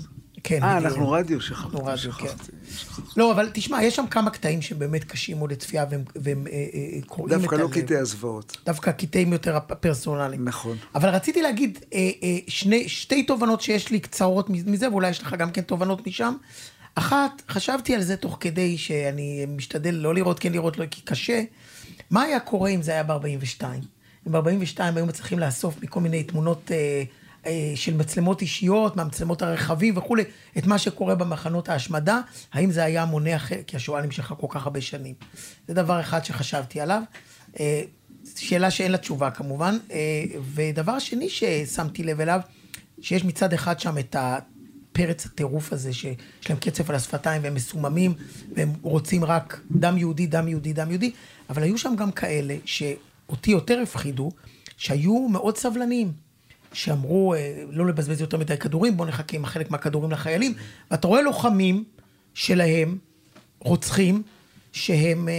כן, 0.48 0.64
אה. 0.64 0.78
אנחנו 0.78 1.12
רדיו, 1.12 1.42
שכחתי. 1.42 1.78
רדיו, 1.78 1.98
שכחתי. 1.98 2.52
כן. 2.52 3.02
לא, 3.18 3.32
אבל 3.32 3.50
תשמע, 3.54 3.84
יש 3.84 3.96
שם 3.96 4.08
כמה 4.12 4.30
קטעים 4.30 4.62
שהם 4.62 4.80
באמת 4.80 5.04
קשים 5.04 5.38
מאוד 5.38 5.52
לצפייה, 5.52 5.86
והם, 5.90 6.04
והם 6.16 6.48
אה, 6.48 6.54
אה, 6.54 7.00
קוראים 7.08 7.36
את 7.36 7.42
דווקא 7.42 7.56
לא 7.56 7.62
הלב. 7.62 7.72
קטעי 7.72 7.98
הזוועות. 7.98 8.58
דווקא 8.66 8.92
קטעים 8.92 9.34
יותר 9.34 9.60
פרסונליים. 9.80 10.46
נכון. 10.46 10.78
אבל 10.96 11.10
רציתי 11.10 11.42
להגיד 11.42 11.80
אה, 11.94 12.10
אה, 12.24 12.38
שני, 12.48 12.90
שתי 12.90 13.24
תובנות 13.24 13.62
שיש 13.62 13.92
לי 13.92 14.00
קצרות 14.00 14.50
מזה, 14.50 14.90
ואולי 14.90 15.10
יש 15.10 15.22
לך 15.22 15.34
גם 15.34 15.52
כן 15.52 15.62
תובנות 15.62 16.08
משם. 16.08 16.36
אחת, 16.96 17.42
חשבתי 17.50 17.96
על 17.96 18.02
זה 18.02 18.18
תוך 18.18 18.38
כדי 18.40 18.78
שאני 18.78 19.46
משתדל 19.46 19.94
לא 19.94 20.14
לראות, 20.14 20.40
כן 20.40 20.52
לראות, 20.52 20.78
לא, 20.78 20.86
כי 20.92 21.02
קשה. 21.02 21.44
מה 22.10 22.22
היה 22.22 22.40
קורה 22.40 22.70
אם 22.70 22.82
זה 22.82 22.92
היה 22.92 23.04
ב-42? 23.04 23.64
אם 24.28 24.32
ב-42 24.32 24.82
היו 24.96 25.06
מצליחים 25.06 25.40
לאסוף 25.40 25.84
מכל 25.84 26.00
מיני 26.00 26.24
תמונות 26.24 26.72
אה, 26.72 26.76
אה, 26.78 27.04
של 27.76 27.94
מצלמות 27.94 28.42
אישיות, 28.42 28.96
מהמצלמות 28.96 29.42
הרכבים 29.42 29.98
וכולי, 29.98 30.24
את 30.58 30.68
מה 30.68 30.78
שקורה 30.78 31.16
במחנות 31.16 31.70
ההשמדה, 31.70 32.22
האם 32.54 32.72
זה 32.72 32.84
היה 32.84 33.06
מונע, 33.06 33.38
ח- 33.38 33.52
כי 33.68 33.76
השואה 33.76 34.02
נמשכה 34.02 34.36
כל 34.36 34.48
כך 34.50 34.64
הרבה 34.64 34.82
שנים. 34.82 35.16
זה 35.68 35.74
דבר 35.74 36.00
אחד 36.00 36.26
שחשבתי 36.26 36.82
עליו. 36.82 37.02
אה, 37.60 37.82
שאלה 38.36 38.72
שאין 38.72 38.92
לה 38.92 38.98
תשובה 38.98 39.32
כמובן. 39.32 39.78
אה, 39.92 40.24
ודבר 40.54 41.00
שני 41.00 41.30
ששמתי 41.30 42.04
לב 42.04 42.22
אליו, 42.22 42.40
שיש 43.02 43.26
מצד 43.26 43.54
אחד 43.54 43.80
שם 43.80 43.98
את 43.98 44.16
הפרץ 44.20 45.26
הטירוף 45.26 45.74
הזה, 45.74 45.94
שיש 45.94 46.50
להם 46.50 46.58
קצף 46.58 46.90
על 46.90 46.96
השפתיים 46.96 47.44
והם 47.44 47.54
מסוממים, 47.54 48.14
והם 48.56 48.74
רוצים 48.82 49.24
רק 49.26 49.60
דם 49.72 49.98
יהודי, 49.98 50.28
דם 50.28 50.48
יהודי, 50.48 50.74
דם 50.74 50.90
יהודי, 50.90 51.12
אבל 51.50 51.64
היו 51.64 51.78
שם 51.78 51.94
גם 51.98 52.12
כאלה 52.12 52.56
שאותי 52.66 53.52
יותר 53.52 53.80
הפחידו, 53.84 54.32
שהיו 54.78 55.28
מאוד 55.30 55.58
סבלניים. 55.58 56.25
שאמרו 56.76 57.34
אה, 57.34 57.64
לא 57.70 57.86
לבזבז 57.86 58.22
יותר 58.22 58.38
מדי 58.38 58.58
כדורים, 58.58 58.98
בואו 58.98 59.08
נחכה 59.08 59.38
עם 59.38 59.46
חלק 59.46 59.72
מהכדורים 59.72 60.12
לחיילים. 60.12 60.54
ואתה 60.92 61.08
רואה 61.08 61.22
לוחמים 61.22 61.84
שלהם, 62.34 62.98
רוצחים, 63.60 64.24
שהם 64.72 65.30
אה, 65.30 65.34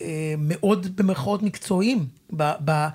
אה, 0.00 0.34
מאוד 0.38 0.96
במרכאות 0.96 1.42
מקצועיים. 1.42 2.06
ב, 2.36 2.52
ב, 2.64 2.86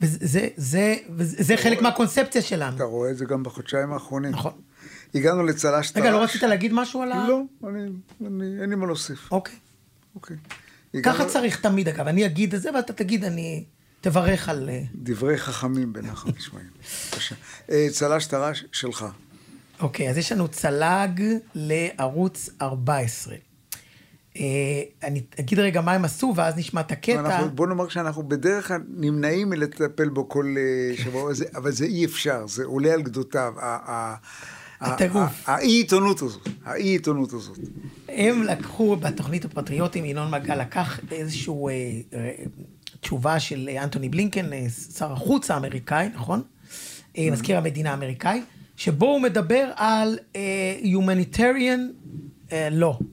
וזה 0.00 0.18
זה, 0.20 0.48
זה, 0.56 0.94
וזה, 1.10 1.42
זה 1.42 1.56
חלק 1.56 1.82
מהקונספציה 1.82 2.42
שלנו. 2.42 2.76
אתה 2.76 2.84
רואה 2.84 3.10
את 3.10 3.16
זה 3.16 3.24
גם 3.24 3.42
בחודשיים 3.42 3.92
האחרונים. 3.92 4.30
נכון. 4.30 4.52
הגענו 5.14 5.42
לצל"ש 5.42 5.90
טר"ש. 5.90 6.02
רגע, 6.02 6.10
לא 6.10 6.22
רצית 6.22 6.42
להגיד 6.42 6.72
משהו 6.72 7.02
על 7.02 7.12
ה... 7.12 7.28
לא, 7.28 7.42
אני, 7.68 7.80
אני, 8.26 8.60
אין 8.60 8.70
לי 8.70 8.76
מה 8.76 8.86
להוסיף. 8.86 9.32
אוקיי. 9.32 9.54
אוקיי. 10.14 10.36
ככה 11.02 11.24
צריך 11.24 11.60
תמיד, 11.60 11.88
אגב. 11.88 12.08
אני 12.08 12.26
אגיד 12.26 12.54
את 12.54 12.62
זה, 12.62 12.70
ואתה 12.74 12.92
תגיד, 12.92 13.24
אני... 13.24 13.64
תברך 14.06 14.48
על... 14.48 14.68
אה, 14.68 14.82
דברי 14.94 15.38
חכמים 15.38 15.92
בנחל 15.92 16.30
נשמעים. 16.36 16.66
בבקשה. 17.12 17.34
אה, 17.70 17.86
צל"ש 17.92 18.26
טר"ש 18.26 18.64
שלך. 18.72 19.06
אוקיי, 19.80 20.10
אז 20.10 20.18
יש 20.18 20.32
לנו 20.32 20.48
צל"ג 20.48 21.22
לערוץ 21.54 22.50
14. 22.62 23.34
אה, 24.36 24.42
אני 25.02 25.22
אגיד 25.40 25.58
רגע 25.58 25.80
מה 25.80 25.92
הם 25.92 26.04
עשו, 26.04 26.32
ואז 26.36 26.56
נשמע 26.56 26.80
את 26.80 26.92
הקטע. 26.92 27.20
אנחנו, 27.20 27.50
בוא 27.50 27.66
נאמר 27.66 27.88
שאנחנו 27.88 28.22
בדרך 28.22 28.68
כלל 28.68 28.80
נמנעים 28.88 29.50
מלטפל 29.50 30.08
בו 30.08 30.28
כל 30.28 30.54
אה, 30.58 30.96
שבוע, 30.96 31.32
אבל 31.56 31.70
זה 31.70 31.84
אי 31.84 32.04
אפשר, 32.04 32.46
זה 32.46 32.64
עולה 32.64 32.92
על 32.92 33.02
גדותיו. 33.02 33.52
הטירוף. 34.80 35.48
האי-עיתונות 35.48 36.22
הזאת, 36.22 36.48
האי-עיתונות 36.64 37.32
הזאת. 37.32 37.58
הם 38.08 38.42
לקחו 38.42 38.96
בתוכנית 38.96 39.44
הפטריוטים, 39.44 40.04
ינון 40.04 40.30
מגל 40.30 40.54
לקח 40.54 41.00
אה, 41.12 41.24
תשובה 43.00 43.40
של 43.40 43.68
אה, 43.72 43.84
אנטוני 43.84 44.08
בלינקן, 44.08 44.52
אה, 44.52 44.66
שר 44.96 45.12
החוץ 45.12 45.50
האמריקאי, 45.50 46.08
נכון? 46.14 46.42
אה, 47.18 47.28
מזכיר 47.32 47.56
המדינה 47.56 47.90
האמריקאי, 47.90 48.42
שבו 48.76 49.06
הוא 49.06 49.20
מדבר 49.20 49.70
על 49.76 50.18
humanitarian 50.84 51.80
law. 52.50 53.04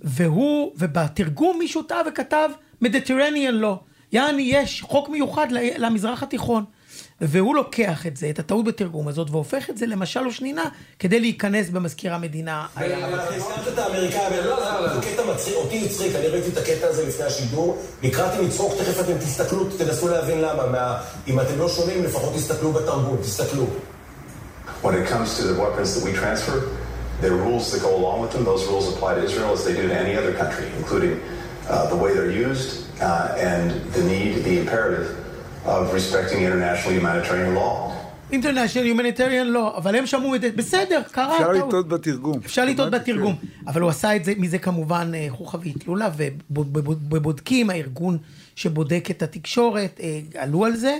והוא, 0.00 0.72
ובתרגום 0.76 1.58
מישהו 1.58 1.82
טעה 1.82 2.00
וכתב 2.08 2.50
Mediterranean 2.84 3.62
law. 3.62 3.76
יעני, 4.12 4.42
יש 4.42 4.82
חוק 4.82 5.08
מיוחד 5.08 5.46
למזרח 5.52 6.22
התיכון. 6.22 6.64
והוא 7.22 7.56
לוקח 7.56 8.06
את 8.06 8.16
זה, 8.16 8.30
את 8.30 8.38
הטעות 8.38 8.64
בתרגום 8.64 9.08
הזאת, 9.08 9.30
והופך 9.30 9.70
את 9.70 9.78
זה 9.78 9.86
למשל 9.86 10.26
ושנינה, 10.26 10.64
כדי 10.98 11.20
להיכנס 11.20 11.68
במזכיר 11.68 12.14
המדינה. 12.14 12.66
הזכרת 12.76 13.68
את 13.74 13.78
האמריקאים, 13.78 14.32
זה 14.94 15.00
קטע 15.12 15.22
מצחיק, 15.34 15.54
אותי 15.54 15.86
הצחיק, 15.86 16.14
אני 16.16 16.26
ראיתי 16.26 16.48
את 16.48 16.56
הקטע 16.56 16.86
הזה 16.86 17.06
לפני 17.08 17.24
השידור, 17.24 17.78
נקראתי 18.02 18.42
לצחוק, 18.42 18.72
תכף 18.78 19.00
אתם 19.00 19.18
תסתכלו, 19.18 19.64
תנסו 19.78 20.08
להבין 20.08 20.40
למה, 20.40 20.66
מה- 20.66 20.98
אם 21.28 21.40
אתם 21.40 21.58
לא 21.58 21.68
שומעים, 21.68 22.04
לפחות 22.04 22.32
תסתכלו 22.34 22.72
בתרגום, 22.72 23.16
תסתכלו. 23.22 23.66
When 24.82 24.94
it 24.94 25.06
comes 25.12 25.38
to 25.38 25.42
the 25.42 25.60
weapons 25.60 25.94
that 25.94 26.04
we 26.04 26.12
transfer, 26.22 26.56
there 27.20 27.32
are 27.36 27.42
rules 27.48 27.70
that 27.72 27.80
go 27.82 27.92
along 28.00 28.18
with 28.22 28.32
them. 28.34 28.42
Those 28.44 28.64
rules 28.66 28.86
apply 28.92 29.10
to 29.18 29.22
Israel 29.28 29.52
as 29.56 29.62
they 29.66 29.74
do 29.80 29.84
to 29.92 29.96
any 30.06 30.14
other 30.20 30.32
country, 30.42 30.66
including 30.80 31.14
uh, 31.20 31.86
the 31.92 31.98
way 32.02 32.10
they're 32.16 32.36
used 32.48 32.68
uh, 33.00 33.50
and 33.52 33.66
the 33.96 34.02
need, 34.12 34.30
the 34.48 34.54
imperative 34.62 35.06
of 35.66 35.92
respecting 35.94 36.40
international 36.48 36.92
humanitarian 37.00 37.54
law. 37.54 37.92
International 38.32 38.84
Humanitarian 38.92 39.48
Law, 39.56 39.76
אבל 39.76 39.96
הם 39.96 40.06
שמעו 40.06 40.34
את 40.34 40.40
זה, 40.40 40.50
בסדר, 40.56 41.02
קרה 41.10 41.34
אפשר 41.36 41.52
טעות. 41.52 41.68
לטעות 41.68 41.88
בתרגום. 41.88 42.38
אפשר 42.44 42.64
לטעות 42.64 42.90
בתרגום, 42.90 43.36
כן. 43.36 43.46
אבל 43.70 43.80
הוא 43.80 43.90
עשה 43.90 44.16
את 44.16 44.24
זה, 44.24 44.32
מזה 44.36 44.58
כמובן 44.58 45.12
חוכא 45.28 45.56
ואטלולא, 45.56 46.06
ובודקים, 46.50 47.70
הארגון 47.70 48.18
שבודק 48.56 49.08
את 49.10 49.22
התקשורת, 49.22 50.00
אה, 50.02 50.20
עלו 50.38 50.64
על 50.64 50.76
זה, 50.76 50.98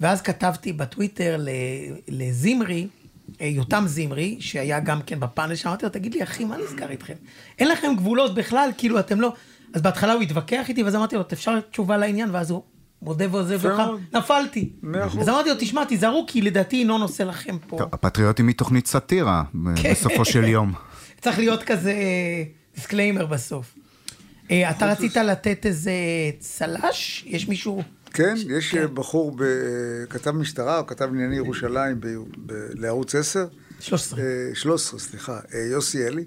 ואז 0.00 0.22
כתבתי 0.22 0.72
בטוויטר 0.72 1.36
ל- 1.38 1.48
לזמרי, 2.08 2.86
אה, 3.40 3.46
יותם 3.46 3.84
זמרי, 3.86 4.36
שהיה 4.40 4.80
גם 4.80 5.00
כן 5.06 5.20
בפאנל, 5.20 5.54
שאמרתי 5.54 5.84
לו, 5.84 5.90
תגיד 5.90 6.14
לי, 6.14 6.22
אחי, 6.22 6.44
מה 6.44 6.56
נסגר 6.64 6.90
איתכם? 6.90 7.14
אין 7.58 7.68
לכם 7.68 7.92
גבולות 7.96 8.34
בכלל, 8.34 8.70
כאילו, 8.78 8.98
אתם 9.00 9.20
לא... 9.20 9.32
אז 9.74 9.82
בהתחלה 9.82 10.12
הוא 10.12 10.22
התווכח 10.22 10.68
איתי, 10.68 10.82
ואז 10.82 10.94
אמרתי 10.96 11.16
לו, 11.16 11.22
אפשר 11.32 11.60
תשובה 11.60 11.96
לעניין, 11.96 12.28
ואז 12.32 12.50
הוא 12.50 12.62
מודה 13.02 13.24
ועוזב 13.30 13.66
לך. 13.66 13.82
נפלתי. 14.12 14.72
אז 15.20 15.28
אמרתי 15.28 15.48
לו, 15.48 15.54
תשמע, 15.58 15.84
תיזהרו, 15.84 16.24
כי 16.28 16.42
לדעתי 16.42 16.76
ינון 16.76 17.02
עושה 17.02 17.24
לכם 17.24 17.56
פה. 17.66 17.78
טוב, 17.78 17.88
הפטריוטים 17.92 18.48
היא 18.48 18.56
תוכנית 18.56 18.86
סאטירה, 18.86 19.42
כן. 19.76 19.92
בסופו 19.92 20.24
של 20.24 20.44
יום. 20.44 20.72
צריך 21.22 21.38
להיות 21.38 21.62
כזה 21.62 21.94
disclaimer 22.74 23.26
בסוף. 23.26 23.74
אה, 24.50 24.70
אתה 24.70 24.86
רצית 24.86 25.16
לתת 25.16 25.66
איזה 25.66 25.92
צל"ש? 26.38 27.24
יש 27.26 27.48
מישהו... 27.48 27.82
כן, 28.12 28.34
יש 28.58 28.74
בחור, 28.74 29.36
ב- 29.36 30.04
כתב 30.10 30.30
משטרה, 30.30 30.78
הוא 30.78 30.86
כתב 30.86 31.04
לענייני 31.04 31.36
ירושלים 31.36 32.00
לערוץ 32.74 33.14
10. 33.14 33.46
13. 33.80 34.20
13, 34.54 35.00
סליחה, 35.00 35.40
אה, 35.54 35.60
יוסי 35.72 36.06
אלי. 36.06 36.24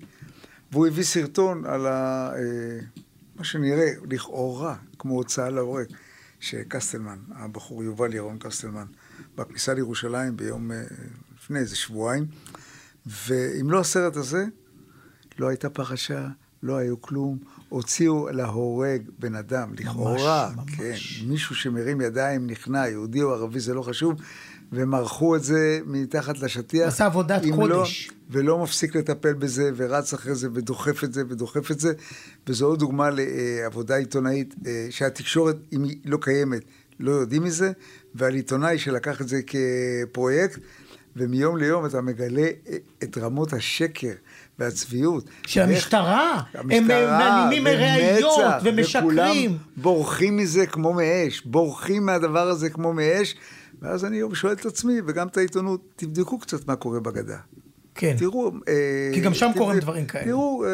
והוא 0.71 0.87
הביא 0.87 1.03
סרטון 1.03 1.65
על 1.65 1.87
ה... 1.87 2.31
אה, 2.35 2.79
מה 3.35 3.43
שנראה, 3.43 3.89
לכאורה, 4.11 4.75
כמו 4.99 5.13
הוצאה 5.13 5.49
להורג, 5.49 5.85
שקסטלמן, 6.43 7.17
הבחור 7.35 7.83
יובל 7.83 8.13
ירון 8.13 8.37
קסטלמן, 8.39 8.85
בכניסה 9.35 9.73
לירושלים 9.73 10.37
ביום, 10.37 10.71
אה, 10.71 10.83
לפני 11.35 11.59
איזה 11.59 11.75
שבועיים. 11.75 12.25
ואם 13.05 13.71
לא 13.71 13.79
הסרט 13.79 14.15
הזה, 14.15 14.45
לא 15.39 15.47
הייתה 15.47 15.69
פרשה, 15.69 16.27
לא 16.63 16.77
היו 16.77 17.01
כלום. 17.01 17.37
הוציאו 17.69 18.29
להורג 18.31 19.01
בן 19.19 19.35
אדם, 19.35 19.73
לכאורה, 19.73 20.51
כן, 20.77 20.95
מישהו 21.27 21.55
שמרים 21.55 22.01
ידיים, 22.01 22.47
נכנע, 22.47 22.87
יהודי 22.87 23.21
או 23.21 23.33
ערבי, 23.33 23.59
זה 23.59 23.73
לא 23.73 23.81
חשוב, 23.81 24.13
ומרחו 24.71 25.35
את 25.35 25.43
זה 25.43 25.79
מתחת 25.85 26.39
לשטיח. 26.39 26.87
עשה 26.87 27.05
עבודת 27.05 27.43
אם 27.43 27.55
קודש. 27.55 28.07
לא, 28.09 28.15
ולא 28.29 28.57
מפסיק 28.57 28.95
לטפל 28.95 29.33
בזה, 29.33 29.71
ורץ 29.75 30.13
אחרי 30.13 30.35
זה, 30.35 30.47
ודוחף 30.53 31.03
את 31.03 31.13
זה, 31.13 31.23
ודוחף 31.29 31.71
את 31.71 31.79
זה. 31.79 31.93
וזו 32.47 32.65
עוד 32.65 32.79
דוגמה 32.79 33.09
לעבודה 33.11 33.95
עיתונאית, 33.95 34.55
אה, 34.67 34.87
שהתקשורת, 34.89 35.55
אם 35.73 35.83
היא 35.83 35.97
לא 36.05 36.17
קיימת, 36.21 36.61
לא 36.99 37.11
יודעים 37.11 37.43
מזה, 37.43 37.71
ועל 38.15 38.33
עיתונאי 38.33 38.79
שלקח 38.79 39.21
את 39.21 39.27
זה 39.27 39.41
כפרויקט, 39.47 40.59
ומיום 41.15 41.57
ליום 41.57 41.85
אתה 41.85 42.01
מגלה 42.01 42.41
אה, 42.41 42.77
את 43.03 43.17
רמות 43.17 43.53
השקר 43.53 44.13
והצביעות. 44.59 45.25
של 45.47 45.61
המשטרה. 45.61 46.41
הם 46.53 46.71
המשטרה, 46.71 47.45
מנימים 47.45 47.67
ראיות 47.67 48.39
ומצ"ח, 48.39 48.61
ומשקרים. 48.63 49.05
וכולם 49.05 49.57
בורחים 49.77 50.37
מזה 50.37 50.65
כמו 50.65 50.93
מאש, 50.93 51.41
בורחים 51.45 52.05
מהדבר 52.05 52.47
הזה 52.47 52.69
כמו 52.69 52.93
מאש, 52.93 53.35
ואז 53.83 54.05
אני 54.05 54.21
שואל 54.33 54.53
את 54.53 54.65
עצמי, 54.65 55.01
וגם 55.07 55.27
את 55.27 55.37
העיתונות, 55.37 55.81
תבדקו 55.95 56.39
קצת 56.39 56.67
מה 56.67 56.75
קורה 56.75 56.99
בגדה. 56.99 57.37
כן. 57.95 58.15
תראו... 58.19 58.51
אה, 58.67 59.11
כי 59.13 59.19
גם 59.21 59.33
שם 59.33 59.51
קורים 59.57 59.79
דברים 59.79 60.05
כאלה. 60.05 60.25
תראו, 60.25 60.65
אה, 60.65 60.69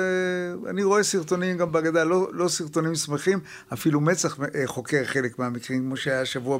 אני 0.70 0.84
רואה 0.84 1.04
סרטונים 1.04 1.58
גם 1.58 1.72
בגדה, 1.72 2.04
לא, 2.04 2.28
לא 2.34 2.48
סרטונים 2.48 2.96
שמחים, 2.96 3.40
אפילו 3.74 4.02
מצ"ח 4.02 4.40
אה, 4.56 4.64
חוקר 4.68 5.02
חלק 5.06 5.40
מהמקרים, 5.40 5.82
כמו 5.84 5.98
שהיה 5.98 6.22
השבוע 6.22 6.60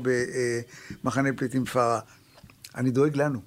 במחנה 1.04 1.30
פליטים 1.36 1.66
פארה. 1.66 2.00
אני 2.76 2.92
דואג 2.92 3.16
לנו. 3.16 3.40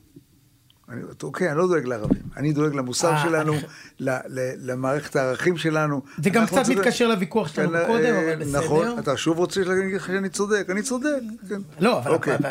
אני, 0.88 1.00
אוקיי, 1.22 1.48
אני 1.50 1.58
לא 1.58 1.66
דואג 1.66 1.84
לערבים, 1.84 2.22
אני 2.36 2.52
דואג 2.52 2.74
למוסר 2.74 3.14
שלנו, 3.22 3.52
ל, 4.00 4.10
ל, 4.10 4.52
למערכת 4.70 5.16
הערכים 5.16 5.56
שלנו. 5.56 6.02
זה 6.22 6.30
גם 6.30 6.46
קצת 6.46 6.54
צריכים- 6.54 6.78
מתקשר 6.78 7.08
לוויכוח 7.08 7.48
שלנו 7.48 7.72
כן, 7.72 7.86
קודם, 7.86 8.14
אבל 8.14 8.36
בסדר. 8.44 8.58
נכון, 8.64 8.98
אתה 8.98 9.16
שוב 9.16 9.38
רוצה 9.38 9.60
שאני 10.06 10.28
צודק, 10.28 10.66
אני 10.70 10.82
צודק, 10.82 11.20
כן. 11.48 11.60
לא, 11.80 11.98
אבל... 11.98 12.10
אוקיי. 12.10 12.34
אבל- 12.36 12.50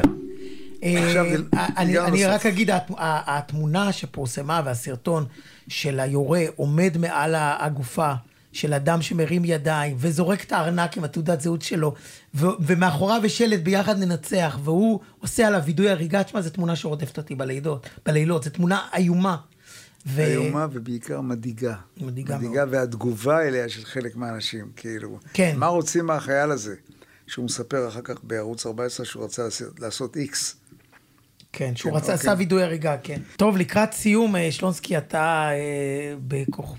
אני 0.83 1.85
ניגע 1.85 2.05
אני 2.05 2.11
נוסף. 2.11 2.27
רק 2.27 2.45
אגיד, 2.45 2.69
התמונה 2.97 3.91
שפורסמה 3.91 4.61
והסרטון 4.65 5.25
של 5.67 5.99
היורה 5.99 6.43
עומד 6.55 6.97
מעל 6.97 7.35
הגופה 7.37 8.13
של 8.51 8.73
אדם 8.73 9.01
שמרים 9.01 9.45
ידיים 9.45 9.95
וזורק 9.99 10.43
את 10.43 10.51
הארנק 10.51 10.97
עם 10.97 11.03
התעודת 11.03 11.41
זהות 11.41 11.61
שלו, 11.61 11.93
ו- 12.35 12.45
ומאחוריו 12.59 13.21
יש 13.25 13.37
שלט 13.37 13.59
ביחד 13.59 13.99
ננצח, 13.99 14.59
והוא 14.63 14.99
עושה 15.19 15.47
עליו 15.47 15.61
וידוי 15.65 15.89
הריגה, 15.89 16.23
תשמע, 16.23 16.41
זו 16.41 16.49
תמונה 16.49 16.75
שרודפת 16.75 17.17
אותי 17.17 17.35
בלילות, 17.35 17.89
בלילות, 18.05 18.43
זו 18.43 18.49
תמונה 18.49 18.87
איומה. 18.97 19.37
ו- 20.07 20.25
איומה 20.25 20.67
ובעיקר 20.71 21.21
מדאיגה. 21.21 21.75
מדאיגה 21.97 22.37
מדאיגה, 22.37 22.65
והתגובה 22.69 23.41
אליה 23.41 23.69
של 23.69 23.85
חלק 23.85 24.15
מהאנשים, 24.15 24.71
כאילו. 24.75 25.19
כן. 25.33 25.53
מה 25.57 25.67
רוצים 25.67 26.05
מהחייל 26.05 26.51
הזה? 26.51 26.75
שהוא 27.27 27.45
מספר 27.45 27.87
אחר 27.87 28.01
כך 28.03 28.15
בערוץ 28.23 28.65
14 28.65 29.05
שהוא 29.05 29.23
רצה 29.23 29.47
לעשות 29.79 30.17
איקס. 30.17 30.55
כן, 31.53 31.75
שהוא 31.75 31.91
כן, 31.91 31.97
רצה, 31.97 32.13
אוקיי. 32.13 32.29
עשה 32.29 32.33
וידוי 32.37 32.63
הריגה, 32.63 32.95
כן. 33.03 33.21
טוב, 33.37 33.57
לקראת 33.57 33.93
סיום, 33.93 34.35
אה, 34.35 34.51
שלונסקי, 34.51 34.97
אתה 34.97 35.49
אה, 35.51 36.13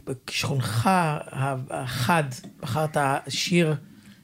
בכישרונך 0.07 0.91
החד, 1.71 2.25
בחרת 2.61 2.97
שיר... 3.29 3.75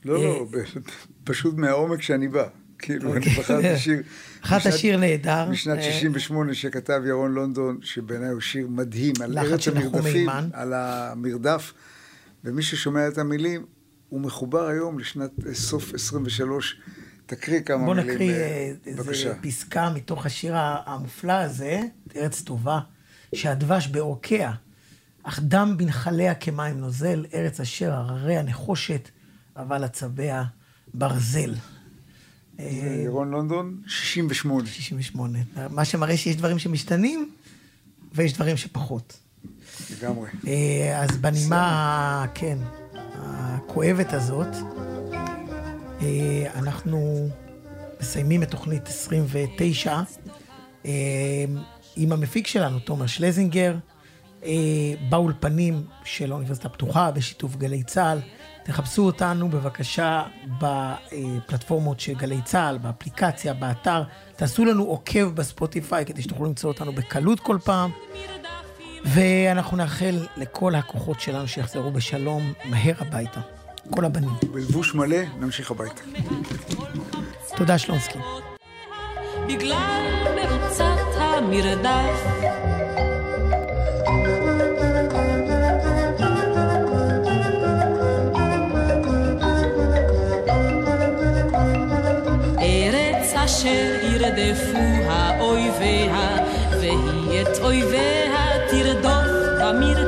לא, 0.05 0.17
אה, 0.17 0.25
לא, 0.25 0.47
ב- 0.51 0.81
פשוט 1.25 1.55
מהעומק 1.55 2.03
שאני 2.03 2.29
בא. 2.29 2.45
כאילו, 2.79 3.11
אני 3.13 3.19
אוקיי. 3.19 3.33
בחרתי 3.33 3.79
שיר... 3.85 4.03
בחרת 4.43 4.73
שיר 4.73 4.97
נהדר. 4.97 5.51
משנת 5.51 5.79
אה, 5.79 5.83
68 5.83 6.55
שכתב 6.55 7.01
ירון 7.07 7.33
לונדון, 7.33 7.79
שבעיניי 7.83 8.29
הוא 8.29 8.41
שיר 8.41 8.69
מדהים, 8.69 9.15
על 9.21 9.39
ארץ 9.39 9.69
המרדפים. 9.69 10.29
על 10.53 10.73
המרדף, 10.75 11.73
ומי 12.45 12.63
ששומע 12.63 13.09
את 13.09 13.19
המילים, 13.19 13.65
הוא 14.09 14.21
מחובר 14.21 14.67
היום 14.67 14.99
לשנת 14.99 15.31
אה, 15.47 15.55
סוף 15.55 15.95
23. 15.95 16.81
תקריא 17.29 17.61
כמה 17.61 17.85
בוא 17.85 17.95
מילים. 17.95 18.11
נקריא 18.11 18.33
אה, 18.33 18.73
אה, 18.87 18.93
איזה. 19.11 19.35
פסקה 19.41 19.91
מתוך 19.91 20.27
השיר 20.27 20.55
המופלא 20.57 21.33
הזה, 21.33 21.81
ארץ 22.17 22.43
טובה, 22.43 22.81
שהדבש 23.35 23.87
בעורקיה, 23.87 24.53
אך 25.23 25.41
דם 25.43 25.75
בנחליה 25.77 26.35
כמים 26.35 26.81
נוזל, 26.81 27.27
ארץ 27.35 27.61
אשר 27.61 27.93
הרריה 27.93 28.43
נחושת, 28.43 29.09
אבל 29.57 29.85
עצביה 29.85 30.45
ברזל. 30.95 31.55
אה, 32.59 33.01
ירון 33.05 33.31
לונדון, 33.31 33.83
68. 33.87 34.67
68. 34.67 35.39
מה 35.71 35.85
שמראה 35.85 36.17
שיש 36.17 36.37
דברים 36.37 36.59
שמשתנים, 36.59 37.31
ויש 38.15 38.33
דברים 38.33 38.57
שפחות. 38.57 39.19
לגמרי. 39.91 40.31
אז 40.97 41.17
בנימה, 41.17 42.27
כן, 42.35 42.59
הכואבת 43.15 44.13
הזאת, 44.13 44.57
אנחנו 46.55 47.29
מסיימים 48.01 48.43
את 48.43 48.51
תוכנית 48.51 48.89
29 48.89 50.01
אה, 50.87 50.91
עם 51.97 52.13
המפיק 52.13 52.47
שלנו, 52.47 52.79
תומר 52.79 53.07
שלזינגר, 53.07 53.77
אה, 54.45 54.51
באולפנים 55.09 55.85
של 56.05 56.33
האוניברסיטה 56.33 56.69
הפתוחה, 56.69 57.11
בשיתוף 57.11 57.57
גלי 57.57 57.83
צה"ל. 57.83 58.21
תחפשו 58.65 59.07
אותנו 59.07 59.49
בבקשה 59.49 60.23
בפלטפורמות 60.61 62.01
של 62.01 62.15
גלי 62.15 62.43
צה"ל, 62.45 62.79
באפליקציה, 62.79 63.55
באתר. 63.55 64.03
תעשו 64.37 64.65
לנו 64.65 64.85
עוקב 64.85 65.29
בספוטיפיי 65.35 66.05
כדי 66.05 66.23
שתוכלו 66.23 66.47
למצוא 66.47 66.71
אותנו 66.71 66.93
בקלות 66.93 67.41
כל 67.41 67.59
פעם. 67.65 67.91
ואנחנו 69.05 69.77
נאחל 69.77 70.27
לכל 70.37 70.75
הכוחות 70.75 71.21
שלנו 71.21 71.49
שיחזרו 71.49 71.91
בשלום 71.91 72.53
מהר 72.65 72.95
הביתה. 72.99 73.58
כל 73.91 74.05
הבנים. 74.05 74.31
בלבוש 74.53 74.95
מלא, 74.95 75.17
נמשיך 75.41 75.71
הביתה. 75.71 76.03
תודה 77.57 77.79
שלונסקי. 77.79 78.19
בגלל 79.49 80.05
מרוצת 80.37 80.99
המרדף. 81.17 82.39
אשר 93.49 93.95
ירדפוה 94.03 95.41
אויביה, 95.41 96.37
והיא 96.71 97.43
את 97.43 97.59
אויביה 97.63 98.69
תרדוף 98.71 99.27
במרדף. 99.61 100.08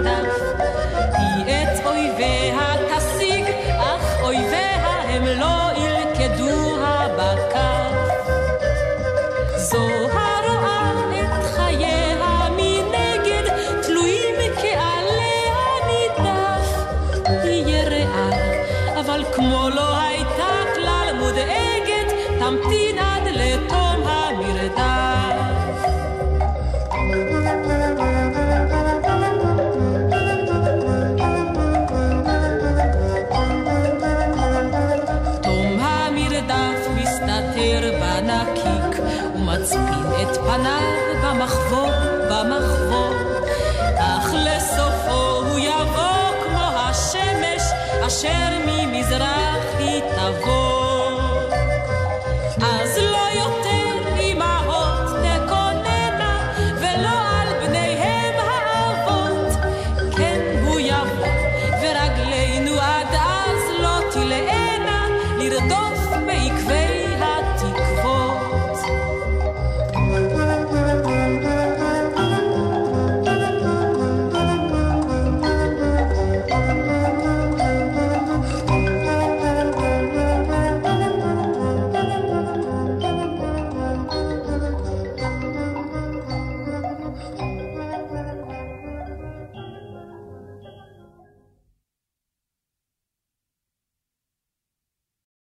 אשתו 19.61 19.71
לא 19.71 19.99
הייתה 20.01 20.75
כלל 20.75 21.15
מודאגת, 21.19 22.13
תמתין 22.39 22.99
עד 22.99 23.29
לתום 23.29 24.03
המרדף. 24.07 25.00